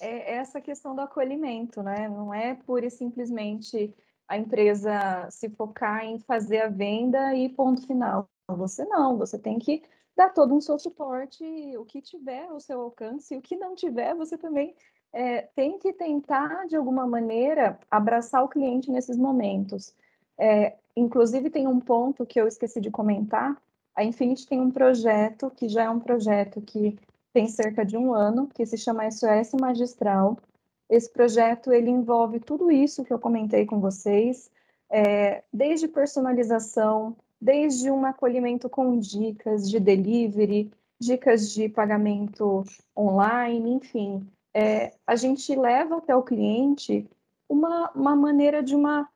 É 0.01 0.35
essa 0.35 0.61
questão 0.61 0.95
do 0.95 1.03
acolhimento, 1.03 1.83
né? 1.83 2.09
Não 2.09 2.33
é 2.33 2.55
pura 2.55 2.87
e 2.87 2.91
simplesmente 2.91 3.95
a 4.27 4.37
empresa 4.37 5.29
se 5.31 5.49
focar 5.51 6.05
em 6.05 6.19
fazer 6.19 6.61
a 6.61 6.69
venda 6.69 7.35
e 7.35 7.49
ponto 7.51 7.87
final. 7.87 8.29
Você 8.49 8.85
não, 8.85 9.19
você 9.19 9.39
tem 9.39 9.59
que 9.59 9.83
dar 10.17 10.31
todo 10.31 10.55
um 10.55 10.61
seu 10.61 10.79
suporte, 10.79 11.45
o 11.77 11.85
que 11.85 12.01
tiver 12.01 12.47
ao 12.47 12.61
seu 12.61 12.81
alcance, 12.81 13.37
o 13.37 13.43
que 13.43 13.57
não 13.57 13.75
tiver, 13.75 14.15
você 14.15 14.37
também 14.37 14.75
é, 15.13 15.43
tem 15.55 15.79
que 15.79 15.93
tentar, 15.93 16.67
de 16.67 16.77
alguma 16.77 17.07
maneira, 17.07 17.79
abraçar 17.91 18.45
o 18.45 18.49
cliente 18.49 18.91
nesses 18.91 19.17
momentos. 19.17 19.95
É, 20.39 20.75
inclusive, 20.97 21.51
tem 21.51 21.67
um 21.67 21.81
ponto 21.81 22.25
que 22.25 22.41
eu 22.41 22.47
esqueci 22.47 22.81
de 22.81 22.91
comentar. 22.91 23.61
A 23.95 24.05
Infinity 24.05 24.47
tem 24.47 24.61
um 24.61 24.71
projeto, 24.71 25.51
que 25.51 25.69
já 25.69 25.85
é 25.85 25.91
um 25.91 26.01
projeto 26.01 26.61
que 26.61 26.99
tem 27.33 27.49
cerca 27.49 27.85
de 27.85 27.97
um 27.97 28.15
ano, 28.15 28.49
que 28.49 28.65
se 28.65 28.77
chama 28.77 29.11
SOS 29.11 29.53
Magistral. 29.61 30.39
Esse 30.89 31.11
projeto, 31.13 31.73
ele 31.73 31.91
envolve 31.91 32.41
tudo 32.41 32.71
isso 32.71 33.05
que 33.05 33.13
eu 33.13 33.19
comentei 33.19 33.67
com 33.67 33.81
vocês, 33.81 34.51
é, 34.89 35.43
desde 35.53 35.87
personalização, 35.87 37.17
desde 37.41 37.91
um 37.91 38.05
acolhimento 38.05 38.69
com 38.69 38.99
dicas 38.99 39.71
de 39.71 39.79
delivery, 39.79 40.71
dicas 40.99 41.51
de 41.53 41.69
pagamento 41.69 42.65
online, 42.97 43.71
enfim, 43.71 44.27
é, 44.55 44.95
a 45.07 45.17
gente 45.17 45.55
leva 45.55 45.99
até 45.99 46.15
o 46.15 46.23
cliente 46.23 47.09
uma, 47.49 47.91
uma 47.93 48.17
maneira 48.17 48.63
de 48.63 48.75
uma, 48.75 49.09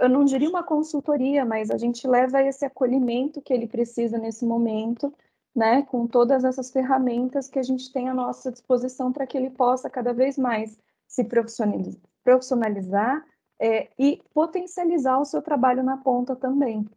eu 0.00 0.08
não 0.08 0.24
diria 0.24 0.48
uma 0.48 0.62
consultoria, 0.62 1.44
mas 1.44 1.70
a 1.70 1.76
gente 1.76 2.06
leva 2.06 2.42
esse 2.42 2.64
acolhimento 2.64 3.40
que 3.40 3.52
ele 3.52 3.66
precisa 3.66 4.18
nesse 4.18 4.44
momento, 4.44 5.12
né, 5.54 5.82
com 5.82 6.06
todas 6.06 6.44
essas 6.44 6.70
ferramentas 6.70 7.48
que 7.48 7.58
a 7.58 7.62
gente 7.62 7.92
tem 7.92 8.08
à 8.08 8.14
nossa 8.14 8.52
disposição 8.52 9.12
para 9.12 9.26
que 9.26 9.36
ele 9.36 9.50
possa 9.50 9.90
cada 9.90 10.12
vez 10.12 10.38
mais 10.38 10.78
se 11.06 11.24
profissionalizar, 11.24 13.24
é, 13.60 13.88
e 13.98 14.22
potencializar 14.32 15.18
o 15.18 15.24
seu 15.24 15.42
trabalho 15.42 15.82
na 15.82 15.96
ponta 15.96 16.36
também. 16.36 16.88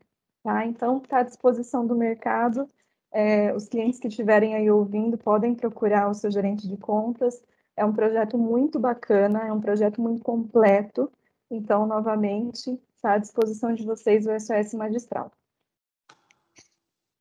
Tá? 0.44 0.66
Então, 0.66 0.98
está 0.98 1.20
à 1.20 1.24
disposição 1.24 1.86
do 1.86 1.96
mercado. 1.96 2.70
É, 3.12 3.54
os 3.54 3.68
clientes 3.68 4.00
que 4.00 4.08
estiverem 4.08 4.56
aí 4.56 4.70
ouvindo 4.70 5.18
podem 5.18 5.56
procurar 5.56 6.10
o 6.10 6.14
seu 6.14 6.32
gerente 6.32 6.68
de 6.68 6.78
contas. 6.78 7.44
É 7.76 7.86
um 7.86 7.94
projeto 7.94 8.38
muito 8.38 8.80
bacana, 8.80 9.48
é 9.48 9.54
um 9.54 9.62
projeto 9.62 10.02
muito 10.02 10.22
completo. 10.22 11.12
Então, 11.50 11.86
novamente, 11.86 12.80
está 12.96 13.14
à 13.14 13.18
disposição 13.18 13.74
de 13.74 13.86
vocês 13.86 14.26
o 14.26 14.40
SOS 14.40 14.74
Magistral. 14.74 15.32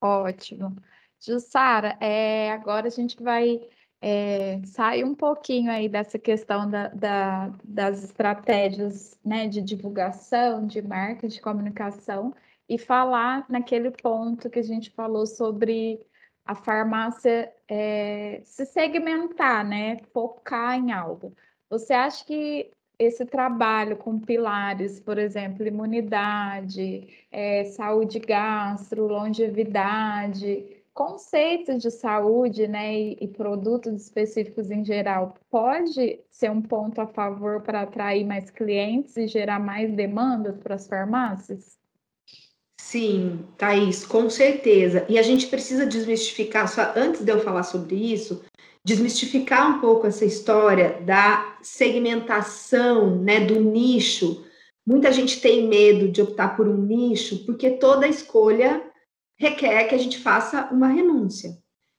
Ótimo. 0.00 0.74
Jussara, 1.20 1.96
é, 2.00 2.50
agora 2.52 2.86
a 2.86 2.90
gente 2.90 3.22
vai 3.22 3.60
é, 4.00 4.60
sair 4.64 5.04
um 5.04 5.14
pouquinho 5.14 5.70
aí 5.70 5.88
dessa 5.88 6.18
questão 6.18 6.68
da, 6.68 6.88
da, 6.88 7.52
das 7.62 8.02
estratégias 8.02 9.18
né, 9.24 9.46
de 9.46 9.60
divulgação, 9.60 10.66
de 10.66 10.80
marketing, 10.80 11.36
de 11.36 11.42
comunicação, 11.42 12.34
e 12.68 12.78
falar 12.78 13.44
naquele 13.48 13.90
ponto 13.90 14.48
que 14.48 14.60
a 14.60 14.62
gente 14.62 14.90
falou 14.90 15.26
sobre 15.26 16.06
a 16.50 16.54
farmácia 16.56 17.52
é, 17.68 18.40
se 18.44 18.66
segmentar, 18.66 19.64
né? 19.64 19.98
Focar 20.12 20.76
em 20.76 20.90
algo. 20.90 21.32
Você 21.68 21.92
acha 21.92 22.24
que 22.24 22.72
esse 22.98 23.24
trabalho 23.24 23.96
com 23.96 24.18
pilares, 24.18 24.98
por 24.98 25.16
exemplo, 25.16 25.64
imunidade, 25.64 27.08
é, 27.30 27.64
saúde 27.66 28.18
gastro, 28.18 29.06
longevidade, 29.06 30.82
conceitos 30.92 31.80
de 31.80 31.90
saúde, 31.90 32.66
né, 32.66 32.94
e, 32.94 33.16
e, 33.20 33.28
produtos 33.28 34.02
específicos 34.02 34.72
em 34.72 34.84
geral, 34.84 35.34
pode 35.48 36.20
ser 36.30 36.50
um 36.50 36.60
ponto 36.60 37.00
a 37.00 37.06
favor 37.06 37.62
para 37.62 37.82
atrair 37.82 38.24
mais 38.26 38.50
clientes 38.50 39.16
e 39.16 39.28
gerar 39.28 39.60
mais 39.60 39.92
demandas 39.94 40.58
para 40.58 40.74
as 40.74 40.88
farmácias? 40.88 41.79
Sim, 42.90 43.46
Thaís, 43.56 44.04
com 44.04 44.28
certeza. 44.28 45.06
E 45.08 45.16
a 45.16 45.22
gente 45.22 45.46
precisa 45.46 45.86
desmistificar, 45.86 46.66
só 46.66 46.92
antes 46.96 47.24
de 47.24 47.30
eu 47.30 47.38
falar 47.38 47.62
sobre 47.62 47.94
isso, 47.94 48.42
desmistificar 48.84 49.76
um 49.76 49.80
pouco 49.80 50.08
essa 50.08 50.24
história 50.24 51.00
da 51.02 51.56
segmentação, 51.62 53.22
né, 53.22 53.38
do 53.38 53.60
nicho. 53.60 54.44
Muita 54.84 55.12
gente 55.12 55.40
tem 55.40 55.68
medo 55.68 56.08
de 56.08 56.20
optar 56.20 56.56
por 56.56 56.66
um 56.66 56.78
nicho, 56.78 57.46
porque 57.46 57.70
toda 57.70 58.08
escolha 58.08 58.82
requer 59.38 59.84
que 59.84 59.94
a 59.94 59.98
gente 59.98 60.18
faça 60.18 60.68
uma 60.72 60.88
renúncia. 60.88 61.56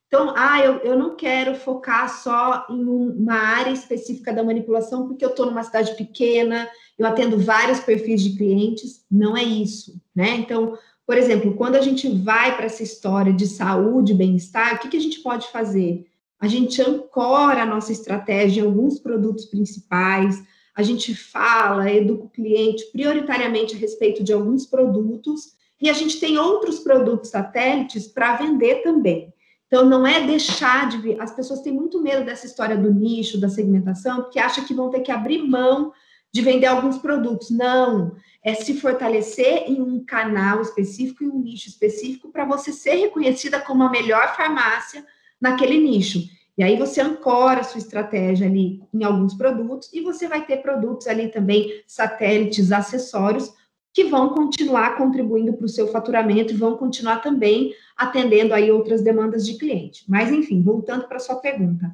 Então, 0.08 0.34
ah, 0.36 0.60
eu, 0.60 0.80
eu 0.80 1.00
não 1.00 1.16
quero 1.16 1.56
focar 1.56 2.22
só 2.22 2.68
em 2.70 2.84
uma 2.84 3.36
área 3.36 3.72
específica 3.72 4.34
da 4.34 4.44
manipulação, 4.44 5.08
porque 5.08 5.24
eu 5.24 5.30
estou 5.30 5.46
numa 5.46 5.64
cidade 5.64 5.96
pequena, 5.96 6.70
eu 7.00 7.08
atendo 7.08 7.39
vários 7.39 7.80
perfis 7.80 8.22
de 8.22 8.36
clientes, 8.36 9.06
não 9.10 9.38
é 9.38 9.44
isso, 9.44 10.01
né? 10.16 10.36
Então, 10.36 10.78
por 11.05 11.18
exemplo, 11.18 11.53
quando 11.55 11.76
a 11.76 11.82
gente 11.82 12.07
vai 12.07 12.55
para 12.55 12.66
essa 12.66 12.84
história 12.84 13.34
de 13.34 13.47
saúde, 13.47 14.14
bem-estar, 14.14 14.76
o 14.76 14.80
que, 14.80 14.89
que 14.89 14.97
a 14.97 15.01
gente 15.01 15.20
pode 15.20 15.47
fazer? 15.47 16.05
A 16.39 16.47
gente 16.47 16.82
ancora 16.82 17.64
a 17.64 17.66
nossa 17.66 17.91
estratégia 17.91 18.62
em 18.62 18.66
alguns 18.66 18.99
produtos 18.99 19.45
principais, 19.45 20.41
a 20.76 20.82
gente 20.82 21.14
fala, 21.14 21.91
educa 21.91 22.24
o 22.24 22.30
cliente 22.30 22.86
prioritariamente 22.91 23.76
a 23.76 23.78
respeito 23.78 24.24
de 24.24 24.34
alguns 24.34 24.66
produtos, 24.66 25.53
e 25.82 25.89
a 25.89 25.93
gente 25.93 26.20
tem 26.20 26.38
outros 26.38 26.80
produtos 26.80 27.30
satélites 27.30 28.07
para 28.07 28.38
vender 28.38 28.82
também. 28.82 29.34
Então, 29.68 29.86
não 29.86 30.05
é 30.05 30.26
deixar 30.26 30.89
de. 30.89 31.20
As 31.20 31.34
pessoas 31.34 31.62
têm 31.62 31.74
muito 31.74 32.01
medo 32.01 32.26
dessa 32.26 32.45
história 32.45 32.78
do 32.78 32.93
nicho, 32.93 33.39
da 33.39 33.47
segmentação, 33.47 34.22
porque 34.22 34.38
acham 34.38 34.66
que 34.66 34.74
vão 34.74 34.89
ter 34.89 34.99
que 34.99 35.12
abrir 35.12 35.41
mão 35.41 35.93
de 36.34 36.41
vender 36.41 36.67
alguns 36.67 36.97
produtos. 36.97 37.49
Não, 37.49 38.15
é 38.43 38.53
se 38.53 38.79
fortalecer 38.79 39.65
em 39.67 39.82
um 39.82 40.03
canal 40.03 40.61
específico, 40.61 41.23
em 41.23 41.29
um 41.29 41.39
nicho 41.39 41.69
específico, 41.69 42.32
para 42.32 42.45
você 42.45 42.71
ser 42.71 42.95
reconhecida 42.95 43.59
como 43.59 43.84
a 43.84 43.89
melhor 43.89 44.36
farmácia 44.36 45.05
naquele 45.39 45.77
nicho. 45.79 46.19
E 46.57 46.63
aí 46.63 46.77
você 46.77 47.01
ancora 47.01 47.61
a 47.61 47.63
sua 47.63 47.79
estratégia 47.79 48.45
ali 48.47 48.82
em 48.93 49.03
alguns 49.03 49.34
produtos 49.34 49.91
e 49.93 50.01
você 50.01 50.27
vai 50.27 50.45
ter 50.45 50.57
produtos 50.57 51.07
ali 51.07 51.29
também, 51.29 51.82
satélites, 51.88 52.71
acessórios, 52.71 53.53
que 53.93 54.05
vão 54.05 54.29
continuar 54.29 54.97
contribuindo 54.97 55.53
para 55.53 55.65
o 55.65 55.69
seu 55.69 55.88
faturamento 55.88 56.53
e 56.53 56.57
vão 56.57 56.77
continuar 56.77 57.17
também 57.17 57.73
atendendo 57.97 58.53
aí 58.53 58.71
outras 58.71 59.01
demandas 59.01 59.45
de 59.45 59.57
cliente. 59.57 60.05
Mas, 60.07 60.32
enfim, 60.32 60.61
voltando 60.61 61.07
para 61.07 61.17
a 61.17 61.19
sua 61.19 61.36
pergunta. 61.36 61.93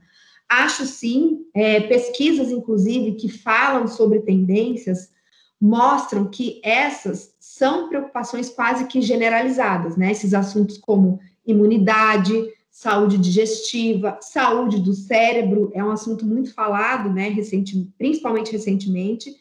Acho 0.50 0.86
sim, 0.86 1.45
é, 1.54 1.82
pesquisas, 1.82 2.52
inclusive, 2.52 3.14
que 3.14 3.28
falam 3.28 3.88
sobre 3.88 4.20
tendências, 4.20 5.12
mostram 5.60 6.30
que 6.30 6.62
essas 6.64 7.36
são 7.39 7.89
preocupações 7.89 8.50
quase 8.50 8.86
que 8.86 9.02
generalizadas, 9.02 9.98
né? 9.98 10.12
Esses 10.12 10.34
assuntos 10.34 10.78
como 10.78 11.20
imunidade, 11.45 12.54
saúde 12.70 13.18
digestiva, 13.18 14.20
saúde 14.22 14.80
do 14.80 14.93
cérebro, 14.93 15.72
é 15.74 15.84
um 15.84 15.89
assunto 15.89 16.26
muito 16.26 16.54
falado, 16.54 17.12
né? 17.12 17.28
Recente, 17.30 17.91
principalmente 17.98 18.52
recentemente. 18.52 19.36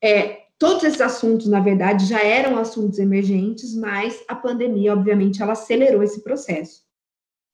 É, 0.00 0.44
todos 0.58 0.84
esses 0.84 1.00
assuntos, 1.00 1.48
na 1.48 1.60
verdade, 1.60 2.06
já 2.06 2.22
eram 2.22 2.56
assuntos 2.56 2.98
emergentes, 2.98 3.74
mas 3.74 4.22
a 4.28 4.34
pandemia, 4.34 4.92
obviamente, 4.92 5.42
ela 5.42 5.52
acelerou 5.52 6.02
esse 6.02 6.22
processo. 6.22 6.82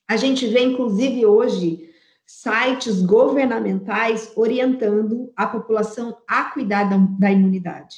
A 0.06 0.16
gente 0.16 0.46
vê, 0.46 0.62
inclusive, 0.62 1.24
hoje, 1.24 1.88
sites 2.26 3.02
governamentais 3.02 4.32
orientando 4.34 5.32
a 5.36 5.46
população 5.46 6.16
a 6.26 6.44
cuidar 6.44 6.84
da, 6.84 6.96
da 6.96 7.30
imunidade. 7.30 7.96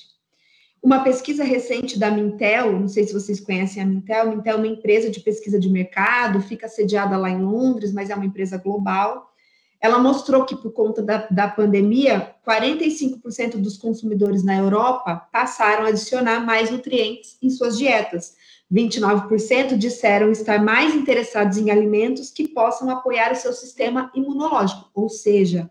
Uma 0.83 1.03
pesquisa 1.03 1.43
recente 1.43 1.99
da 1.99 2.11
Mintel, 2.11 2.79
não 2.79 2.87
sei 2.87 3.05
se 3.05 3.12
vocês 3.12 3.41
conhecem 3.41 3.83
a 3.83 3.87
Mintel, 3.87 4.31
Mintel 4.31 4.55
é 4.55 4.57
uma 4.57 4.66
empresa 4.66 5.11
de 5.11 5.20
pesquisa 5.20 5.59
de 5.59 5.68
mercado, 5.68 6.41
fica 6.41 6.68
sediada 6.68 7.16
lá 7.16 7.29
em 7.29 7.43
Londres, 7.43 7.93
mas 7.93 8.09
é 8.09 8.14
uma 8.14 8.24
empresa 8.24 8.57
global. 8.57 9.33
Ela 9.81 9.99
mostrou 9.99 10.45
que, 10.45 10.57
por 10.57 10.72
conta 10.72 11.03
da, 11.03 11.27
da 11.29 11.49
pandemia, 11.49 12.35
45% 12.47 13.57
dos 13.57 13.77
consumidores 13.77 14.45
na 14.45 14.57
Europa 14.57 15.29
passaram 15.33 15.85
a 15.85 15.89
adicionar 15.89 16.41
mais 16.41 16.70
nutrientes 16.70 17.37
em 17.43 17.51
suas 17.51 17.77
dietas. 17.77 18.37
29% 18.73 19.77
disseram 19.77 20.31
estar 20.31 20.62
mais 20.62 20.95
interessados 20.95 21.57
em 21.57 21.71
alimentos 21.71 22.31
que 22.31 22.49
possam 22.49 22.91
apoiar 22.91 23.33
o 23.33 23.37
seu 23.37 23.53
sistema 23.53 24.11
imunológico, 24.14 24.91
ou 24.93 25.09
seja, 25.09 25.71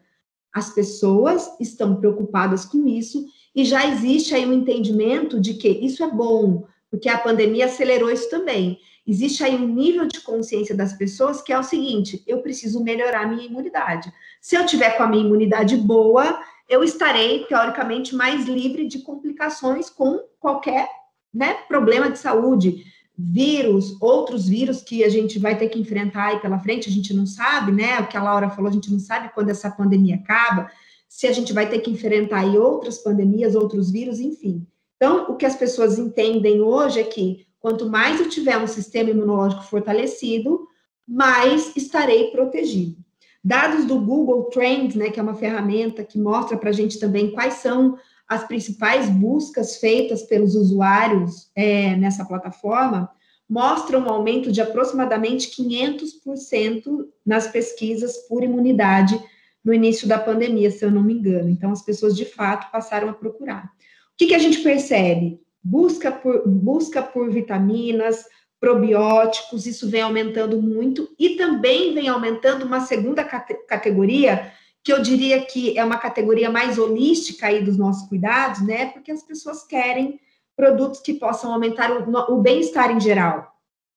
as 0.53 0.73
pessoas 0.73 1.49
estão 1.59 1.97
preocupadas 1.97 2.63
com 2.63 2.87
isso 2.87 3.25
e 3.53 3.65
já 3.65 3.85
existe 3.85 4.33
aí 4.33 4.45
um 4.45 4.53
entendimento 4.53 5.39
de 5.39 5.55
que 5.55 5.67
isso 5.67 6.03
é 6.03 6.09
bom, 6.09 6.65
porque 6.89 7.09
a 7.09 7.17
pandemia 7.17 7.65
acelerou 7.65 8.09
isso 8.09 8.29
também. 8.29 8.79
Existe 9.05 9.43
aí 9.43 9.55
um 9.55 9.67
nível 9.67 10.07
de 10.07 10.21
consciência 10.21 10.73
das 10.73 10.93
pessoas 10.93 11.41
que 11.41 11.53
é 11.53 11.59
o 11.59 11.63
seguinte: 11.63 12.23
eu 12.25 12.41
preciso 12.41 12.83
melhorar 12.83 13.27
minha 13.27 13.45
imunidade. 13.45 14.11
Se 14.41 14.55
eu 14.55 14.65
tiver 14.65 14.97
com 14.97 15.03
a 15.03 15.07
minha 15.07 15.23
imunidade 15.23 15.77
boa, 15.77 16.41
eu 16.67 16.83
estarei 16.83 17.45
teoricamente 17.45 18.15
mais 18.15 18.45
livre 18.45 18.87
de 18.87 18.99
complicações 18.99 19.89
com 19.89 20.19
qualquer 20.39 20.89
né, 21.35 21.53
problema 21.67 22.09
de 22.09 22.17
saúde, 22.17 22.85
vírus, 23.17 23.95
outros 24.01 24.47
vírus 24.47 24.81
que 24.81 25.03
a 25.03 25.09
gente 25.09 25.37
vai 25.37 25.57
ter 25.57 25.69
que 25.69 25.79
enfrentar 25.79 26.27
aí 26.27 26.39
pela 26.39 26.59
frente, 26.59 26.89
a 26.89 26.91
gente 26.91 27.13
não 27.13 27.25
sabe, 27.25 27.71
né? 27.71 27.99
O 27.99 28.07
que 28.07 28.17
a 28.17 28.23
Laura 28.23 28.49
falou, 28.49 28.69
a 28.69 28.73
gente 28.73 28.91
não 28.91 28.99
sabe 28.99 29.29
quando 29.33 29.49
essa 29.49 29.69
pandemia 29.69 30.15
acaba, 30.15 30.69
se 31.07 31.27
a 31.27 31.31
gente 31.31 31.53
vai 31.53 31.69
ter 31.69 31.79
que 31.79 31.91
enfrentar 31.91 32.39
aí 32.39 32.57
outras 32.57 32.97
pandemias, 32.97 33.55
outros 33.55 33.89
vírus, 33.89 34.19
enfim. 34.19 34.65
Então, 34.97 35.27
o 35.29 35.35
que 35.35 35.45
as 35.45 35.55
pessoas 35.55 35.97
entendem 35.97 36.61
hoje 36.61 36.99
é 36.99 37.03
que 37.03 37.45
quanto 37.59 37.89
mais 37.89 38.19
eu 38.19 38.29
tiver 38.29 38.57
um 38.57 38.67
sistema 38.67 39.09
imunológico 39.09 39.63
fortalecido, 39.63 40.67
mais 41.07 41.75
estarei 41.75 42.31
protegido. 42.31 42.97
Dados 43.43 43.85
do 43.85 43.99
Google 43.99 44.45
Trends, 44.45 44.95
né, 44.95 45.09
que 45.09 45.19
é 45.19 45.23
uma 45.23 45.35
ferramenta 45.35 46.03
que 46.03 46.19
mostra 46.19 46.57
para 46.57 46.69
a 46.69 46.73
gente 46.73 46.99
também 46.99 47.31
quais 47.31 47.55
são 47.55 47.97
as 48.27 48.45
principais 48.45 49.09
buscas 49.09 49.77
feitas 49.77 50.23
pelos 50.23 50.55
usuários 50.55 51.49
é, 51.55 51.95
nessa 51.95 52.25
plataforma 52.25 53.09
mostram 53.47 54.01
um 54.01 54.09
aumento 54.09 54.51
de 54.51 54.59
aproximadamente 54.59 55.51
500% 55.55 57.05
nas 57.25 57.47
pesquisas 57.47 58.17
por 58.27 58.43
imunidade 58.43 59.19
no 59.63 59.73
início 59.73 60.07
da 60.07 60.17
pandemia, 60.17 60.71
se 60.71 60.83
eu 60.83 60.91
não 60.91 61.03
me 61.03 61.13
engano. 61.13 61.49
Então, 61.49 61.71
as 61.71 61.83
pessoas 61.83 62.15
de 62.15 62.25
fato 62.25 62.71
passaram 62.71 63.09
a 63.09 63.13
procurar. 63.13 63.65
O 63.65 64.17
que, 64.17 64.27
que 64.27 64.35
a 64.35 64.39
gente 64.39 64.59
percebe? 64.59 65.39
Busca 65.63 66.11
por, 66.11 66.47
busca 66.47 67.01
por 67.01 67.31
vitaminas, 67.31 68.25
probióticos, 68.59 69.65
isso 69.65 69.89
vem 69.89 70.01
aumentando 70.01 70.61
muito, 70.61 71.09
e 71.19 71.35
também 71.35 71.93
vem 71.93 72.07
aumentando 72.07 72.65
uma 72.65 72.81
segunda 72.81 73.23
categoria 73.23 74.51
que 74.85 74.93
eu 74.93 75.01
diria 75.01 75.43
que 75.43 75.75
é 75.79 75.83
uma 75.83 75.97
categoria 75.97 76.51
mais 76.51 76.77
holística 76.77 77.47
aí 77.47 77.63
dos 77.63 77.75
nossos 77.75 78.07
cuidados, 78.07 78.61
né? 78.61 78.85
Porque 78.91 79.11
as 79.11 79.23
pessoas 79.23 79.65
querem 79.65 80.19
produtos 80.55 80.99
que 80.99 81.15
possam 81.15 81.51
aumentar 81.51 81.91
o, 81.91 82.35
o 82.35 82.39
bem-estar 82.39 82.91
em 82.91 82.99
geral, 82.99 83.51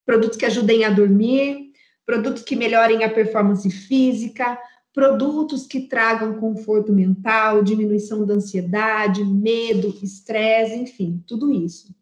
produtos 0.06 0.38
que 0.38 0.46
ajudem 0.46 0.86
a 0.86 0.90
dormir, 0.90 1.72
produtos 2.06 2.42
que 2.42 2.56
melhorem 2.56 3.04
a 3.04 3.10
performance 3.10 3.70
física, 3.70 4.58
produtos 4.94 5.66
que 5.66 5.80
tragam 5.80 6.40
conforto 6.40 6.90
mental, 6.90 7.62
diminuição 7.62 8.24
da 8.24 8.32
ansiedade, 8.32 9.22
medo, 9.22 9.94
estresse, 10.02 10.74
enfim, 10.74 11.22
tudo 11.26 11.52
isso. 11.52 11.94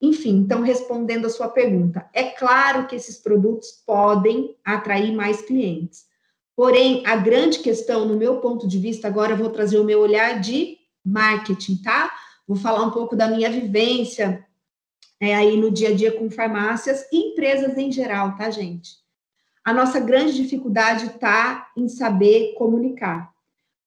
Enfim, 0.00 0.36
então, 0.36 0.62
respondendo 0.62 1.26
a 1.26 1.30
sua 1.30 1.48
pergunta, 1.48 2.08
é 2.14 2.22
claro 2.22 2.86
que 2.86 2.94
esses 2.94 3.16
produtos 3.16 3.82
podem 3.84 4.54
atrair 4.64 5.12
mais 5.12 5.42
clientes. 5.42 6.06
Porém, 6.58 7.04
a 7.06 7.14
grande 7.14 7.60
questão, 7.60 8.04
no 8.04 8.16
meu 8.16 8.38
ponto 8.40 8.66
de 8.66 8.80
vista, 8.80 9.06
agora 9.06 9.36
vou 9.36 9.48
trazer 9.48 9.78
o 9.78 9.84
meu 9.84 10.00
olhar 10.00 10.40
de 10.40 10.76
marketing, 11.04 11.76
tá? 11.76 12.12
Vou 12.48 12.56
falar 12.56 12.84
um 12.84 12.90
pouco 12.90 13.14
da 13.14 13.28
minha 13.28 13.48
vivência 13.48 14.44
é, 15.20 15.36
aí 15.36 15.56
no 15.56 15.70
dia 15.70 15.90
a 15.90 15.94
dia 15.94 16.10
com 16.10 16.28
farmácias 16.28 17.06
e 17.12 17.30
empresas 17.30 17.78
em 17.78 17.92
geral, 17.92 18.34
tá, 18.34 18.50
gente? 18.50 18.90
A 19.64 19.72
nossa 19.72 20.00
grande 20.00 20.34
dificuldade 20.34 21.06
está 21.06 21.70
em 21.76 21.88
saber 21.88 22.54
comunicar. 22.54 23.32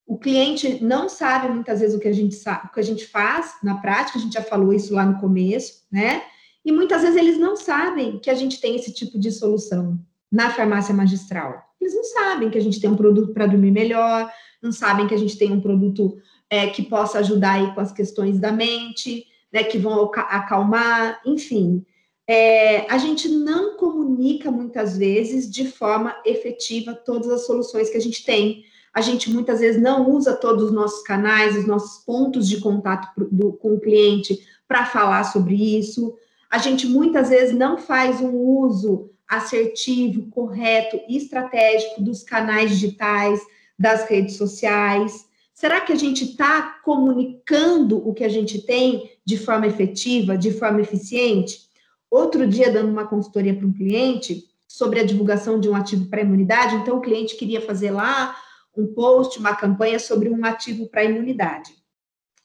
O 0.07 0.17
cliente 0.17 0.81
não 0.81 1.09
sabe 1.09 1.49
muitas 1.49 1.81
vezes 1.81 1.93
o 1.93 1.99
que 1.99 2.07
a 2.07 2.13
gente 2.13 2.35
sabe, 2.35 2.67
o 2.67 2.71
que 2.71 2.79
a 2.79 2.83
gente 2.83 3.05
faz 3.05 3.53
na 3.61 3.81
prática, 3.81 4.17
a 4.17 4.21
gente 4.21 4.35
já 4.35 4.43
falou 4.43 4.71
isso 4.71 4.93
lá 4.93 5.05
no 5.05 5.19
começo, 5.19 5.83
né? 5.91 6.23
E 6.63 6.71
muitas 6.71 7.01
vezes 7.01 7.17
eles 7.17 7.37
não 7.37 7.57
sabem 7.57 8.17
que 8.17 8.29
a 8.29 8.33
gente 8.33 8.61
tem 8.61 8.77
esse 8.77 8.93
tipo 8.93 9.19
de 9.19 9.29
solução 9.29 9.99
na 10.31 10.49
farmácia 10.51 10.95
magistral. 10.95 11.69
Eles 11.81 11.95
não 11.95 12.03
sabem 12.03 12.49
que 12.49 12.57
a 12.57 12.61
gente 12.61 12.79
tem 12.79 12.89
um 12.89 12.95
produto 12.95 13.33
para 13.33 13.47
dormir 13.47 13.71
melhor, 13.71 14.31
não 14.61 14.71
sabem 14.71 15.07
que 15.07 15.13
a 15.15 15.17
gente 15.17 15.37
tem 15.37 15.51
um 15.51 15.59
produto 15.59 16.17
é, 16.49 16.67
que 16.67 16.83
possa 16.83 17.19
ajudar 17.19 17.53
aí 17.53 17.73
com 17.73 17.81
as 17.81 17.91
questões 17.91 18.39
da 18.39 18.51
mente, 18.51 19.25
né, 19.51 19.63
que 19.63 19.77
vão 19.77 20.11
acalmar, 20.13 21.19
enfim. 21.25 21.83
É, 22.27 22.89
a 22.89 22.97
gente 22.97 23.27
não 23.27 23.75
comunica 23.75 24.51
muitas 24.51 24.97
vezes 24.97 25.49
de 25.49 25.67
forma 25.67 26.15
efetiva 26.25 26.93
todas 26.93 27.29
as 27.29 27.45
soluções 27.45 27.89
que 27.89 27.97
a 27.97 28.01
gente 28.01 28.23
tem. 28.23 28.63
A 28.93 29.01
gente 29.01 29.29
muitas 29.29 29.59
vezes 29.59 29.81
não 29.81 30.09
usa 30.09 30.33
todos 30.33 30.65
os 30.65 30.71
nossos 30.71 31.01
canais, 31.03 31.57
os 31.57 31.65
nossos 31.65 32.03
pontos 32.05 32.47
de 32.47 32.59
contato 32.59 33.09
do, 33.31 33.53
com 33.53 33.73
o 33.75 33.79
cliente 33.79 34.39
para 34.67 34.85
falar 34.85 35.23
sobre 35.23 35.55
isso. 35.77 36.15
A 36.49 36.57
gente 36.57 36.85
muitas 36.85 37.29
vezes 37.29 37.55
não 37.55 37.77
faz 37.77 38.21
um 38.21 38.33
uso 38.35 39.10
assertivo, 39.31 40.29
correto 40.29 40.99
e 41.07 41.15
estratégico 41.15 42.01
dos 42.01 42.21
canais 42.21 42.69
digitais, 42.71 43.39
das 43.79 44.07
redes 44.07 44.35
sociais? 44.35 45.25
Será 45.53 45.79
que 45.79 45.93
a 45.93 45.95
gente 45.95 46.25
está 46.25 46.79
comunicando 46.83 47.97
o 48.05 48.13
que 48.13 48.25
a 48.25 48.29
gente 48.29 48.61
tem 48.61 49.09
de 49.25 49.37
forma 49.37 49.67
efetiva, 49.67 50.37
de 50.37 50.51
forma 50.51 50.81
eficiente? 50.81 51.69
Outro 52.09 52.45
dia, 52.45 52.69
dando 52.69 52.91
uma 52.91 53.07
consultoria 53.07 53.55
para 53.55 53.65
um 53.65 53.71
cliente 53.71 54.43
sobre 54.67 54.99
a 54.99 55.05
divulgação 55.05 55.59
de 55.59 55.69
um 55.69 55.75
ativo 55.75 56.09
para 56.09 56.21
imunidade, 56.21 56.75
então 56.75 56.97
o 56.97 57.01
cliente 57.01 57.37
queria 57.37 57.61
fazer 57.61 57.91
lá 57.91 58.35
um 58.75 58.87
post, 58.87 59.39
uma 59.39 59.55
campanha 59.55 59.97
sobre 59.97 60.29
um 60.29 60.43
ativo 60.43 60.89
para 60.89 61.05
imunidade. 61.05 61.71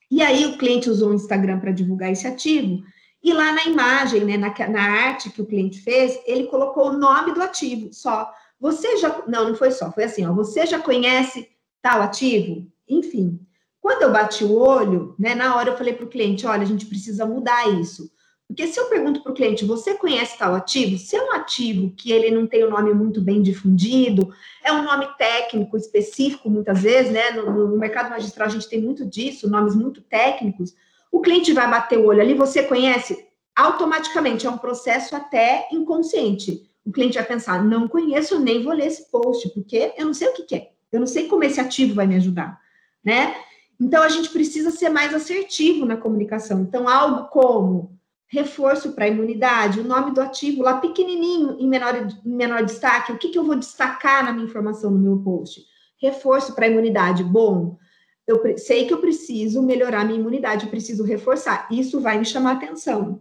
E 0.08 0.22
aí 0.22 0.46
o 0.46 0.56
cliente 0.56 0.88
usou 0.88 1.10
o 1.10 1.14
Instagram 1.14 1.58
para 1.58 1.72
divulgar 1.72 2.12
esse 2.12 2.26
ativo, 2.26 2.82
e 3.22 3.32
lá 3.32 3.52
na 3.52 3.64
imagem, 3.64 4.24
né, 4.24 4.36
na, 4.36 4.52
na 4.68 4.82
arte 4.82 5.30
que 5.30 5.42
o 5.42 5.46
cliente 5.46 5.80
fez, 5.80 6.18
ele 6.26 6.46
colocou 6.46 6.90
o 6.90 6.96
nome 6.96 7.32
do 7.32 7.42
ativo 7.42 7.92
só. 7.92 8.32
Você 8.60 8.96
já. 8.98 9.22
Não, 9.26 9.48
não 9.48 9.54
foi 9.54 9.70
só, 9.70 9.90
foi 9.90 10.04
assim, 10.04 10.24
ó. 10.26 10.32
Você 10.32 10.66
já 10.66 10.78
conhece 10.78 11.48
tal 11.82 12.02
ativo? 12.02 12.66
Enfim. 12.88 13.40
Quando 13.80 14.02
eu 14.02 14.12
bati 14.12 14.44
o 14.44 14.56
olho, 14.56 15.14
né, 15.18 15.34
na 15.34 15.56
hora 15.56 15.70
eu 15.70 15.76
falei 15.76 15.94
para 15.94 16.04
o 16.04 16.08
cliente: 16.08 16.46
olha, 16.46 16.62
a 16.62 16.66
gente 16.66 16.86
precisa 16.86 17.26
mudar 17.26 17.68
isso. 17.80 18.10
Porque 18.48 18.68
se 18.68 18.78
eu 18.78 18.86
pergunto 18.86 19.22
para 19.22 19.32
o 19.32 19.34
cliente, 19.34 19.64
você 19.64 19.94
conhece 19.94 20.38
tal 20.38 20.54
ativo? 20.54 20.96
Se 20.98 21.16
é 21.16 21.22
um 21.22 21.32
ativo 21.32 21.90
que 21.96 22.12
ele 22.12 22.30
não 22.30 22.46
tem 22.46 22.62
o 22.62 22.68
um 22.68 22.70
nome 22.70 22.94
muito 22.94 23.20
bem 23.20 23.42
difundido, 23.42 24.32
é 24.62 24.72
um 24.72 24.84
nome 24.84 25.06
técnico 25.18 25.76
específico, 25.76 26.48
muitas 26.48 26.80
vezes, 26.80 27.10
né? 27.10 27.30
No, 27.32 27.70
no 27.70 27.76
mercado 27.76 28.10
magistral 28.10 28.46
a 28.46 28.50
gente 28.50 28.68
tem 28.68 28.80
muito 28.80 29.04
disso, 29.04 29.50
nomes 29.50 29.74
muito 29.74 30.00
técnicos. 30.00 30.74
O 31.10 31.20
cliente 31.20 31.52
vai 31.52 31.68
bater 31.68 31.98
o 31.98 32.06
olho 32.06 32.20
ali, 32.20 32.34
você 32.34 32.62
conhece? 32.62 33.26
Automaticamente, 33.54 34.46
é 34.46 34.50
um 34.50 34.58
processo 34.58 35.16
até 35.16 35.68
inconsciente. 35.72 36.70
O 36.84 36.92
cliente 36.92 37.16
vai 37.16 37.26
pensar, 37.26 37.64
não 37.64 37.88
conheço, 37.88 38.38
nem 38.38 38.62
vou 38.62 38.72
ler 38.72 38.86
esse 38.86 39.10
post, 39.10 39.48
porque 39.50 39.92
eu 39.96 40.06
não 40.06 40.14
sei 40.14 40.28
o 40.28 40.34
que, 40.34 40.42
que 40.42 40.54
é. 40.54 40.70
Eu 40.92 41.00
não 41.00 41.06
sei 41.06 41.26
como 41.26 41.42
esse 41.42 41.60
ativo 41.60 41.94
vai 41.94 42.06
me 42.06 42.16
ajudar, 42.16 42.60
né? 43.04 43.34
Então, 43.80 44.02
a 44.02 44.08
gente 44.08 44.30
precisa 44.30 44.70
ser 44.70 44.88
mais 44.88 45.12
assertivo 45.12 45.84
na 45.84 45.96
comunicação. 45.96 46.62
Então, 46.62 46.88
algo 46.88 47.28
como 47.28 47.96
reforço 48.28 48.92
para 48.92 49.04
a 49.04 49.08
imunidade, 49.08 49.80
o 49.80 49.84
nome 49.84 50.12
do 50.12 50.20
ativo 50.20 50.62
lá 50.62 50.78
pequenininho, 50.78 51.56
em 51.58 51.68
menor, 51.68 51.94
em 51.96 52.28
menor 52.28 52.64
destaque, 52.64 53.12
o 53.12 53.18
que, 53.18 53.28
que 53.28 53.38
eu 53.38 53.44
vou 53.44 53.56
destacar 53.56 54.24
na 54.24 54.32
minha 54.32 54.46
informação 54.46 54.90
no 54.90 54.98
meu 54.98 55.18
post? 55.18 55.64
Reforço 56.00 56.54
para 56.54 56.66
a 56.66 56.68
imunidade, 56.68 57.22
bom, 57.22 57.78
eu 58.26 58.58
sei 58.58 58.86
que 58.86 58.92
eu 58.92 58.98
preciso 58.98 59.62
melhorar 59.62 60.04
minha 60.04 60.18
imunidade, 60.18 60.64
eu 60.64 60.70
preciso 60.70 61.04
reforçar. 61.04 61.68
Isso 61.70 62.00
vai 62.00 62.18
me 62.18 62.24
chamar 62.24 62.52
atenção. 62.52 63.20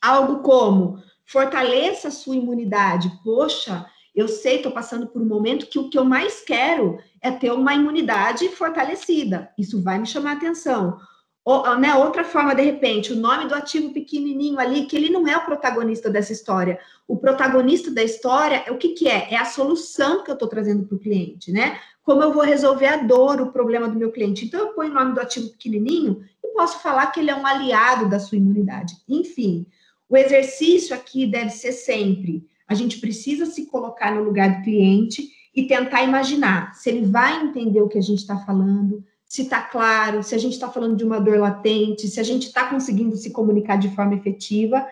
Algo 0.00 0.42
como 0.42 1.02
fortaleça 1.26 2.08
a 2.08 2.10
sua 2.10 2.36
imunidade. 2.36 3.12
Poxa, 3.22 3.86
eu 4.14 4.26
sei, 4.26 4.56
estou 4.56 4.72
passando 4.72 5.06
por 5.06 5.20
um 5.20 5.26
momento 5.26 5.66
que 5.66 5.78
o 5.78 5.90
que 5.90 5.98
eu 5.98 6.04
mais 6.04 6.40
quero 6.40 6.98
é 7.20 7.30
ter 7.30 7.52
uma 7.52 7.74
imunidade 7.74 8.48
fortalecida. 8.48 9.50
Isso 9.58 9.82
vai 9.82 9.98
me 9.98 10.06
chamar 10.06 10.32
atenção. 10.32 10.98
Ou, 11.44 11.78
né, 11.78 11.94
outra 11.94 12.22
forma, 12.22 12.54
de 12.54 12.62
repente, 12.62 13.12
o 13.12 13.16
nome 13.16 13.48
do 13.48 13.54
ativo 13.54 13.92
pequenininho 13.92 14.58
ali, 14.58 14.84
que 14.84 14.94
ele 14.94 15.08
não 15.08 15.26
é 15.26 15.36
o 15.36 15.44
protagonista 15.44 16.10
dessa 16.10 16.32
história. 16.32 16.78
O 17.08 17.16
protagonista 17.16 17.90
da 17.90 18.02
história, 18.02 18.62
é 18.66 18.70
o 18.70 18.76
que, 18.76 18.90
que 18.90 19.08
é? 19.08 19.32
É 19.32 19.36
a 19.38 19.46
solução 19.46 20.22
que 20.22 20.30
eu 20.30 20.34
estou 20.34 20.48
trazendo 20.48 20.84
para 20.84 20.96
o 20.96 21.00
cliente, 21.00 21.50
né? 21.50 21.78
Como 22.02 22.22
eu 22.22 22.32
vou 22.32 22.42
resolver 22.42 22.86
a 22.86 22.98
dor, 22.98 23.40
o 23.40 23.52
problema 23.52 23.88
do 23.88 23.98
meu 23.98 24.12
cliente. 24.12 24.44
Então, 24.44 24.60
eu 24.60 24.68
ponho 24.74 24.90
o 24.90 24.94
nome 24.94 25.14
do 25.14 25.20
ativo 25.20 25.48
pequenininho 25.48 26.22
e 26.44 26.48
posso 26.48 26.80
falar 26.80 27.06
que 27.06 27.20
ele 27.20 27.30
é 27.30 27.34
um 27.34 27.46
aliado 27.46 28.08
da 28.08 28.20
sua 28.20 28.36
imunidade. 28.36 28.94
Enfim, 29.08 29.66
o 30.08 30.16
exercício 30.16 30.94
aqui 30.94 31.26
deve 31.26 31.50
ser 31.50 31.72
sempre: 31.72 32.46
a 32.68 32.74
gente 32.74 32.98
precisa 32.98 33.46
se 33.46 33.66
colocar 33.66 34.14
no 34.14 34.22
lugar 34.22 34.58
do 34.58 34.62
cliente 34.62 35.30
e 35.54 35.66
tentar 35.66 36.02
imaginar 36.02 36.74
se 36.74 36.90
ele 36.90 37.06
vai 37.06 37.42
entender 37.42 37.80
o 37.80 37.88
que 37.88 37.98
a 37.98 38.02
gente 38.02 38.18
está 38.18 38.36
falando, 38.38 39.04
se 39.30 39.42
está 39.42 39.62
claro, 39.62 40.24
se 40.24 40.34
a 40.34 40.38
gente 40.38 40.54
está 40.54 40.68
falando 40.68 40.96
de 40.96 41.04
uma 41.04 41.20
dor 41.20 41.38
latente, 41.38 42.08
se 42.08 42.18
a 42.18 42.22
gente 42.24 42.48
está 42.48 42.68
conseguindo 42.68 43.16
se 43.16 43.30
comunicar 43.30 43.76
de 43.76 43.94
forma 43.94 44.16
efetiva 44.16 44.84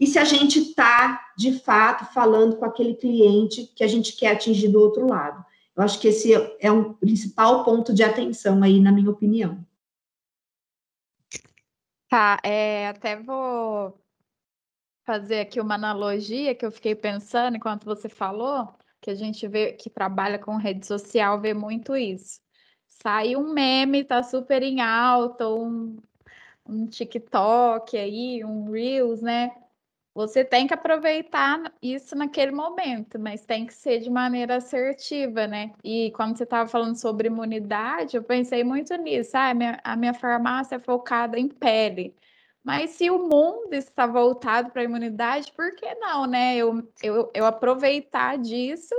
e 0.00 0.06
se 0.06 0.18
a 0.18 0.24
gente 0.24 0.60
está, 0.60 1.30
de 1.36 1.60
fato, 1.60 2.10
falando 2.14 2.56
com 2.56 2.64
aquele 2.64 2.94
cliente 2.94 3.70
que 3.76 3.84
a 3.84 3.86
gente 3.86 4.16
quer 4.16 4.32
atingir 4.32 4.68
do 4.68 4.80
outro 4.80 5.06
lado. 5.06 5.44
Eu 5.76 5.82
acho 5.82 6.00
que 6.00 6.08
esse 6.08 6.32
é 6.58 6.72
um 6.72 6.94
principal 6.94 7.66
ponto 7.66 7.92
de 7.92 8.02
atenção 8.02 8.62
aí, 8.62 8.80
na 8.80 8.90
minha 8.90 9.10
opinião. 9.10 9.62
Tá, 12.08 12.40
é, 12.42 12.88
até 12.88 13.20
vou 13.20 14.00
fazer 15.04 15.40
aqui 15.40 15.60
uma 15.60 15.74
analogia 15.74 16.54
que 16.54 16.64
eu 16.64 16.72
fiquei 16.72 16.94
pensando 16.94 17.58
enquanto 17.58 17.84
você 17.84 18.08
falou, 18.08 18.72
que 19.02 19.10
a 19.10 19.14
gente 19.14 19.46
vê 19.46 19.74
que 19.74 19.90
trabalha 19.90 20.38
com 20.38 20.56
rede 20.56 20.86
social, 20.86 21.38
vê 21.38 21.52
muito 21.52 21.94
isso 21.94 22.40
sai 23.02 23.36
um 23.36 23.52
meme, 23.52 24.04
tá 24.04 24.22
super 24.22 24.62
em 24.62 24.80
alta, 24.80 25.48
um, 25.48 25.96
um 26.66 26.86
TikTok 26.86 27.96
aí, 27.96 28.44
um 28.44 28.70
Reels, 28.70 29.20
né? 29.22 29.50
Você 30.14 30.44
tem 30.44 30.66
que 30.66 30.74
aproveitar 30.74 31.72
isso 31.82 32.14
naquele 32.14 32.52
momento, 32.52 33.18
mas 33.18 33.46
tem 33.46 33.64
que 33.66 33.72
ser 33.74 33.98
de 34.00 34.10
maneira 34.10 34.56
assertiva, 34.56 35.46
né? 35.46 35.72
E 35.82 36.12
quando 36.12 36.36
você 36.36 36.44
estava 36.44 36.68
falando 36.68 36.96
sobre 36.96 37.28
imunidade, 37.28 38.16
eu 38.16 38.22
pensei 38.22 38.62
muito 38.62 38.94
nisso. 38.96 39.36
Ah, 39.36 39.50
a 39.50 39.54
minha, 39.54 39.80
a 39.82 39.96
minha 39.96 40.14
farmácia 40.14 40.76
é 40.76 40.78
focada 40.78 41.38
em 41.38 41.48
pele. 41.48 42.14
Mas 42.62 42.90
se 42.90 43.10
o 43.10 43.18
mundo 43.18 43.72
está 43.72 44.06
voltado 44.06 44.70
para 44.70 44.82
a 44.82 44.84
imunidade, 44.84 45.52
por 45.52 45.74
que 45.74 45.94
não, 45.96 46.26
né? 46.26 46.56
Eu, 46.56 46.86
eu, 47.02 47.30
eu 47.34 47.46
aproveitar 47.46 48.38
disso 48.38 48.94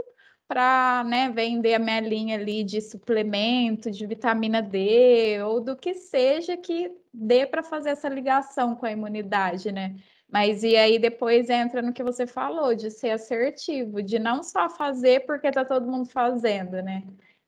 para 0.53 1.03
né, 1.03 1.31
vender 1.31 1.73
a 1.73 1.79
minha 1.79 1.99
linha 1.99 2.35
ali 2.37 2.63
de 2.63 2.79
suplemento, 2.79 3.89
de 3.89 4.05
vitamina 4.05 4.61
D, 4.61 5.41
ou 5.41 5.59
do 5.59 5.75
que 5.75 5.95
seja 5.95 6.55
que 6.55 6.95
dê 7.11 7.47
para 7.47 7.63
fazer 7.63 7.89
essa 7.89 8.07
ligação 8.07 8.75
com 8.75 8.85
a 8.85 8.91
imunidade, 8.91 9.71
né? 9.71 9.95
Mas 10.31 10.61
e 10.61 10.75
aí 10.75 10.99
depois 10.99 11.49
entra 11.49 11.81
no 11.81 11.91
que 11.91 12.03
você 12.03 12.27
falou, 12.27 12.75
de 12.75 12.91
ser 12.91 13.09
assertivo, 13.09 14.03
de 14.03 14.19
não 14.19 14.43
só 14.43 14.69
fazer 14.69 15.25
porque 15.25 15.47
está 15.47 15.65
todo 15.65 15.91
mundo 15.91 16.07
fazendo, 16.07 16.83
né? 16.83 17.01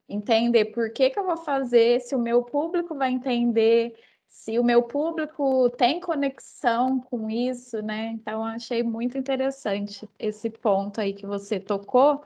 Entender 0.10 0.66
por 0.66 0.92
que, 0.92 1.12
que 1.12 1.20
eu 1.20 1.28
vou 1.28 1.38
fazer, 1.38 2.02
se 2.02 2.16
o 2.16 2.20
meu 2.20 2.42
público 2.42 2.96
vai 2.96 3.12
entender, 3.12 3.94
se 4.28 4.58
o 4.58 4.64
meu 4.64 4.82
público 4.82 5.70
tem 5.78 6.00
conexão 6.00 7.00
com 7.00 7.30
isso, 7.30 7.84
né? 7.84 8.08
Então, 8.16 8.44
achei 8.44 8.82
muito 8.82 9.16
interessante 9.16 10.10
esse 10.18 10.50
ponto 10.50 11.00
aí 11.00 11.14
que 11.14 11.28
você 11.28 11.60
tocou. 11.60 12.24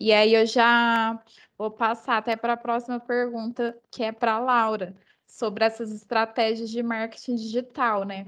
E 0.00 0.12
aí 0.12 0.34
eu 0.34 0.46
já 0.46 1.22
vou 1.58 1.70
passar 1.70 2.16
até 2.16 2.34
para 2.34 2.54
a 2.54 2.56
próxima 2.56 2.98
pergunta, 2.98 3.78
que 3.90 4.02
é 4.02 4.10
para 4.10 4.34
a 4.34 4.38
Laura, 4.38 4.96
sobre 5.26 5.64
essas 5.64 5.92
estratégias 5.92 6.70
de 6.70 6.82
marketing 6.82 7.36
digital, 7.36 8.04
né? 8.04 8.26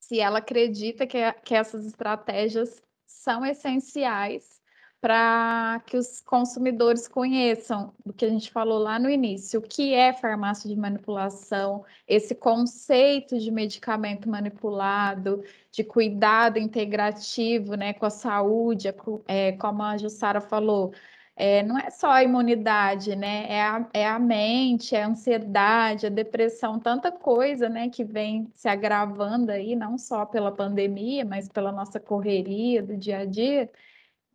Se 0.00 0.18
ela 0.18 0.38
acredita 0.38 1.06
que, 1.06 1.18
que 1.44 1.54
essas 1.54 1.86
estratégias 1.86 2.82
são 3.06 3.46
essenciais 3.46 4.59
para 5.00 5.80
que 5.86 5.96
os 5.96 6.20
consumidores 6.20 7.08
conheçam 7.08 7.92
o 8.04 8.12
que 8.12 8.24
a 8.24 8.28
gente 8.28 8.50
falou 8.50 8.78
lá 8.78 8.98
no 8.98 9.08
início, 9.08 9.60
o 9.60 9.62
que 9.62 9.94
é 9.94 10.12
farmácia 10.12 10.68
de 10.68 10.76
manipulação, 10.76 11.84
esse 12.06 12.34
conceito 12.34 13.38
de 13.38 13.50
medicamento 13.50 14.28
manipulado, 14.28 15.42
de 15.72 15.82
cuidado 15.82 16.58
integrativo 16.58 17.74
né, 17.76 17.94
com 17.94 18.04
a 18.06 18.10
saúde, 18.10 18.88
é, 19.26 19.52
como 19.52 19.82
a 19.82 19.96
Jussara 19.96 20.40
falou, 20.40 20.92
é, 21.40 21.62
não 21.62 21.78
é 21.78 21.88
só 21.90 22.10
a 22.10 22.22
imunidade, 22.22 23.16
né? 23.16 23.46
É 23.48 23.62
a, 23.62 23.88
é 23.94 24.06
a 24.06 24.18
mente, 24.18 24.94
é 24.94 25.02
a 25.02 25.08
ansiedade, 25.08 26.06
a 26.06 26.10
depressão, 26.10 26.78
tanta 26.78 27.10
coisa, 27.10 27.66
né, 27.68 27.88
que 27.88 28.04
vem 28.04 28.52
se 28.54 28.68
agravando 28.68 29.50
aí, 29.50 29.74
não 29.74 29.96
só 29.96 30.26
pela 30.26 30.52
pandemia, 30.52 31.24
mas 31.24 31.48
pela 31.48 31.72
nossa 31.72 31.98
correria 31.98 32.82
do 32.82 32.94
dia 32.96 33.20
a 33.20 33.24
dia. 33.24 33.70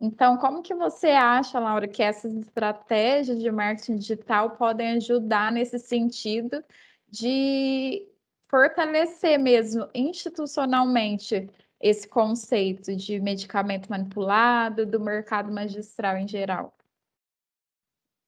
Então, 0.00 0.36
como 0.36 0.62
que 0.62 0.74
você 0.74 1.08
acha, 1.08 1.58
Laura, 1.58 1.88
que 1.88 2.02
essas 2.02 2.34
estratégias 2.34 3.40
de 3.40 3.50
marketing 3.50 3.96
digital 3.96 4.50
podem 4.50 4.96
ajudar 4.96 5.50
nesse 5.50 5.78
sentido 5.78 6.62
de 7.08 8.06
fortalecer 8.48 9.38
mesmo 9.38 9.88
institucionalmente 9.94 11.48
esse 11.80 12.06
conceito 12.06 12.94
de 12.94 13.20
medicamento 13.20 13.88
manipulado, 13.88 14.86
do 14.86 15.00
mercado 15.00 15.52
magistral 15.52 16.16
em 16.16 16.28
geral? 16.28 16.74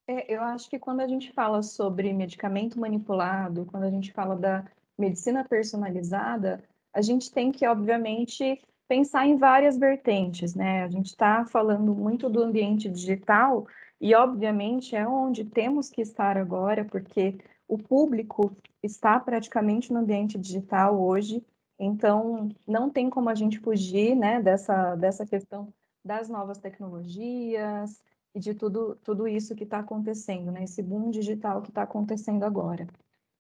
É, 0.07 0.33
eu 0.35 0.43
acho 0.43 0.71
que 0.71 0.79
quando 0.79 1.01
a 1.01 1.07
gente 1.07 1.33
fala 1.33 1.63
sobre 1.63 2.13
medicamento 2.13 2.81
manipulado, 2.81 3.67
quando 3.67 3.85
a 3.85 3.91
gente 3.91 4.13
fala 4.13 4.35
da 4.35 4.65
medicina 4.99 5.45
personalizada, 5.45 6.65
a 6.95 7.03
gente 7.03 7.31
tem 7.31 7.53
que, 7.53 7.67
obviamente, 7.67 8.61
pensar 8.89 9.27
em 9.27 9.37
várias 9.37 9.77
vertentes, 9.77 10.55
né? 10.55 10.83
A 10.83 10.89
gente 10.89 11.09
está 11.09 11.45
falando 11.45 11.95
muito 11.95 12.29
do 12.29 12.43
ambiente 12.43 12.89
digital 12.89 13.67
e, 14.01 14.15
obviamente, 14.15 14.97
é 14.97 15.07
onde 15.07 15.45
temos 15.45 15.91
que 15.91 16.01
estar 16.01 16.39
agora, 16.39 16.85
porque 16.85 17.39
o 17.69 17.77
público 17.77 18.57
está 18.83 19.21
praticamente 19.21 19.93
no 19.93 20.01
ambiente 20.01 20.39
digital 20.39 20.99
hoje, 20.99 21.45
então 21.79 22.49
não 22.67 22.89
tem 22.89 23.11
como 23.11 23.29
a 23.29 23.35
gente 23.35 23.59
fugir, 23.59 24.17
né, 24.17 24.41
dessa, 24.41 24.97
dessa 24.97 25.27
questão 25.27 25.73
das 26.03 26.29
novas 26.29 26.59
tecnologias 26.59 28.03
e 28.35 28.41
de 28.41 28.55
tudo, 28.55 28.97
tudo 29.05 29.29
isso 29.29 29.55
que 29.55 29.65
está 29.65 29.81
acontecendo, 29.81 30.51
né, 30.51 30.65
esse 30.65 30.83
boom 30.83 31.11
digital 31.11 31.61
que 31.61 31.69
está 31.69 31.83
acontecendo 31.83 32.45
agora. 32.45 32.87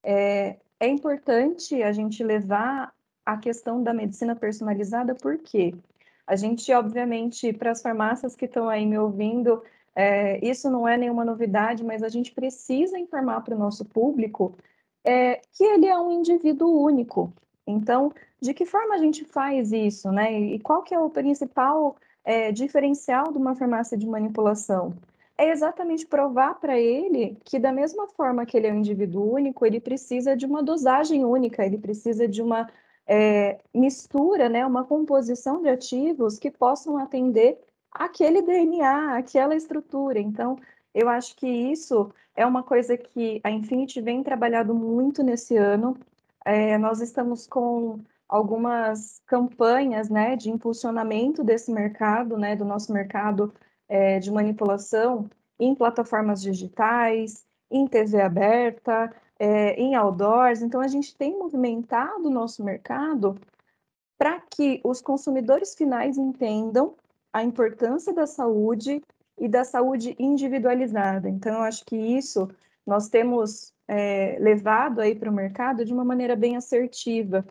É, 0.03 0.59
é 0.79 0.87
importante 0.87 1.83
a 1.83 1.93
gente 1.93 2.23
levar 2.23 2.93
a 3.29 3.37
questão 3.37 3.83
da 3.83 3.93
medicina 3.93 4.35
personalizada, 4.35 5.15
porque 5.15 5.75
a 6.27 6.35
gente, 6.35 6.73
obviamente, 6.73 7.53
para 7.53 7.73
as 7.73 7.83
farmácias 7.83 8.35
que 8.35 8.47
estão 8.47 8.71
aí 8.71 8.87
me 8.87 8.99
ouvindo, 8.99 9.63
é, 9.95 10.43
isso 10.43 10.71
não 10.71 10.89
é 10.89 10.97
nenhuma 10.97 11.27
novidade, 11.27 11.85
mas 11.85 12.03
a 12.03 12.09
gente 12.09 12.33
precisa 12.33 12.99
informar 12.99 13.43
para 13.43 13.55
o 13.55 13.59
nosso 13.59 13.85
público 13.85 14.57
é, 15.05 15.43
que 15.53 15.63
ele 15.63 15.87
é 15.87 15.99
um 15.99 16.11
indivíduo 16.11 16.83
único. 16.83 17.31
Então, 17.67 18.11
de 18.41 18.55
que 18.55 18.65
forma 18.65 18.95
a 18.95 18.99
gente 18.99 19.27
faz 19.27 19.73
isso, 19.73 20.11
né? 20.11 20.33
E 20.33 20.59
qual 20.61 20.83
que 20.83 20.95
é 20.95 20.99
o 20.99 21.11
principal 21.11 21.97
é, 22.25 22.51
diferencial 22.51 23.31
de 23.31 23.37
uma 23.37 23.55
farmácia 23.55 23.99
de 23.99 24.07
manipulação? 24.07 24.95
É 25.37 25.51
exatamente 25.51 26.07
provar 26.07 26.55
para 26.55 26.79
ele 26.79 27.37
que, 27.45 27.59
da 27.59 27.73
mesma 27.73 28.09
forma 28.09 28.47
que 28.47 28.57
ele 28.57 28.69
é 28.69 28.73
um 28.73 28.79
indivíduo 28.79 29.35
único, 29.35 29.67
ele 29.67 29.81
precisa 29.81 30.35
de 30.35 30.47
uma 30.47 30.63
dosagem 30.63 31.27
única, 31.27 31.65
ele 31.65 31.77
precisa 31.77 32.27
de 32.27 32.41
uma 32.41 32.67
é, 33.09 33.59
mistura, 33.75 34.49
né, 34.51 34.67
uma 34.67 34.85
composição 34.85 35.63
de 35.63 35.69
ativos 35.71 36.39
que 36.39 36.51
possam 36.51 36.99
atender 36.99 37.59
aquele 37.91 38.43
DNA, 38.43 39.17
aquela 39.17 39.57
estrutura. 39.57 40.21
Então, 40.21 40.57
eu 40.95 41.09
acho 41.09 41.35
que 41.37 41.47
isso 41.49 42.13
é 42.37 42.45
uma 42.45 42.63
coisa 42.63 42.97
que 42.97 43.41
a 43.43 43.51
Infinity 43.51 44.01
vem 44.01 44.23
trabalhando 44.23 44.75
muito 44.75 45.23
nesse 45.23 45.57
ano. 45.57 45.97
É, 46.45 46.77
nós 46.77 47.01
estamos 47.01 47.47
com 47.47 47.99
algumas 48.29 49.23
campanhas 49.27 50.11
né, 50.11 50.37
de 50.37 50.51
impulsionamento 50.51 51.43
desse 51.43 51.73
mercado, 51.73 52.37
né, 52.37 52.55
do 52.55 52.65
nosso 52.65 52.93
mercado 52.93 53.53
é, 53.89 54.19
de 54.19 54.31
manipulação 54.31 55.31
em 55.59 55.75
plataformas 55.75 56.43
digitais, 56.43 57.47
em 57.71 57.87
TV 57.87 58.21
aberta, 58.21 59.13
é, 59.39 59.75
em 59.75 59.95
outdoors. 59.95 60.63
Então, 60.63 60.81
a 60.81 60.89
gente 60.89 61.17
tem 61.17 61.39
movimentado 61.39 62.29
o 62.29 62.31
nosso 62.31 62.65
mercado 62.65 63.37
para 64.19 64.41
que 64.41 64.81
os 64.85 65.01
consumidores 65.01 65.75
finais 65.75 66.19
entendam 66.19 66.95
a 67.33 67.43
importância 67.43 68.13
da 68.13 68.27
saúde 68.27 69.03
e 69.39 69.49
da 69.49 69.65
saúde 69.65 70.17
individualizada. 70.19 71.29
Então, 71.29 71.55
eu 71.55 71.63
acho 71.63 71.85
que 71.85 71.97
isso 71.97 72.49
nós 72.85 73.09
temos 73.09 73.73
é, 73.87 74.37
levado 74.41 75.01
aí 75.01 75.15
para 75.15 75.31
o 75.31 75.35
mercado 75.35 75.85
de 75.85 75.93
uma 75.93 76.05
maneira 76.05 76.35
bem 76.35 76.57
assertiva. 76.57 77.45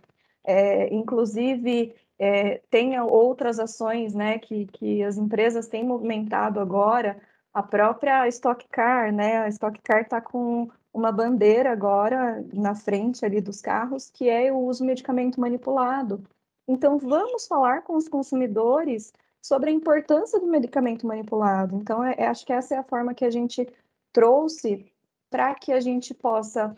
É, 0.43 0.93
inclusive, 0.93 1.95
é, 2.19 2.61
tem 2.69 2.99
outras 2.99 3.59
ações 3.59 4.13
né, 4.13 4.39
que, 4.39 4.65
que 4.65 5.03
as 5.03 5.17
empresas 5.17 5.67
têm 5.67 5.83
movimentado 5.83 6.59
agora 6.59 7.17
a 7.53 7.63
própria 7.63 8.27
Stock 8.27 8.67
Car, 8.69 9.11
né? 9.11 9.39
A 9.39 9.47
Stock 9.47 9.79
Car 9.81 10.01
está 10.01 10.21
com 10.21 10.69
uma 10.93 11.11
bandeira 11.11 11.71
agora 11.71 12.43
na 12.53 12.73
frente 12.73 13.25
ali 13.25 13.39
dos 13.41 13.61
carros, 13.61 14.09
que 14.09 14.29
é 14.29 14.51
o 14.51 14.57
uso 14.57 14.79
de 14.79 14.87
medicamento 14.87 15.39
manipulado. 15.39 16.23
Então, 16.67 16.97
vamos 16.97 17.47
falar 17.47 17.83
com 17.83 17.95
os 17.95 18.07
consumidores 18.07 19.13
sobre 19.41 19.69
a 19.69 19.73
importância 19.73 20.39
do 20.39 20.47
medicamento 20.47 21.07
manipulado. 21.07 21.75
Então, 21.75 22.03
é, 22.03 22.15
é, 22.17 22.27
acho 22.27 22.45
que 22.45 22.51
essa 22.51 22.75
é 22.75 22.77
a 22.77 22.83
forma 22.83 23.13
que 23.13 23.23
a 23.23 23.29
gente 23.29 23.67
trouxe 24.11 24.91
para 25.29 25.53
que 25.55 25.71
a 25.71 25.79
gente 25.79 26.13
possa 26.13 26.75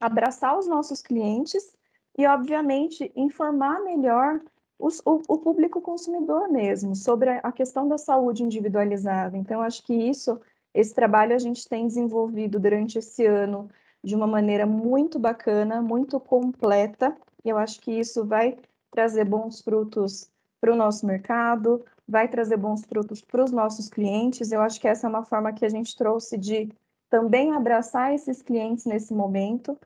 abraçar 0.00 0.58
os 0.58 0.66
nossos 0.66 1.02
clientes 1.02 1.74
e, 2.16 2.26
obviamente, 2.26 3.10
informar 3.16 3.82
melhor 3.82 4.40
os, 4.78 5.00
o, 5.04 5.22
o, 5.26 5.38
público 5.38 5.80
consumidor 5.80 6.48
mesmo 6.48 6.94
sobre 6.94 7.30
a, 7.30 7.38
a 7.38 7.50
questão 7.50 7.88
da 7.88 7.96
saúde 7.96 8.42
individualizada. 8.42 9.36
Então, 9.36 9.60
acho 9.62 9.82
que 9.82 9.94
isso 9.94 10.38
esse 10.76 10.94
trabalho 10.94 11.34
a 11.34 11.38
gente 11.38 11.66
tem 11.66 11.86
desenvolvido 11.86 12.60
durante 12.60 12.98
esse 12.98 13.24
ano 13.24 13.68
de 14.04 14.14
uma 14.14 14.26
maneira 14.26 14.66
muito 14.66 15.18
bacana, 15.18 15.80
muito 15.80 16.20
completa, 16.20 17.16
e 17.42 17.48
eu 17.48 17.56
acho 17.56 17.80
que 17.80 17.90
isso 17.90 18.26
vai 18.26 18.58
trazer 18.90 19.24
bons 19.24 19.62
frutos 19.62 20.30
para 20.60 20.72
o 20.72 20.76
nosso 20.76 21.06
mercado, 21.06 21.82
vai 22.06 22.28
trazer 22.28 22.58
bons 22.58 22.84
frutos 22.84 23.22
para 23.22 23.42
os 23.42 23.50
nossos 23.50 23.88
clientes. 23.88 24.52
Eu 24.52 24.60
acho 24.60 24.78
que 24.78 24.86
essa 24.86 25.06
é 25.06 25.10
uma 25.10 25.24
forma 25.24 25.52
que 25.52 25.64
a 25.64 25.68
gente 25.68 25.96
trouxe 25.96 26.36
de 26.36 26.68
também 27.08 27.52
abraçar 27.52 28.14
esses 28.14 28.42
clientes 28.42 28.84
nesse 28.84 29.14
momento, 29.14 29.78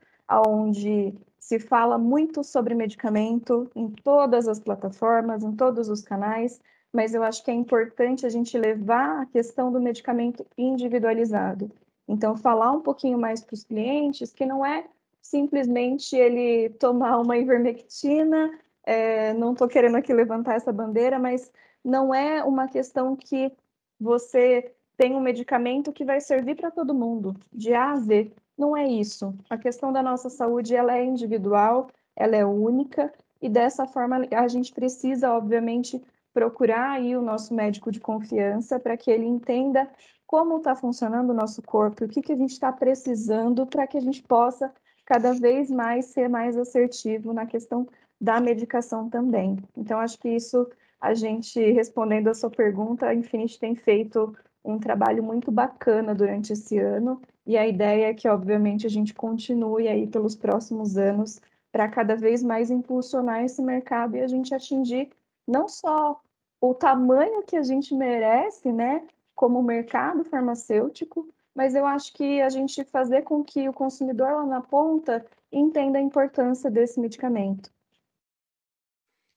onde 0.45 1.13
se 1.39 1.57
fala 1.57 1.97
muito 1.97 2.43
sobre 2.43 2.75
medicamento 2.75 3.69
em 3.75 3.89
todas 3.89 4.47
as 4.47 4.59
plataformas, 4.59 5.43
em 5.43 5.53
todos 5.53 5.89
os 5.89 6.01
canais, 6.01 6.59
mas 6.93 7.13
eu 7.13 7.23
acho 7.23 7.43
que 7.43 7.51
é 7.51 7.53
importante 7.53 8.25
a 8.25 8.29
gente 8.29 8.57
levar 8.57 9.21
a 9.21 9.25
questão 9.25 9.71
do 9.71 9.79
medicamento 9.79 10.45
individualizado. 10.57 11.71
Então, 12.07 12.35
falar 12.35 12.71
um 12.71 12.81
pouquinho 12.81 13.17
mais 13.17 13.41
para 13.41 13.53
os 13.53 13.63
clientes 13.63 14.33
que 14.33 14.45
não 14.45 14.65
é 14.65 14.85
simplesmente 15.21 16.15
ele 16.15 16.69
tomar 16.71 17.19
uma 17.19 17.37
ivermectina, 17.37 18.51
é, 18.83 19.33
não 19.33 19.53
estou 19.53 19.67
querendo 19.67 19.95
aqui 19.95 20.13
levantar 20.13 20.55
essa 20.55 20.73
bandeira, 20.73 21.19
mas 21.19 21.51
não 21.83 22.13
é 22.13 22.43
uma 22.43 22.67
questão 22.67 23.15
que 23.15 23.51
você 23.99 24.73
tem 24.97 25.15
um 25.15 25.21
medicamento 25.21 25.93
que 25.93 26.03
vai 26.03 26.19
servir 26.19 26.55
para 26.55 26.71
todo 26.71 26.93
mundo, 26.93 27.35
de 27.53 27.73
A 27.73 27.91
a 27.91 27.97
Z. 27.97 28.31
Não 28.57 28.75
é 28.75 28.87
isso. 28.87 29.33
A 29.49 29.57
questão 29.57 29.91
da 29.91 30.03
nossa 30.03 30.29
saúde 30.29 30.75
ela 30.75 30.97
é 30.97 31.03
individual, 31.03 31.89
ela 32.15 32.35
é 32.35 32.45
única, 32.45 33.11
e 33.41 33.49
dessa 33.49 33.87
forma 33.87 34.27
a 34.31 34.47
gente 34.47 34.71
precisa, 34.73 35.31
obviamente, 35.31 36.01
procurar 36.33 36.91
aí 36.91 37.15
o 37.15 37.21
nosso 37.21 37.53
médico 37.53 37.91
de 37.91 37.99
confiança 37.99 38.79
para 38.79 38.97
que 38.97 39.11
ele 39.11 39.25
entenda 39.25 39.89
como 40.25 40.57
está 40.57 40.75
funcionando 40.75 41.31
o 41.31 41.33
nosso 41.33 41.61
corpo, 41.61 42.05
o 42.05 42.07
que, 42.07 42.21
que 42.21 42.31
a 42.31 42.37
gente 42.37 42.51
está 42.51 42.71
precisando 42.71 43.65
para 43.65 43.85
que 43.85 43.97
a 43.97 44.01
gente 44.01 44.23
possa 44.23 44.73
cada 45.05 45.33
vez 45.33 45.69
mais 45.69 46.05
ser 46.05 46.29
mais 46.29 46.57
assertivo 46.57 47.33
na 47.33 47.45
questão 47.45 47.87
da 48.19 48.39
medicação 48.39 49.09
também. 49.09 49.57
Então, 49.75 49.99
acho 49.99 50.17
que 50.17 50.29
isso, 50.29 50.69
a 51.01 51.13
gente, 51.13 51.59
respondendo 51.71 52.29
a 52.29 52.33
sua 52.33 52.49
pergunta, 52.49 53.07
a 53.07 53.15
Infinity 53.15 53.59
tem 53.59 53.75
feito 53.75 54.33
um 54.63 54.77
trabalho 54.77 55.23
muito 55.23 55.51
bacana 55.51 56.13
durante 56.13 56.53
esse 56.53 56.77
ano, 56.77 57.19
e 57.45 57.57
a 57.57 57.67
ideia 57.67 58.09
é 58.09 58.13
que, 58.13 58.27
obviamente, 58.27 58.85
a 58.85 58.89
gente 58.89 59.13
continue 59.13 59.87
aí 59.87 60.07
pelos 60.07 60.35
próximos 60.35 60.97
anos 60.97 61.41
para 61.71 61.89
cada 61.89 62.15
vez 62.15 62.43
mais 62.43 62.69
impulsionar 62.69 63.43
esse 63.43 63.61
mercado 63.61 64.15
e 64.15 64.21
a 64.21 64.27
gente 64.27 64.53
atingir 64.53 65.09
não 65.51 65.67
só 65.67 66.19
o 66.59 66.73
tamanho 66.73 67.43
que 67.43 67.57
a 67.57 67.63
gente 67.63 67.93
merece, 67.93 68.71
né, 68.71 69.03
como 69.35 69.61
mercado 69.61 70.23
farmacêutico, 70.23 71.27
mas 71.53 71.75
eu 71.75 71.85
acho 71.85 72.13
que 72.13 72.41
a 72.41 72.49
gente 72.49 72.83
fazer 72.85 73.23
com 73.23 73.43
que 73.43 73.67
o 73.67 73.73
consumidor 73.73 74.31
lá 74.31 74.45
na 74.45 74.61
ponta 74.61 75.25
entenda 75.51 75.97
a 75.97 76.01
importância 76.01 76.71
desse 76.71 76.99
medicamento. 76.99 77.69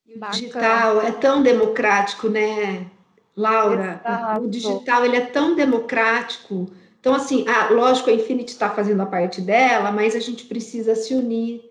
o 0.06 0.30
digital 0.30 1.00
é 1.00 1.10
tão 1.10 1.42
democrático, 1.42 2.28
né, 2.28 2.88
Laura? 3.36 4.00
Exato. 4.04 4.42
O 4.42 4.48
digital 4.48 5.04
ele 5.04 5.16
é 5.16 5.26
tão 5.26 5.56
democrático. 5.56 6.70
Então, 7.00 7.14
assim, 7.14 7.44
ah, 7.48 7.70
lógico, 7.70 8.10
a 8.10 8.12
Infinity 8.12 8.52
está 8.52 8.70
fazendo 8.70 9.02
a 9.02 9.06
parte 9.06 9.40
dela, 9.40 9.90
mas 9.90 10.14
a 10.14 10.20
gente 10.20 10.46
precisa 10.46 10.94
se 10.94 11.14
unir, 11.14 11.62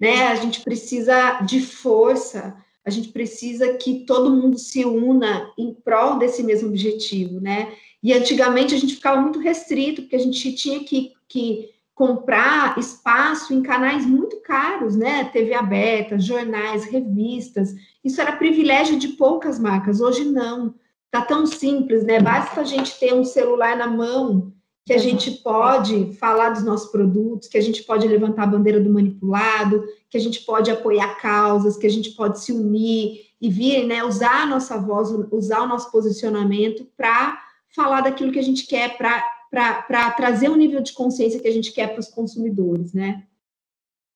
né? 0.00 0.28
A 0.28 0.34
gente 0.34 0.62
precisa 0.62 1.40
de 1.42 1.60
força 1.60 2.56
a 2.84 2.90
gente 2.90 3.08
precisa 3.08 3.74
que 3.74 4.04
todo 4.06 4.34
mundo 4.34 4.58
se 4.58 4.84
una 4.84 5.50
em 5.56 5.72
prol 5.72 6.18
desse 6.18 6.42
mesmo 6.42 6.68
objetivo, 6.68 7.40
né? 7.40 7.72
E 8.02 8.12
antigamente 8.12 8.74
a 8.74 8.78
gente 8.78 8.96
ficava 8.96 9.20
muito 9.20 9.38
restrito, 9.38 10.02
porque 10.02 10.16
a 10.16 10.20
gente 10.20 10.52
tinha 10.54 10.82
que, 10.82 11.12
que 11.28 11.70
comprar 11.94 12.76
espaço 12.78 13.54
em 13.54 13.62
canais 13.62 14.04
muito 14.04 14.40
caros, 14.40 14.96
né? 14.96 15.24
TV 15.26 15.54
aberta, 15.54 16.18
jornais, 16.18 16.84
revistas. 16.84 17.72
Isso 18.04 18.20
era 18.20 18.32
privilégio 18.32 18.98
de 18.98 19.08
poucas 19.08 19.58
marcas. 19.58 20.00
Hoje 20.00 20.24
não. 20.24 20.74
Tá 21.10 21.22
tão 21.22 21.46
simples, 21.46 22.04
né? 22.04 22.20
Basta 22.20 22.62
a 22.62 22.64
gente 22.64 22.98
ter 22.98 23.14
um 23.14 23.24
celular 23.24 23.76
na 23.76 23.86
mão 23.86 24.52
que 24.84 24.92
a 24.92 24.98
gente 24.98 25.30
pode 25.30 26.12
falar 26.14 26.50
dos 26.50 26.64
nossos 26.64 26.90
produtos, 26.90 27.48
que 27.48 27.56
a 27.56 27.60
gente 27.60 27.84
pode 27.84 28.06
levantar 28.06 28.44
a 28.44 28.48
bandeira 28.48 28.80
do 28.80 28.92
manipulado, 28.92 29.84
que 30.10 30.16
a 30.16 30.20
gente 30.20 30.40
pode 30.40 30.70
apoiar 30.70 31.20
causas, 31.20 31.76
que 31.76 31.86
a 31.86 31.90
gente 31.90 32.10
pode 32.10 32.40
se 32.40 32.52
unir 32.52 33.30
e 33.40 33.48
vir, 33.48 33.86
né, 33.86 34.02
usar 34.02 34.42
a 34.42 34.46
nossa 34.46 34.78
voz, 34.78 35.10
usar 35.30 35.62
o 35.62 35.68
nosso 35.68 35.90
posicionamento 35.90 36.84
para 36.96 37.40
falar 37.74 38.00
daquilo 38.02 38.32
que 38.32 38.38
a 38.38 38.42
gente 38.42 38.66
quer, 38.66 38.98
para 38.98 40.10
trazer 40.12 40.48
o 40.48 40.56
nível 40.56 40.80
de 40.80 40.92
consciência 40.92 41.40
que 41.40 41.48
a 41.48 41.52
gente 41.52 41.72
quer 41.72 41.88
para 41.88 42.00
os 42.00 42.08
consumidores, 42.08 42.92
né? 42.92 43.26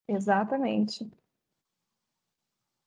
Exatamente. 0.09 1.09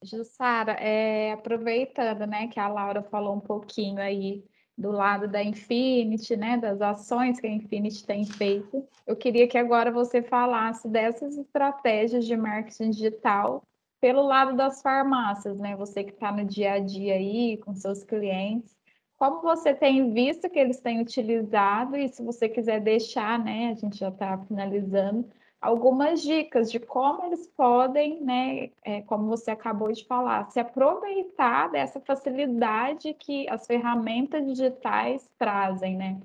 Jussara, 0.03 0.73
é, 0.73 1.33
aproveitando, 1.33 2.25
né, 2.25 2.47
que 2.47 2.59
a 2.59 2.67
Laura 2.67 3.03
falou 3.03 3.35
um 3.35 3.41
pouquinho 3.41 3.99
aí 3.99 4.45
do 4.79 4.91
lado 4.91 5.27
da 5.27 5.43
Infinity, 5.43 6.37
né, 6.37 6.55
das 6.55 6.81
ações 6.81 7.37
que 7.37 7.45
a 7.45 7.51
Infinity 7.51 8.05
tem 8.05 8.23
feito. 8.23 8.87
Eu 9.05 9.15
queria 9.15 9.45
que 9.45 9.57
agora 9.57 9.91
você 9.91 10.21
falasse 10.21 10.87
dessas 10.87 11.37
estratégias 11.37 12.25
de 12.25 12.37
marketing 12.37 12.91
digital 12.91 13.61
pelo 13.99 14.21
lado 14.21 14.55
das 14.55 14.81
farmácias, 14.81 15.57
né? 15.57 15.75
Você 15.75 16.05
que 16.05 16.11
está 16.11 16.31
no 16.31 16.45
dia 16.45 16.73
a 16.73 16.79
dia 16.79 17.15
aí 17.15 17.57
com 17.57 17.75
seus 17.75 18.05
clientes, 18.05 18.73
como 19.17 19.41
você 19.41 19.73
tem 19.73 20.13
visto 20.13 20.49
que 20.49 20.57
eles 20.57 20.79
têm 20.79 21.01
utilizado 21.01 21.97
e 21.97 22.07
se 22.07 22.23
você 22.23 22.47
quiser 22.47 22.79
deixar, 22.79 23.37
né? 23.37 23.71
A 23.71 23.73
gente 23.73 23.97
já 23.97 24.07
está 24.07 24.37
finalizando 24.37 25.29
algumas 25.61 26.21
dicas 26.21 26.71
de 26.71 26.79
como 26.79 27.25
eles 27.25 27.47
podem, 27.47 28.21
né, 28.21 28.69
é, 28.83 29.01
como 29.01 29.27
você 29.27 29.51
acabou 29.51 29.91
de 29.91 30.05
falar, 30.05 30.49
se 30.49 30.59
aproveitar 30.59 31.69
dessa 31.69 31.99
facilidade 31.99 33.13
que 33.13 33.47
as 33.49 33.65
ferramentas 33.65 34.45
digitais 34.45 35.29
trazem, 35.37 35.97
né, 35.97 36.19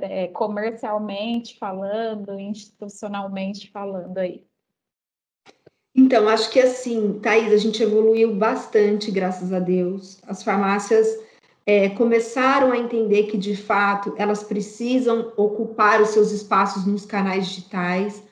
é, 0.00 0.28
comercialmente 0.28 1.58
falando, 1.58 2.38
institucionalmente 2.38 3.70
falando 3.70 4.18
aí. 4.18 4.44
Então, 5.94 6.28
acho 6.28 6.50
que 6.50 6.60
assim, 6.60 7.18
Thaís, 7.20 7.52
a 7.52 7.56
gente 7.56 7.82
evoluiu 7.82 8.34
bastante, 8.34 9.10
graças 9.10 9.52
a 9.52 9.58
Deus. 9.58 10.20
As 10.28 10.44
farmácias 10.44 11.08
é, 11.66 11.88
começaram 11.88 12.70
a 12.70 12.78
entender 12.78 13.24
que, 13.24 13.36
de 13.36 13.56
fato, 13.56 14.14
elas 14.16 14.44
precisam 14.44 15.32
ocupar 15.36 16.00
os 16.00 16.10
seus 16.10 16.30
espaços 16.30 16.86
nos 16.86 17.04
canais 17.04 17.48
digitais 17.48 18.27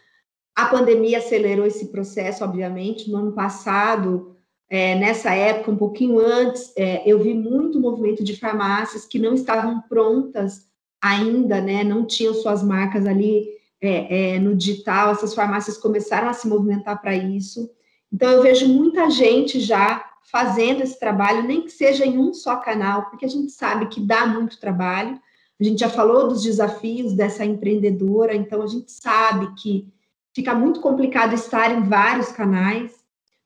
a 0.57 0.65
pandemia 0.65 1.19
acelerou 1.19 1.67
esse 1.67 1.89
processo, 1.89 2.43
obviamente. 2.43 3.11
No 3.11 3.19
ano 3.19 3.33
passado, 3.33 4.35
é, 4.71 4.95
nessa 4.95 5.35
época, 5.35 5.71
um 5.71 5.77
pouquinho 5.77 6.19
antes, 6.19 6.73
é, 6.75 7.03
eu 7.05 7.23
vi 7.23 7.35
muito 7.35 7.79
movimento 7.79 8.25
de 8.25 8.35
farmácias 8.41 9.05
que 9.05 9.19
não 9.19 9.35
estavam 9.35 9.83
prontas 9.83 10.67
ainda, 10.99 11.61
né? 11.61 11.85
Não 11.85 12.07
tinham 12.07 12.33
suas 12.33 12.63
marcas 12.63 13.07
ali 13.07 13.47
é, 13.83 14.37
é 14.37 14.39
no 14.39 14.57
digital. 14.57 15.11
Essas 15.11 15.35
farmácias 15.35 15.77
começaram 15.77 16.31
a 16.31 16.33
se 16.33 16.49
movimentar 16.49 17.03
para 17.03 17.15
isso. 17.15 17.71
Então, 18.11 18.31
eu 18.31 18.43
vejo 18.43 18.67
muita 18.67 19.11
gente 19.11 19.61
já 19.61 20.03
fazendo 20.33 20.83
esse 20.83 20.99
trabalho, 20.99 21.47
nem 21.47 21.63
que 21.63 21.71
seja 21.71 22.07
em 22.07 22.19
um 22.19 22.33
só 22.33 22.57
canal, 22.57 23.11
porque 23.11 23.27
a 23.27 23.29
gente 23.29 23.53
sabe 23.53 23.87
que 23.89 24.01
dá 24.01 24.27
muito 24.27 24.59
trabalho. 24.59 25.21
A 25.61 25.65
gente 25.65 25.81
já 25.81 25.91
falou 25.91 26.29
dos 26.29 26.43
desafios 26.43 27.13
dessa 27.13 27.45
empreendedora, 27.45 28.35
então 28.35 28.63
a 28.63 28.67
gente 28.67 28.91
sabe 28.91 29.55
que 29.55 29.95
fica 30.37 30.55
muito 30.55 30.81
complicado 30.81 31.35
estar 31.35 31.73
em 31.73 31.89
vários 31.89 32.29
canais, 32.29 32.93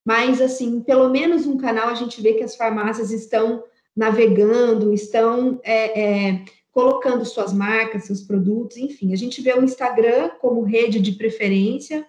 mas 0.05 0.41
assim, 0.41 0.81
pelo 0.81 1.09
menos 1.09 1.47
um 1.47 1.57
canal 1.57 1.89
a 1.89 1.95
gente 1.95 2.21
vê 2.21 2.35
que 2.35 2.43
as 2.43 2.57
farmácias 2.57 3.13
estão 3.13 3.63
navegando, 3.97 4.93
estão 4.93 5.61
é, 5.63 6.01
é, 6.01 6.45
colocando 6.73 7.25
suas 7.25 7.53
marcas, 7.53 8.07
seus 8.07 8.23
produtos, 8.23 8.77
enfim, 8.77 9.13
a 9.13 9.17
gente 9.17 9.41
vê 9.41 9.53
o 9.55 9.63
Instagram 9.63 10.31
como 10.41 10.65
rede 10.65 10.99
de 10.99 11.13
preferência 11.13 12.05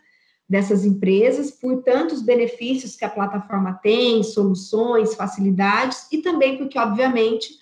dessas 0.50 0.84
empresas 0.84 1.52
por 1.52 1.84
tantos 1.84 2.24
benefícios 2.24 2.96
que 2.96 3.06
a 3.06 3.10
plataforma 3.10 3.80
tem, 3.84 4.24
soluções, 4.24 5.14
facilidades 5.14 6.08
e 6.12 6.24
também 6.24 6.58
porque, 6.58 6.80
obviamente, 6.80 7.54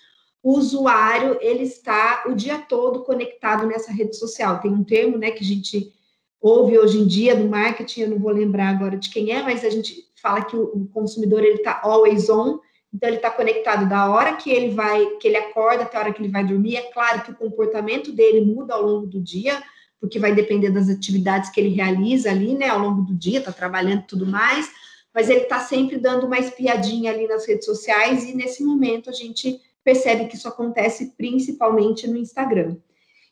o 0.42 0.56
usuário 0.56 1.36
ele 1.42 1.64
está 1.64 2.24
o 2.26 2.34
dia 2.34 2.58
todo 2.60 3.04
conectado 3.04 3.66
nessa 3.66 3.92
rede 3.92 4.16
social. 4.16 4.58
Tem 4.60 4.72
um 4.72 4.82
termo, 4.82 5.18
né, 5.18 5.30
que 5.32 5.44
a 5.44 5.46
gente 5.46 5.99
ouve 6.40 6.78
hoje 6.78 6.98
em 6.98 7.06
dia 7.06 7.34
no 7.34 7.48
marketing, 7.48 8.00
eu 8.00 8.10
não 8.10 8.18
vou 8.18 8.32
lembrar 8.32 8.68
agora 8.68 8.96
de 8.96 9.10
quem 9.10 9.30
é, 9.30 9.42
mas 9.42 9.64
a 9.64 9.70
gente 9.70 10.08
fala 10.20 10.44
que 10.44 10.56
o, 10.56 10.88
consumidor 10.92 11.44
ele 11.44 11.58
está 11.58 11.80
always 11.82 12.28
on, 12.30 12.58
então 12.92 13.08
ele 13.08 13.16
está 13.16 13.30
conectado 13.30 13.88
da 13.88 14.10
hora 14.10 14.36
que 14.36 14.50
ele 14.50 14.74
vai, 14.74 15.04
que 15.20 15.28
ele 15.28 15.36
acorda 15.36 15.84
até 15.84 15.96
a 15.96 16.00
hora 16.00 16.12
que 16.12 16.20
ele 16.20 16.30
vai 16.32 16.44
dormir. 16.44 16.76
É 16.76 16.90
claro 16.90 17.22
que 17.22 17.30
o 17.30 17.36
comportamento 17.36 18.10
dele 18.10 18.40
muda 18.40 18.74
ao 18.74 18.82
longo 18.82 19.06
do 19.06 19.20
dia, 19.20 19.62
porque 20.00 20.18
vai 20.18 20.34
depender 20.34 20.70
das 20.70 20.88
atividades 20.88 21.50
que 21.50 21.60
ele 21.60 21.68
realiza 21.68 22.30
ali, 22.30 22.54
né, 22.54 22.68
ao 22.68 22.80
longo 22.80 23.02
do 23.02 23.14
dia, 23.14 23.38
está 23.38 23.52
trabalhando 23.52 24.04
tudo 24.06 24.26
mais, 24.26 24.68
mas 25.14 25.28
ele 25.28 25.42
está 25.42 25.60
sempre 25.60 25.98
dando 25.98 26.26
uma 26.26 26.38
espiadinha 26.38 27.12
ali 27.12 27.28
nas 27.28 27.46
redes 27.46 27.66
sociais 27.66 28.24
e 28.24 28.34
nesse 28.34 28.64
momento 28.64 29.10
a 29.10 29.12
gente 29.12 29.60
percebe 29.84 30.26
que 30.26 30.36
isso 30.36 30.48
acontece 30.48 31.14
principalmente 31.16 32.08
no 32.08 32.16
Instagram. 32.16 32.76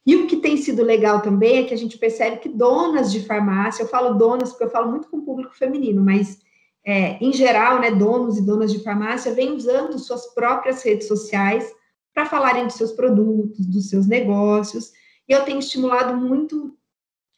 E 0.09 0.17
o 0.17 0.27
que 0.27 0.39
tem 0.39 0.57
sido 0.57 0.83
legal 0.83 1.21
também 1.21 1.59
é 1.59 1.65
que 1.65 1.75
a 1.75 1.77
gente 1.77 1.99
percebe 1.99 2.39
que 2.39 2.49
donas 2.49 3.13
de 3.13 3.21
farmácia, 3.27 3.83
eu 3.83 3.89
falo 3.89 4.15
donas 4.15 4.49
porque 4.49 4.65
eu 4.65 4.71
falo 4.71 4.91
muito 4.91 5.07
com 5.07 5.19
o 5.19 5.23
público 5.23 5.55
feminino, 5.55 6.03
mas 6.03 6.39
é, 6.83 7.23
em 7.23 7.31
geral, 7.31 7.79
né, 7.79 7.91
donos 7.91 8.39
e 8.39 8.43
donas 8.43 8.73
de 8.73 8.83
farmácia 8.83 9.35
vêm 9.35 9.53
usando 9.53 9.99
suas 9.99 10.33
próprias 10.33 10.83
redes 10.83 11.07
sociais 11.07 11.71
para 12.15 12.25
falarem 12.25 12.65
dos 12.65 12.77
seus 12.77 12.93
produtos, 12.93 13.67
dos 13.67 13.91
seus 13.91 14.07
negócios. 14.07 14.93
E 15.29 15.33
eu 15.35 15.45
tenho 15.45 15.59
estimulado 15.59 16.17
muito 16.17 16.75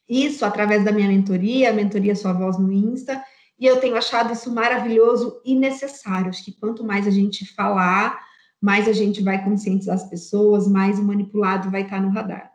isso 0.07 0.45
através 0.45 0.85
da 0.85 0.93
minha 0.93 1.09
mentoria, 1.09 1.71
a 1.71 1.73
mentoria 1.73 2.15
Sua 2.15 2.31
Voz 2.31 2.57
no 2.57 2.71
Insta, 2.71 3.21
e 3.59 3.65
eu 3.65 3.81
tenho 3.81 3.97
achado 3.97 4.31
isso 4.31 4.49
maravilhoso 4.49 5.41
e 5.43 5.55
necessário. 5.55 6.29
Acho 6.29 6.45
que 6.45 6.53
quanto 6.53 6.85
mais 6.85 7.05
a 7.05 7.11
gente 7.11 7.53
falar, 7.53 8.17
mais 8.61 8.87
a 8.87 8.93
gente 8.93 9.21
vai 9.21 9.43
conscientizar 9.43 9.95
as 9.95 10.09
pessoas, 10.09 10.69
mais 10.69 10.97
o 10.97 11.03
manipulado 11.03 11.69
vai 11.69 11.81
estar 11.81 12.01
no 12.01 12.11
radar. 12.11 12.50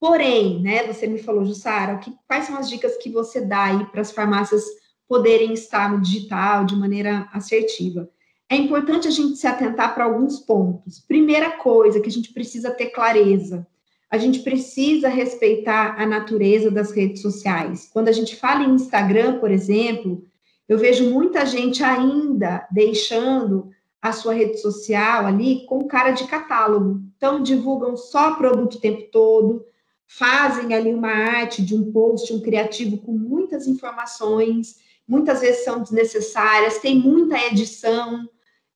Porém, 0.00 0.62
né, 0.62 0.90
você 0.90 1.06
me 1.06 1.18
falou, 1.18 1.44
Jussara, 1.44 1.98
que, 1.98 2.10
quais 2.26 2.46
são 2.46 2.56
as 2.56 2.70
dicas 2.70 2.96
que 2.96 3.10
você 3.10 3.42
dá 3.42 3.64
aí 3.64 3.84
para 3.84 4.00
as 4.00 4.10
farmácias 4.10 4.64
poderem 5.06 5.52
estar 5.52 5.92
no 5.92 6.00
digital 6.00 6.64
de 6.64 6.76
maneira 6.76 7.28
assertiva. 7.32 8.08
É 8.48 8.54
importante 8.54 9.08
a 9.08 9.10
gente 9.10 9.36
se 9.36 9.46
atentar 9.46 9.92
para 9.92 10.04
alguns 10.04 10.38
pontos. 10.38 11.00
Primeira 11.00 11.50
coisa 11.50 12.00
que 12.00 12.08
a 12.08 12.12
gente 12.12 12.32
precisa 12.32 12.70
ter 12.70 12.86
clareza. 12.86 13.66
A 14.08 14.16
gente 14.16 14.40
precisa 14.40 15.08
respeitar 15.08 16.00
a 16.00 16.06
natureza 16.06 16.70
das 16.70 16.92
redes 16.92 17.22
sociais. 17.22 17.90
Quando 17.92 18.08
a 18.08 18.12
gente 18.12 18.36
fala 18.36 18.64
em 18.64 18.74
Instagram, 18.74 19.38
por 19.38 19.50
exemplo, 19.50 20.24
eu 20.68 20.78
vejo 20.78 21.10
muita 21.10 21.44
gente 21.44 21.82
ainda 21.82 22.66
deixando 22.70 23.70
a 24.00 24.12
sua 24.12 24.32
rede 24.32 24.58
social 24.58 25.26
ali 25.26 25.66
com 25.66 25.88
cara 25.88 26.12
de 26.12 26.24
catálogo. 26.24 27.00
Então, 27.16 27.42
divulgam 27.42 27.96
só 27.96 28.34
produto 28.36 28.76
o 28.76 28.80
tempo 28.80 29.10
todo, 29.10 29.64
fazem 30.18 30.74
ali 30.74 30.92
uma 30.92 31.10
arte 31.10 31.62
de 31.62 31.74
um 31.74 31.90
post, 31.92 32.32
um 32.32 32.40
criativo 32.40 32.98
com 32.98 33.12
muitas 33.12 33.66
informações 33.66 34.76
muitas 35.10 35.40
vezes 35.40 35.64
são 35.64 35.82
desnecessárias, 35.82 36.78
tem 36.78 36.96
muita 36.96 37.36
edição, 37.36 38.28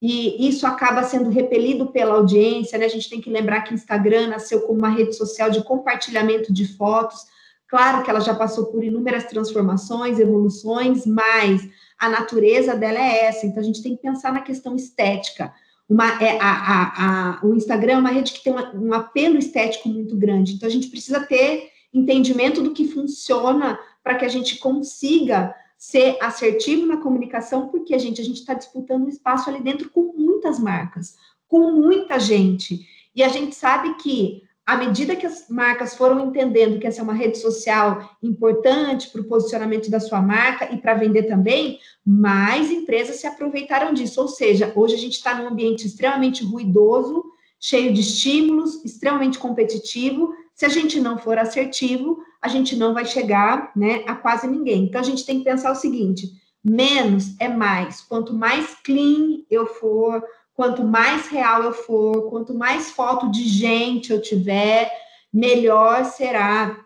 e 0.03 0.49
isso 0.49 0.67
acaba 0.67 1.05
sendo 1.05 1.31
repelido 1.31 1.87
pela 1.93 2.15
audiência, 2.15 2.77
né? 2.77 2.87
A 2.87 2.89
gente 2.89 3.09
tem 3.09 3.21
que 3.21 3.31
lembrar 3.31 3.63
que 3.63 3.73
Instagram 3.73 4.27
nasceu 4.27 4.63
como 4.63 4.81
uma 4.81 4.91
rede 4.91 5.15
social 5.15 5.49
de 5.49 5.63
compartilhamento 5.63 6.53
de 6.53 6.67
fotos. 6.77 7.21
Claro 7.69 8.03
que 8.03 8.11
ela 8.11 8.21
já 8.21 8.35
passou 8.35 8.67
por 8.67 8.83
inúmeras 8.83 9.25
transformações, 9.27 10.19
evoluções, 10.19 11.07
mas 11.07 11.63
a 11.97 12.09
natureza 12.09 12.75
dela 12.75 12.99
é 12.99 13.27
essa. 13.27 13.47
Então 13.47 13.63
a 13.63 13.65
gente 13.67 13.83
tem 13.83 13.95
que 13.95 14.03
pensar 14.03 14.33
na 14.33 14.41
questão 14.41 14.75
estética. 14.75 15.55
Uma, 15.89 16.23
é, 16.23 16.39
a, 16.41 16.53
a, 16.53 17.39
a, 17.41 17.47
o 17.47 17.55
Instagram 17.55 17.95
é 17.95 17.99
uma 17.99 18.11
rede 18.11 18.33
que 18.33 18.43
tem 18.43 18.53
uma, 18.53 18.75
um 18.75 18.93
apelo 18.93 19.39
estético 19.39 19.89
muito 19.89 20.17
grande. 20.17 20.55
Então 20.55 20.69
a 20.69 20.73
gente 20.73 20.89
precisa 20.89 21.21
ter 21.21 21.71
entendimento 21.93 22.63
do 22.63 22.73
que 22.73 22.89
funciona 22.89 23.79
para 24.03 24.17
que 24.17 24.25
a 24.25 24.29
gente 24.29 24.59
consiga 24.59 25.55
ser 25.77 26.17
assertivo 26.21 26.87
na 26.87 26.97
comunicação, 26.97 27.69
porque 27.69 27.99
gente 27.99 28.21
a 28.21 28.25
gente 28.25 28.41
está 28.41 28.55
disputando 28.55 29.05
um 29.05 29.09
espaço 29.09 29.51
ali 29.51 29.63
dentro 29.63 29.91
com 29.91 30.15
muitas 30.17 30.59
marcas, 30.59 31.17
com 31.47 31.73
muita 31.73 32.19
gente. 32.19 32.87
E 33.15 33.23
a 33.23 33.29
gente 33.29 33.55
sabe 33.55 33.95
que 33.95 34.43
à 34.67 34.77
medida 34.77 35.15
que 35.15 35.27
as 35.27 35.49
marcas 35.49 35.95
foram 35.95 36.27
entendendo 36.27 36.79
que 36.79 36.87
essa 36.87 37.01
é 37.01 37.05
uma 37.05 37.13
rede 37.13 37.39
social 37.39 38.17
importante 38.23 39.11
para 39.11 39.21
o 39.21 39.25
posicionamento 39.29 39.91
da 39.91 40.01
sua 40.01 40.23
marca 40.23 40.73
e 40.73 40.79
para 40.79 40.95
vender 40.95 41.25
também, 41.25 41.79
mais 42.05 42.71
empresas 42.71 43.17
se 43.17 43.27
aproveitaram 43.27 43.93
disso. 43.93 44.21
Ou 44.23 44.29
seja, 44.29 44.73
hoje 44.75 44.95
a 44.95 44.99
gente 44.99 45.15
está 45.15 45.35
num 45.35 45.49
ambiente 45.49 45.87
extremamente 45.87 46.43
ruidoso, 46.43 47.25
cheio 47.61 47.93
de 47.93 48.01
estímulos, 48.01 48.83
extremamente 48.85 49.39
competitivo. 49.39 50.35
Se 50.55 50.65
a 50.65 50.69
gente 50.71 50.99
não 50.99 51.19
for 51.19 51.39
assertivo, 51.39 52.19
a 52.41 52.49
gente 52.49 52.75
não 52.75 52.95
vai 52.95 53.05
chegar 53.05 53.71
né, 53.77 54.03
a 54.07 54.15
quase 54.15 54.47
ninguém. 54.47 54.85
Então, 54.85 55.01
a 55.01 55.05
gente 55.05 55.27
tem 55.27 55.39
que 55.39 55.45
pensar 55.45 55.73
o 55.73 55.77
seguinte: 55.77 56.31
menos 56.65 57.39
é 57.39 57.49
mais. 57.49 58.01
Quanto 58.01 58.33
mais 58.33 58.75
clean 58.83 59.43
eu 59.51 59.67
for, 59.67 60.23
quanto 60.55 60.85
mais 60.85 61.29
real 61.29 61.65
eu 61.65 61.73
for, 61.73 62.31
quanto 62.31 62.55
mais 62.55 62.91
foto 62.91 63.31
de 63.31 63.47
gente 63.47 64.13
eu 64.13 64.23
tiver, 64.23 64.91
melhor 65.33 66.05
será 66.05 66.85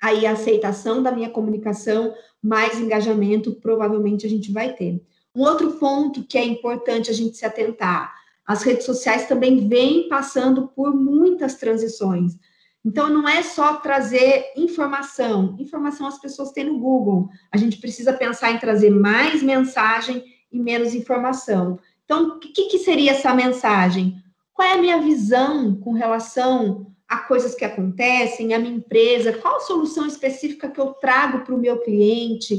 aí 0.00 0.26
a 0.26 0.32
aceitação 0.32 1.02
da 1.02 1.12
minha 1.12 1.28
comunicação, 1.28 2.14
mais 2.42 2.78
engajamento 2.78 3.52
provavelmente 3.56 4.24
a 4.24 4.30
gente 4.30 4.50
vai 4.50 4.72
ter. 4.72 5.02
Um 5.34 5.42
outro 5.42 5.72
ponto 5.72 6.24
que 6.24 6.38
é 6.38 6.44
importante 6.44 7.10
a 7.10 7.14
gente 7.14 7.36
se 7.36 7.44
atentar: 7.44 8.14
as 8.46 8.62
redes 8.62 8.86
sociais 8.86 9.26
também 9.26 9.68
vêm 9.68 10.08
passando 10.08 10.68
por 10.68 10.94
muitas 10.94 11.56
transições. 11.56 12.38
Então, 12.84 13.10
não 13.10 13.28
é 13.28 13.42
só 13.42 13.74
trazer 13.74 14.52
informação. 14.56 15.54
Informação 15.58 16.06
as 16.06 16.18
pessoas 16.18 16.50
têm 16.50 16.64
no 16.64 16.78
Google. 16.78 17.28
A 17.52 17.58
gente 17.58 17.76
precisa 17.76 18.10
pensar 18.12 18.52
em 18.52 18.58
trazer 18.58 18.88
mais 18.88 19.42
mensagem 19.42 20.24
e 20.50 20.58
menos 20.58 20.94
informação. 20.94 21.78
Então, 22.10 22.26
o 22.26 22.38
que, 22.40 22.64
que 22.64 22.78
seria 22.80 23.12
essa 23.12 23.32
mensagem? 23.32 24.20
Qual 24.52 24.66
é 24.66 24.72
a 24.72 24.80
minha 24.80 25.00
visão 25.00 25.76
com 25.76 25.92
relação 25.92 26.90
a 27.06 27.18
coisas 27.18 27.54
que 27.54 27.64
acontecem, 27.64 28.52
a 28.52 28.58
minha 28.58 28.74
empresa? 28.74 29.32
Qual 29.34 29.58
a 29.58 29.60
solução 29.60 30.04
específica 30.08 30.68
que 30.68 30.80
eu 30.80 30.86
trago 30.94 31.44
para 31.44 31.54
o 31.54 31.58
meu 31.58 31.78
cliente? 31.78 32.58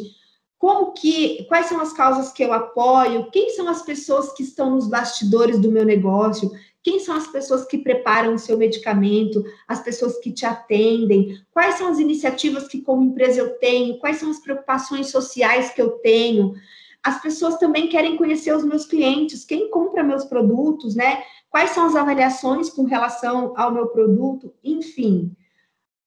Como 0.57 0.93
que, 0.93 1.43
quais 1.49 1.65
são 1.65 1.81
as 1.81 1.91
causas 1.91 2.31
que 2.31 2.41
eu 2.41 2.53
apoio? 2.53 3.29
Quem 3.29 3.49
são 3.49 3.67
as 3.67 3.81
pessoas 3.81 4.31
que 4.31 4.41
estão 4.41 4.69
nos 4.69 4.87
bastidores 4.87 5.59
do 5.59 5.69
meu 5.69 5.83
negócio? 5.83 6.49
Quem 6.81 7.01
são 7.01 7.13
as 7.13 7.27
pessoas 7.27 7.65
que 7.65 7.77
preparam 7.77 8.33
o 8.33 8.39
seu 8.39 8.57
medicamento, 8.57 9.43
as 9.67 9.83
pessoas 9.83 10.17
que 10.19 10.31
te 10.31 10.45
atendem? 10.45 11.37
Quais 11.51 11.75
são 11.75 11.89
as 11.89 11.99
iniciativas 11.99 12.69
que, 12.69 12.79
como 12.81 13.03
empresa, 13.03 13.41
eu 13.41 13.49
tenho? 13.59 13.99
Quais 13.99 14.15
são 14.15 14.31
as 14.31 14.39
preocupações 14.39 15.11
sociais 15.11 15.73
que 15.73 15.81
eu 15.81 15.89
tenho? 15.99 16.53
As 17.03 17.21
pessoas 17.21 17.57
também 17.57 17.87
querem 17.87 18.15
conhecer 18.15 18.55
os 18.55 18.63
meus 18.63 18.85
clientes, 18.85 19.43
quem 19.43 19.69
compra 19.71 20.03
meus 20.03 20.25
produtos, 20.25 20.95
né? 20.95 21.23
Quais 21.49 21.71
são 21.71 21.85
as 21.85 21.95
avaliações 21.95 22.69
com 22.69 22.83
relação 22.83 23.53
ao 23.57 23.71
meu 23.71 23.87
produto? 23.87 24.53
Enfim, 24.63 25.35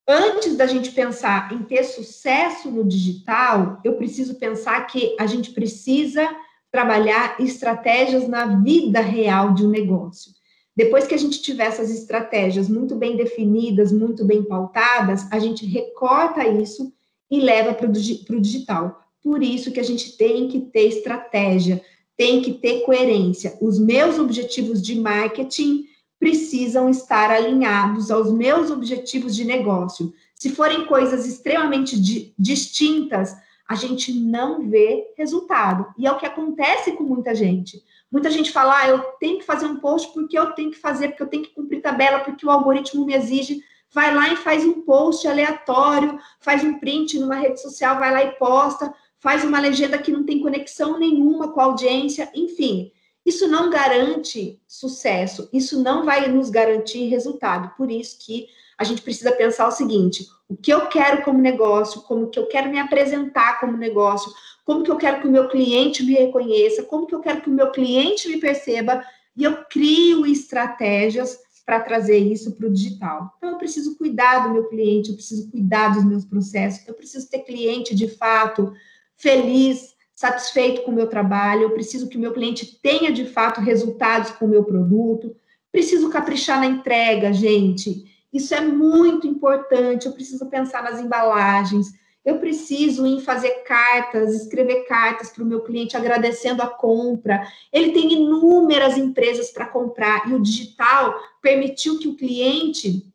antes 0.09 0.57
da 0.57 0.67
gente 0.67 0.93
pensar 0.93 1.53
em 1.53 1.63
ter 1.65 1.83
sucesso 1.85 2.71
no 2.71 2.85
digital, 2.85 3.81
eu 3.85 3.97
preciso 3.97 4.37
pensar 4.37 4.87
que 4.87 5.17
a 5.19 5.27
gente 5.27 5.51
precisa 5.51 6.29
trabalhar 6.71 7.41
estratégias 7.41 8.27
na 8.27 8.47
vida 8.47 9.01
real 9.01 9.53
de 9.53 9.65
um 9.65 9.71
negócio. 9.71 10.33
Depois 10.77 11.07
que 11.07 11.15
a 11.15 11.19
gente 11.19 11.41
tiver 11.41 11.67
essas 11.67 11.91
estratégias 11.91 12.69
muito 12.69 12.97
bem 12.97 13.17
definidas, 13.17 13.93
muito 13.93 14.25
bem 14.25 14.43
pautadas, 14.43 15.31
a 15.31 15.39
gente 15.39 15.65
recorta 15.65 16.47
isso 16.49 16.93
e 17.31 17.41
leva 17.41 17.73
para 17.73 17.87
o 17.89 18.41
digital. 18.41 19.04
Por 19.25 19.43
isso 19.43 19.73
que 19.73 19.81
a 19.81 19.85
gente 19.85 20.19
tem 20.19 20.49
que 20.49 20.61
ter 20.61 20.87
estratégia, 20.87 21.83
tem 22.15 22.43
que 22.43 22.53
ter 22.53 22.83
coerência. 22.83 23.57
Os 23.61 23.79
meus 23.79 24.19
objetivos 24.19 24.83
de 24.83 25.01
marketing 25.01 25.87
precisam 26.21 26.91
estar 26.91 27.31
alinhados 27.31 28.11
aos 28.11 28.31
meus 28.31 28.71
objetivos 28.71 29.35
de 29.35 29.45
negócio. 29.45 30.13
Se 30.35 30.51
forem 30.51 30.87
coisas 30.87 31.27
extremamente 31.27 31.99
di 31.99 32.35
distintas, 32.39 33.35
a 33.67 33.75
gente 33.75 34.13
não 34.13 34.69
vê 34.69 35.13
resultado. 35.17 35.87
E 35.99 36.07
é 36.07 36.13
o 36.13 36.19
que 36.19 36.27
acontece 36.27 36.93
com 36.93 37.03
muita 37.03 37.35
gente. 37.35 37.83
Muita 38.13 38.31
gente 38.31 38.53
fala, 38.53 38.79
ah, 38.79 38.89
eu 38.89 38.99
tenho 39.19 39.39
que 39.39 39.45
fazer 39.45 39.67
um 39.67 39.81
post 39.81 40.13
porque 40.13 40.39
eu 40.39 40.53
tenho 40.53 40.71
que 40.71 40.79
fazer, 40.79 41.09
porque 41.09 41.23
eu 41.23 41.29
tenho 41.29 41.45
que 41.45 41.55
cumprir 41.55 41.81
tabela, 41.81 42.21
porque 42.21 42.47
o 42.47 42.51
algoritmo 42.51 43.07
me 43.07 43.15
exige. 43.15 43.63
Vai 43.91 44.15
lá 44.15 44.33
e 44.33 44.37
faz 44.37 44.65
um 44.65 44.83
post 44.83 45.27
aleatório, 45.27 46.19
faz 46.41 46.63
um 46.63 46.79
print 46.79 47.19
numa 47.19 47.37
rede 47.37 47.61
social, 47.61 47.99
vai 47.99 48.13
lá 48.13 48.23
e 48.23 48.33
posta, 48.33 48.93
faz 49.25 49.43
uma 49.43 49.59
legenda 49.59 49.97
que 49.97 50.13
não 50.13 50.23
tem 50.23 50.39
conexão 50.39 50.99
nenhuma 50.99 51.49
com 51.49 51.59
a 51.59 51.65
audiência, 51.65 52.31
enfim. 52.35 52.93
Isso 53.25 53.49
não 53.49 53.71
garante 53.71 54.61
sucesso, 54.69 55.49
isso 55.51 55.83
não 55.83 56.05
vai 56.05 56.29
nos 56.29 56.51
garantir 56.51 57.09
resultado. 57.09 57.75
Por 57.75 57.91
isso 57.91 58.19
que 58.21 58.49
a 58.77 58.85
gente 58.85 59.01
precisa 59.01 59.33
pensar 59.33 59.67
o 59.67 59.71
seguinte: 59.73 60.27
o 60.47 60.55
que 60.55 60.71
eu 60.71 60.89
quero 60.89 61.23
como 61.23 61.41
negócio, 61.41 62.03
como 62.03 62.29
que 62.29 62.39
eu 62.39 62.47
quero 62.47 62.71
me 62.71 62.79
apresentar 62.79 63.59
como 63.61 63.79
negócio, 63.79 64.31
como 64.63 64.85
que 64.85 64.91
eu 64.91 64.97
quero 64.99 65.23
que 65.23 65.27
o 65.27 65.33
meu 65.33 65.49
cliente 65.49 66.03
me 66.03 66.13
reconheça, 66.13 66.83
como 66.83 67.07
que 67.07 67.15
eu 67.15 67.21
quero 67.21 67.41
que 67.41 67.49
o 67.49 67.53
meu 67.53 67.71
cliente 67.71 68.29
me 68.29 68.37
perceba, 68.37 69.03
e 69.35 69.43
eu 69.43 69.65
crio 69.71 70.27
estratégias 70.27 71.39
para 71.65 71.81
trazer 71.81 72.19
isso 72.19 72.53
para 72.53 72.67
o 72.67 72.71
digital. 72.71 73.33
Então, 73.39 73.53
eu 73.53 73.57
preciso 73.57 73.97
cuidar 73.97 74.41
do 74.41 74.53
meu 74.53 74.69
cliente, 74.69 75.09
eu 75.09 75.15
preciso 75.15 75.51
cuidar 75.51 75.95
dos 75.95 76.05
meus 76.05 76.27
processos, 76.27 76.87
eu 76.87 76.93
preciso 76.93 77.27
ter 77.31 77.39
cliente 77.39 77.95
de 77.95 78.07
fato 78.07 78.75
feliz, 79.17 79.95
satisfeito 80.15 80.83
com 80.83 80.91
o 80.91 80.95
meu 80.95 81.09
trabalho, 81.09 81.63
eu 81.63 81.71
preciso 81.71 82.09
que 82.09 82.17
o 82.17 82.21
meu 82.21 82.33
cliente 82.33 82.79
tenha 82.81 83.13
de 83.13 83.27
fato 83.27 83.61
resultados 83.61 84.31
com 84.33 84.45
o 84.45 84.49
meu 84.49 84.65
produto, 84.65 85.35
preciso 85.73 86.09
caprichar 86.09 86.61
na 86.61 86.67
entrega, 86.67 87.33
gente. 87.33 88.05
Isso 88.33 88.55
é 88.55 88.61
muito 88.61 89.27
importante. 89.27 90.07
Eu 90.07 90.13
preciso 90.13 90.47
pensar 90.47 90.83
nas 90.83 91.01
embalagens, 91.01 91.93
eu 92.25 92.39
preciso 92.39 93.07
em 93.07 93.21
fazer 93.21 93.63
cartas, 93.65 94.35
escrever 94.35 94.87
cartas 94.87 95.31
para 95.31 95.45
o 95.45 95.47
meu 95.47 95.63
cliente 95.63 95.97
agradecendo 95.97 96.63
a 96.63 96.67
compra. 96.67 97.47
Ele 97.73 97.93
tem 97.93 98.13
inúmeras 98.13 98.97
empresas 98.97 99.51
para 99.51 99.67
comprar 99.67 100.29
e 100.29 100.35
o 100.35 100.41
digital 100.41 101.15
permitiu 101.43 101.99
que 101.99 102.09
o 102.09 102.17
cliente 102.17 103.07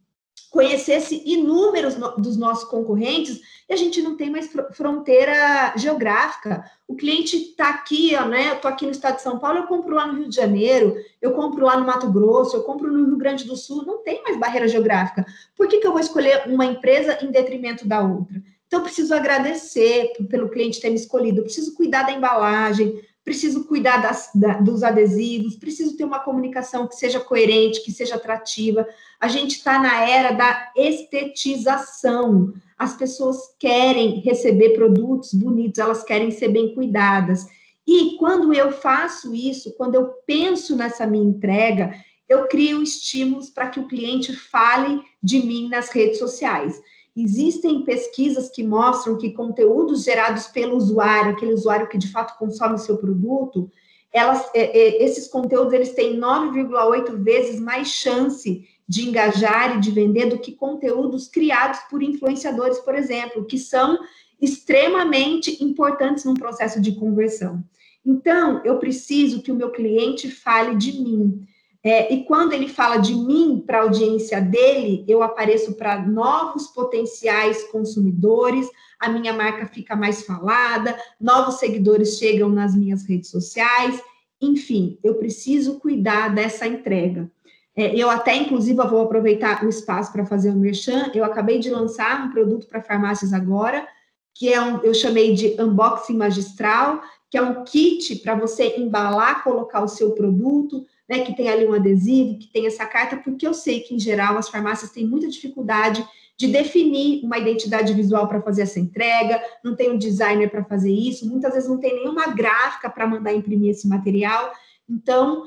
conhecesse 0.49 1.21
inúmeros 1.25 1.95
no, 1.95 2.15
dos 2.17 2.35
nossos 2.35 2.67
concorrentes 2.67 3.39
e 3.69 3.73
a 3.73 3.77
gente 3.77 4.01
não 4.01 4.17
tem 4.17 4.29
mais 4.29 4.49
fronteira 4.71 5.73
geográfica. 5.77 6.63
O 6.87 6.95
cliente 6.95 7.35
está 7.35 7.69
aqui, 7.69 8.15
ó, 8.15 8.25
né? 8.25 8.49
Eu 8.49 8.55
estou 8.55 8.69
aqui 8.69 8.85
no 8.85 8.91
estado 8.91 9.17
de 9.17 9.21
São 9.21 9.37
Paulo, 9.37 9.59
eu 9.59 9.67
compro 9.67 9.93
lá 9.93 10.07
no 10.07 10.17
Rio 10.17 10.29
de 10.29 10.35
Janeiro, 10.35 10.95
eu 11.21 11.31
compro 11.31 11.65
lá 11.65 11.77
no 11.77 11.85
Mato 11.85 12.11
Grosso, 12.11 12.55
eu 12.55 12.63
compro 12.63 12.91
no 12.91 13.05
Rio 13.05 13.17
Grande 13.17 13.43
do 13.43 13.55
Sul, 13.55 13.85
não 13.85 14.03
tem 14.03 14.23
mais 14.23 14.39
barreira 14.39 14.67
geográfica. 14.67 15.25
Por 15.55 15.67
que, 15.67 15.77
que 15.79 15.85
eu 15.85 15.91
vou 15.91 16.01
escolher 16.01 16.43
uma 16.47 16.65
empresa 16.65 17.19
em 17.21 17.31
detrimento 17.31 17.87
da 17.87 18.01
outra? 18.01 18.41
Então, 18.65 18.83
preciso 18.83 19.15
agradecer 19.15 20.13
pelo 20.29 20.49
cliente 20.49 20.79
ter 20.79 20.89
me 20.89 20.95
escolhido, 20.95 21.39
eu 21.39 21.43
preciso 21.43 21.75
cuidar 21.75 22.03
da 22.03 22.11
embalagem, 22.11 23.01
preciso 23.23 23.65
cuidar 23.65 23.97
das, 23.97 24.29
da, 24.33 24.53
dos 24.53 24.83
adesivos, 24.83 25.55
preciso 25.55 25.95
ter 25.95 26.03
uma 26.03 26.19
comunicação 26.19 26.87
que 26.87 26.95
seja 26.95 27.19
coerente, 27.19 27.83
que 27.83 27.91
seja 27.91 28.15
atrativa. 28.15 28.87
A 29.19 29.27
gente 29.27 29.57
está 29.57 29.79
na 29.79 30.07
era 30.07 30.31
da 30.31 30.71
estetização. 30.75 32.53
As 32.77 32.95
pessoas 32.95 33.37
querem 33.59 34.19
receber 34.21 34.69
produtos 34.69 35.33
bonitos, 35.33 35.79
elas 35.79 36.03
querem 36.03 36.31
ser 36.31 36.49
bem 36.49 36.73
cuidadas. 36.73 37.45
E 37.85 38.17
quando 38.17 38.53
eu 38.53 38.71
faço 38.71 39.33
isso, 39.33 39.73
quando 39.75 39.95
eu 39.95 40.05
penso 40.25 40.75
nessa 40.75 41.05
minha 41.05 41.25
entrega, 41.25 41.93
eu 42.27 42.47
crio 42.47 42.83
estímulos 42.83 43.49
para 43.49 43.69
que 43.69 43.79
o 43.79 43.87
cliente 43.87 44.35
fale 44.35 45.01
de 45.21 45.39
mim 45.39 45.67
nas 45.67 45.89
redes 45.89 46.19
sociais. 46.19 46.79
Existem 47.15 47.83
pesquisas 47.83 48.49
que 48.49 48.63
mostram 48.63 49.17
que 49.17 49.31
conteúdos 49.31 50.03
gerados 50.03 50.47
pelo 50.47 50.77
usuário, 50.77 51.31
aquele 51.31 51.53
usuário 51.53 51.89
que 51.89 51.97
de 51.97 52.11
fato 52.11 52.37
consome 52.37 52.75
o 52.75 52.79
seu 52.79 52.97
produto, 52.97 53.69
elas, 54.11 54.49
é, 54.55 54.77
é, 54.77 55.03
esses 55.03 55.27
conteúdos 55.27 55.73
eles 55.73 55.93
têm 55.93 56.19
9,8 56.19 57.23
vezes 57.23 57.59
mais 57.59 57.89
chance 57.89 58.67
de 58.87 59.07
engajar 59.07 59.77
e 59.77 59.79
de 59.79 59.91
vender 59.91 60.27
do 60.27 60.39
que 60.39 60.53
conteúdos 60.53 61.27
criados 61.27 61.79
por 61.89 62.01
influenciadores, 62.01 62.79
por 62.79 62.95
exemplo, 62.95 63.45
que 63.45 63.57
são 63.57 63.99
extremamente 64.41 65.63
importantes 65.63 66.25
num 66.25 66.33
processo 66.33 66.81
de 66.81 66.93
conversão. 66.93 67.63
Então, 68.03 68.61
eu 68.65 68.79
preciso 68.79 69.43
que 69.43 69.51
o 69.51 69.55
meu 69.55 69.71
cliente 69.71 70.31
fale 70.31 70.75
de 70.75 70.93
mim. 70.93 71.45
É, 71.89 72.13
e 72.13 72.23
quando 72.23 72.53
ele 72.53 72.67
fala 72.67 72.97
de 72.97 73.15
mim 73.15 73.63
para 73.65 73.79
a 73.79 73.81
audiência 73.81 74.39
dele, 74.39 75.03
eu 75.07 75.23
apareço 75.23 75.73
para 75.73 75.99
novos 75.99 76.67
potenciais 76.67 77.63
consumidores, 77.71 78.69
a 78.99 79.09
minha 79.09 79.33
marca 79.33 79.65
fica 79.65 79.95
mais 79.95 80.21
falada, 80.21 80.95
novos 81.19 81.55
seguidores 81.55 82.19
chegam 82.19 82.47
nas 82.47 82.75
minhas 82.75 83.07
redes 83.07 83.31
sociais, 83.31 83.99
enfim, 84.39 84.99
eu 85.03 85.15
preciso 85.15 85.79
cuidar 85.79 86.29
dessa 86.29 86.67
entrega. 86.67 87.27
É, 87.75 87.95
eu 87.95 88.07
até, 88.07 88.35
inclusive, 88.35 88.77
vou 88.87 89.01
aproveitar 89.01 89.65
o 89.65 89.69
espaço 89.69 90.11
para 90.11 90.27
fazer 90.27 90.51
um 90.51 90.59
merchan. 90.59 91.09
Eu 91.15 91.23
acabei 91.23 91.57
de 91.57 91.71
lançar 91.71 92.23
um 92.23 92.29
produto 92.29 92.67
para 92.67 92.83
farmácias 92.83 93.33
agora, 93.33 93.87
que 94.35 94.53
é 94.53 94.61
um, 94.61 94.79
eu 94.83 94.93
chamei 94.93 95.33
de 95.33 95.59
unboxing 95.59 96.17
magistral, 96.17 97.01
que 97.31 97.37
é 97.37 97.41
um 97.41 97.63
kit 97.63 98.17
para 98.17 98.35
você 98.35 98.75
embalar, 98.77 99.43
colocar 99.43 99.83
o 99.83 99.87
seu 99.87 100.11
produto, 100.11 100.85
né, 101.09 101.21
que 101.21 101.35
tem 101.35 101.49
ali 101.49 101.65
um 101.65 101.73
adesivo, 101.73 102.37
que 102.37 102.47
tem 102.47 102.67
essa 102.67 102.85
carta, 102.85 103.17
porque 103.17 103.47
eu 103.47 103.53
sei 103.53 103.79
que, 103.79 103.95
em 103.95 103.99
geral, 103.99 104.37
as 104.37 104.47
farmácias 104.47 104.91
têm 104.91 105.07
muita 105.07 105.27
dificuldade 105.27 106.05
de 106.37 106.47
definir 106.47 107.25
uma 107.25 107.37
identidade 107.37 107.93
visual 107.93 108.27
para 108.27 108.41
fazer 108.41 108.61
essa 108.61 108.79
entrega, 108.79 109.41
não 109.63 109.75
tem 109.75 109.91
um 109.91 109.97
designer 109.97 110.49
para 110.49 110.63
fazer 110.63 110.91
isso, 110.91 111.27
muitas 111.27 111.53
vezes 111.53 111.67
não 111.67 111.79
tem 111.79 111.95
nenhuma 111.95 112.27
gráfica 112.27 112.89
para 112.89 113.07
mandar 113.07 113.33
imprimir 113.33 113.71
esse 113.71 113.87
material. 113.87 114.53
Então, 114.87 115.43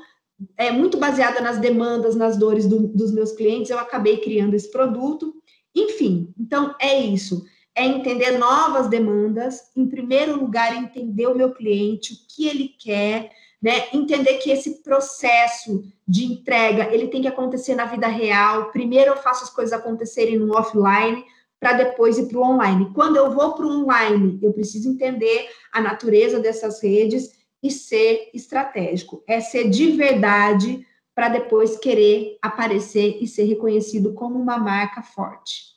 é 0.57 0.69
muito 0.69 0.97
baseada 0.97 1.39
nas 1.39 1.57
demandas, 1.57 2.15
nas 2.15 2.37
dores 2.37 2.67
do, 2.67 2.87
dos 2.89 3.11
meus 3.11 3.31
clientes, 3.31 3.71
eu 3.71 3.79
acabei 3.79 4.17
criando 4.17 4.53
esse 4.53 4.69
produto. 4.69 5.33
Enfim, 5.73 6.31
então 6.37 6.75
é 6.79 6.99
isso. 6.99 7.43
É 7.73 7.85
entender 7.85 8.37
novas 8.37 8.87
demandas, 8.87 9.71
em 9.75 9.87
primeiro 9.87 10.39
lugar, 10.39 10.75
entender 10.75 11.25
o 11.25 11.35
meu 11.35 11.51
cliente, 11.53 12.13
o 12.13 12.17
que 12.35 12.47
ele 12.47 12.67
quer, 12.77 13.31
né? 13.63 13.85
Entender 13.93 14.39
que 14.39 14.51
esse 14.51 14.83
processo 14.83 15.85
de 16.05 16.25
entrega, 16.25 16.93
ele 16.93 17.07
tem 17.07 17.21
que 17.21 17.27
acontecer 17.29 17.75
na 17.75 17.85
vida 17.85 18.07
real. 18.07 18.71
Primeiro 18.71 19.11
eu 19.11 19.17
faço 19.17 19.45
as 19.45 19.49
coisas 19.49 19.71
acontecerem 19.71 20.37
no 20.37 20.53
offline, 20.57 21.23
para 21.61 21.71
depois 21.71 22.17
ir 22.17 22.27
para 22.27 22.39
o 22.39 22.43
online. 22.43 22.91
Quando 22.93 23.15
eu 23.15 23.31
vou 23.31 23.53
para 23.53 23.65
o 23.65 23.69
online, 23.69 24.37
eu 24.41 24.51
preciso 24.51 24.89
entender 24.89 25.47
a 25.71 25.79
natureza 25.79 26.37
dessas 26.41 26.83
redes 26.83 27.31
e 27.63 27.71
ser 27.71 28.29
estratégico. 28.33 29.23
É 29.25 29.39
ser 29.39 29.69
de 29.69 29.91
verdade 29.91 30.85
para 31.15 31.29
depois 31.29 31.77
querer 31.77 32.37
aparecer 32.41 33.17
e 33.21 33.27
ser 33.27 33.45
reconhecido 33.45 34.13
como 34.13 34.37
uma 34.37 34.57
marca 34.57 35.01
forte. 35.01 35.72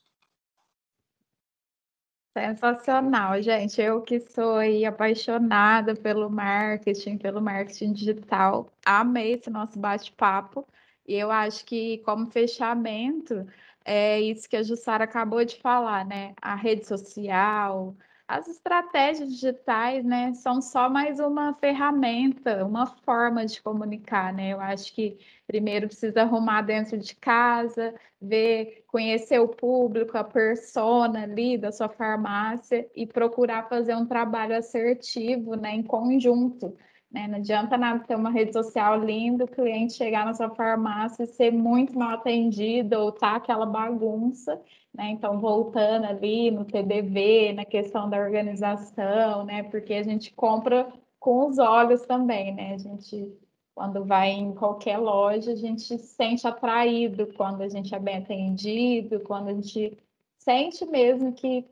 Sensacional, 2.36 3.40
gente. 3.40 3.80
Eu 3.80 4.02
que 4.02 4.20
sou 4.20 4.58
apaixonada 4.86 5.96
pelo 5.96 6.28
marketing, 6.28 7.16
pelo 7.16 7.40
marketing 7.40 7.94
digital, 7.94 8.70
amei 8.84 9.32
esse 9.32 9.48
nosso 9.48 9.78
bate-papo. 9.78 10.68
E 11.08 11.14
eu 11.14 11.30
acho 11.30 11.64
que, 11.64 11.96
como 12.04 12.26
fechamento, 12.30 13.46
é 13.82 14.20
isso 14.20 14.46
que 14.50 14.56
a 14.56 14.62
Jussara 14.62 15.04
acabou 15.04 15.46
de 15.46 15.56
falar, 15.56 16.04
né? 16.04 16.34
A 16.42 16.54
rede 16.54 16.86
social, 16.86 17.96
as 18.28 18.48
estratégias 18.48 19.28
digitais, 19.32 20.04
né, 20.04 20.34
são 20.34 20.60
só 20.60 20.88
mais 20.88 21.20
uma 21.20 21.54
ferramenta, 21.54 22.64
uma 22.64 22.86
forma 22.86 23.46
de 23.46 23.62
comunicar, 23.62 24.32
né? 24.32 24.52
Eu 24.52 24.60
acho 24.60 24.92
que 24.94 25.16
primeiro 25.46 25.86
precisa 25.86 26.22
arrumar 26.22 26.62
dentro 26.62 26.98
de 26.98 27.14
casa, 27.14 27.94
ver, 28.20 28.84
conhecer 28.88 29.38
o 29.38 29.48
público, 29.48 30.18
a 30.18 30.24
persona 30.24 31.22
ali 31.22 31.56
da 31.56 31.70
sua 31.70 31.88
farmácia 31.88 32.88
e 32.96 33.06
procurar 33.06 33.68
fazer 33.68 33.94
um 33.94 34.06
trabalho 34.06 34.56
assertivo, 34.56 35.54
né, 35.54 35.72
em 35.74 35.82
conjunto. 35.84 36.76
Né? 37.10 37.28
Não 37.28 37.36
adianta 37.36 37.78
nada 37.78 38.04
ter 38.04 38.16
uma 38.16 38.30
rede 38.30 38.52
social 38.52 39.02
linda, 39.04 39.44
o 39.44 39.48
cliente 39.48 39.94
chegar 39.94 40.24
na 40.24 40.34
sua 40.34 40.50
farmácia 40.50 41.22
e 41.22 41.26
ser 41.28 41.52
muito 41.52 41.96
mal 41.96 42.14
atendido 42.14 42.96
ou 42.98 43.12
tá 43.12 43.36
aquela 43.36 43.66
bagunça 43.66 44.60
né? 44.96 45.10
Então, 45.10 45.38
voltando 45.38 46.06
ali 46.06 46.50
no 46.50 46.64
TDV, 46.64 47.52
na 47.52 47.64
questão 47.64 48.08
da 48.08 48.18
organização, 48.18 49.44
né? 49.44 49.62
Porque 49.64 49.94
a 49.94 50.02
gente 50.02 50.32
compra 50.32 50.90
com 51.20 51.46
os 51.46 51.58
olhos 51.58 52.02
também, 52.06 52.54
né? 52.54 52.74
A 52.74 52.78
gente, 52.78 53.36
quando 53.74 54.04
vai 54.04 54.30
em 54.30 54.54
qualquer 54.54 54.96
loja, 54.96 55.52
a 55.52 55.56
gente 55.56 55.82
se 55.82 55.98
sente 55.98 56.46
atraído 56.46 57.26
quando 57.34 57.62
a 57.62 57.68
gente 57.68 57.94
é 57.94 57.98
bem 57.98 58.16
atendido, 58.18 59.20
quando 59.20 59.48
a 59.48 59.54
gente 59.54 59.98
sente 60.38 60.86
mesmo 60.86 61.32
que 61.34 61.66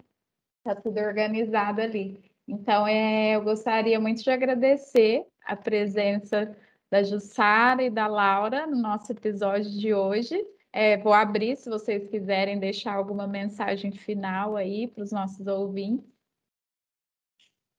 está 0.58 0.74
tudo 0.80 0.98
organizado 1.00 1.80
ali. 1.80 2.22
Então, 2.46 2.86
é, 2.86 3.36
eu 3.36 3.42
gostaria 3.42 3.98
muito 3.98 4.22
de 4.22 4.30
agradecer 4.30 5.26
a 5.46 5.56
presença 5.56 6.54
da 6.90 7.02
Jussara 7.02 7.82
e 7.82 7.90
da 7.90 8.06
Laura 8.06 8.66
no 8.66 8.76
nosso 8.76 9.10
episódio 9.12 9.70
de 9.70 9.94
hoje. 9.94 10.44
É, 10.76 10.96
vou 10.96 11.12
abrir 11.12 11.56
se 11.56 11.70
vocês 11.70 12.10
quiserem 12.10 12.58
deixar 12.58 12.96
alguma 12.96 13.28
mensagem 13.28 13.92
final 13.92 14.56
aí 14.56 14.88
para 14.88 15.04
os 15.04 15.12
nossos 15.12 15.46
ouvintes. 15.46 16.04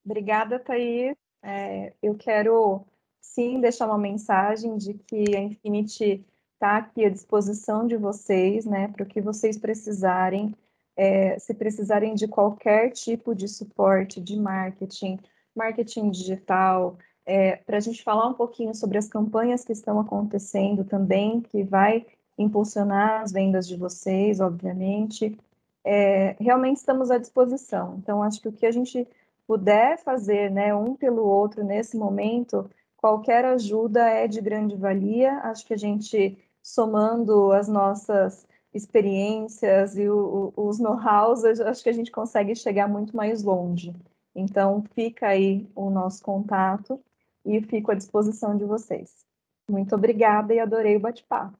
Obrigada, 0.06 0.58
Thaís. 0.58 1.14
É, 1.44 1.92
eu 2.02 2.16
quero 2.16 2.86
sim 3.20 3.60
deixar 3.60 3.88
uma 3.88 3.98
mensagem 3.98 4.78
de 4.78 4.94
que 4.94 5.36
a 5.36 5.42
Infinity 5.42 6.26
está 6.54 6.78
aqui 6.78 7.04
à 7.04 7.10
disposição 7.10 7.86
de 7.86 7.98
vocês, 7.98 8.66
né, 8.66 8.88
para 8.88 9.04
o 9.04 9.06
que 9.06 9.20
vocês 9.20 9.58
precisarem. 9.58 10.56
É, 10.96 11.38
se 11.38 11.54
precisarem 11.54 12.16
de 12.16 12.30
qualquer 12.30 12.92
tipo 12.92 13.36
de 13.36 13.50
suporte 13.50 14.22
de 14.22 14.40
marketing, 14.40 15.20
marketing 15.54 16.12
digital, 16.12 16.98
é, 17.26 17.58
para 17.58 17.76
a 17.76 17.82
gente 17.82 18.02
falar 18.02 18.26
um 18.30 18.34
pouquinho 18.34 18.74
sobre 18.74 18.98
as 18.98 19.10
campanhas 19.10 19.66
que 19.66 19.74
estão 19.74 20.00
acontecendo 20.00 20.86
também, 20.86 21.42
que 21.42 21.62
vai 21.62 22.06
impulsionar 22.38 23.22
as 23.22 23.32
vendas 23.32 23.68
de 23.68 23.76
vocês, 23.76 24.40
obviamente. 24.40 25.38
É, 25.84 26.36
realmente 26.40 26.78
estamos 26.78 27.12
à 27.12 27.18
disposição. 27.18 27.96
Então, 27.98 28.24
acho 28.24 28.42
que 28.42 28.48
o 28.48 28.52
que 28.52 28.66
a 28.66 28.72
gente 28.72 29.08
puder 29.48 29.98
fazer, 30.00 30.50
né, 30.52 30.74
um 30.74 30.96
pelo 30.96 31.24
outro 31.24 31.64
nesse 31.64 31.96
momento, 31.96 32.70
qualquer 32.98 33.46
ajuda 33.46 34.08
é 34.08 34.28
de 34.28 34.42
grande 34.42 34.76
valia. 34.76 35.40
Acho 35.40 35.66
que 35.66 35.74
a 35.74 35.78
gente 35.78 36.38
somando 36.62 37.52
as 37.52 37.68
nossas 37.68 38.48
experiências 38.74 39.98
e 39.98 40.10
o, 40.10 40.52
o, 40.56 40.68
os 40.68 40.80
know-hows, 40.80 41.44
acho 41.44 41.84
que 41.84 41.90
a 41.90 41.94
gente 41.94 42.12
consegue 42.12 42.56
chegar 42.56 42.90
muito 42.90 43.16
mais 43.16 43.44
longe. 43.44 43.96
Então, 44.36 44.84
fica 44.94 45.28
aí 45.28 45.70
o 45.76 45.90
nosso 45.90 46.22
contato 46.24 47.00
e 47.46 47.62
fico 47.62 47.92
à 47.92 47.96
disposição 47.96 48.58
de 48.58 48.66
vocês. 48.66 49.26
Muito 49.70 49.96
obrigada 49.96 50.54
e 50.54 50.60
adorei 50.60 50.98
o 50.98 51.00
bate-papo. 51.00 51.58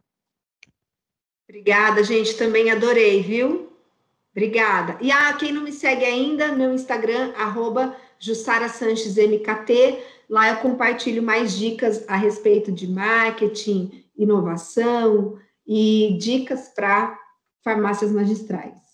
Obrigada, 1.48 2.04
gente, 2.04 2.36
também 2.36 2.72
adorei, 2.72 3.22
viu? 3.22 3.72
Obrigada. 4.32 4.98
E 5.00 5.12
ah, 5.12 5.32
quem 5.34 5.52
não 5.52 5.62
me 5.64 5.72
segue 5.72 6.04
ainda, 6.04 6.52
meu 6.52 6.74
Instagram, 6.74 7.34
arroba. 7.38 7.96
Lá 10.28 10.50
eu 10.50 10.58
compartilho 10.58 11.22
mais 11.22 11.56
dicas 11.56 12.04
a 12.08 12.16
respeito 12.16 12.72
de 12.72 12.88
marketing, 12.88 14.04
inovação 14.18 15.38
e 15.68 16.18
dicas 16.20 16.70
para 16.70 17.18
farmácias 17.64 18.12
magistrais. 18.12 18.85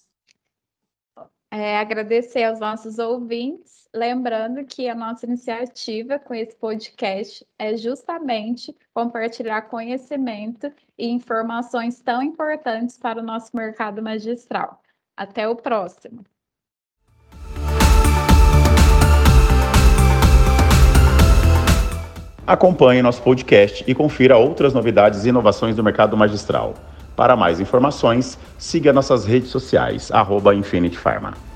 É, 1.53 1.77
agradecer 1.77 2.45
aos 2.45 2.61
nossos 2.61 2.97
ouvintes, 2.97 3.85
lembrando 3.93 4.63
que 4.63 4.87
a 4.87 4.95
nossa 4.95 5.25
iniciativa 5.25 6.17
com 6.17 6.33
esse 6.33 6.55
podcast 6.55 7.45
é 7.59 7.75
justamente 7.75 8.73
compartilhar 8.93 9.63
conhecimento 9.63 10.71
e 10.97 11.09
informações 11.09 11.99
tão 11.99 12.23
importantes 12.23 12.97
para 12.97 13.19
o 13.19 13.21
nosso 13.21 13.49
mercado 13.53 14.01
magistral. 14.01 14.81
Até 15.17 15.45
o 15.45 15.53
próximo. 15.53 16.23
Acompanhe 22.47 23.01
nosso 23.01 23.21
podcast 23.21 23.83
e 23.85 23.93
confira 23.93 24.37
outras 24.37 24.73
novidades 24.73 25.25
e 25.25 25.29
inovações 25.29 25.75
do 25.75 25.83
mercado 25.83 26.15
magistral. 26.15 26.75
Para 27.21 27.35
mais 27.35 27.59
informações, 27.59 28.35
siga 28.57 28.91
nossas 28.91 29.25
redes 29.25 29.51
sociais, 29.51 30.09
arroba 30.11 30.55
Infinity 30.55 30.97
Pharma. 30.97 31.50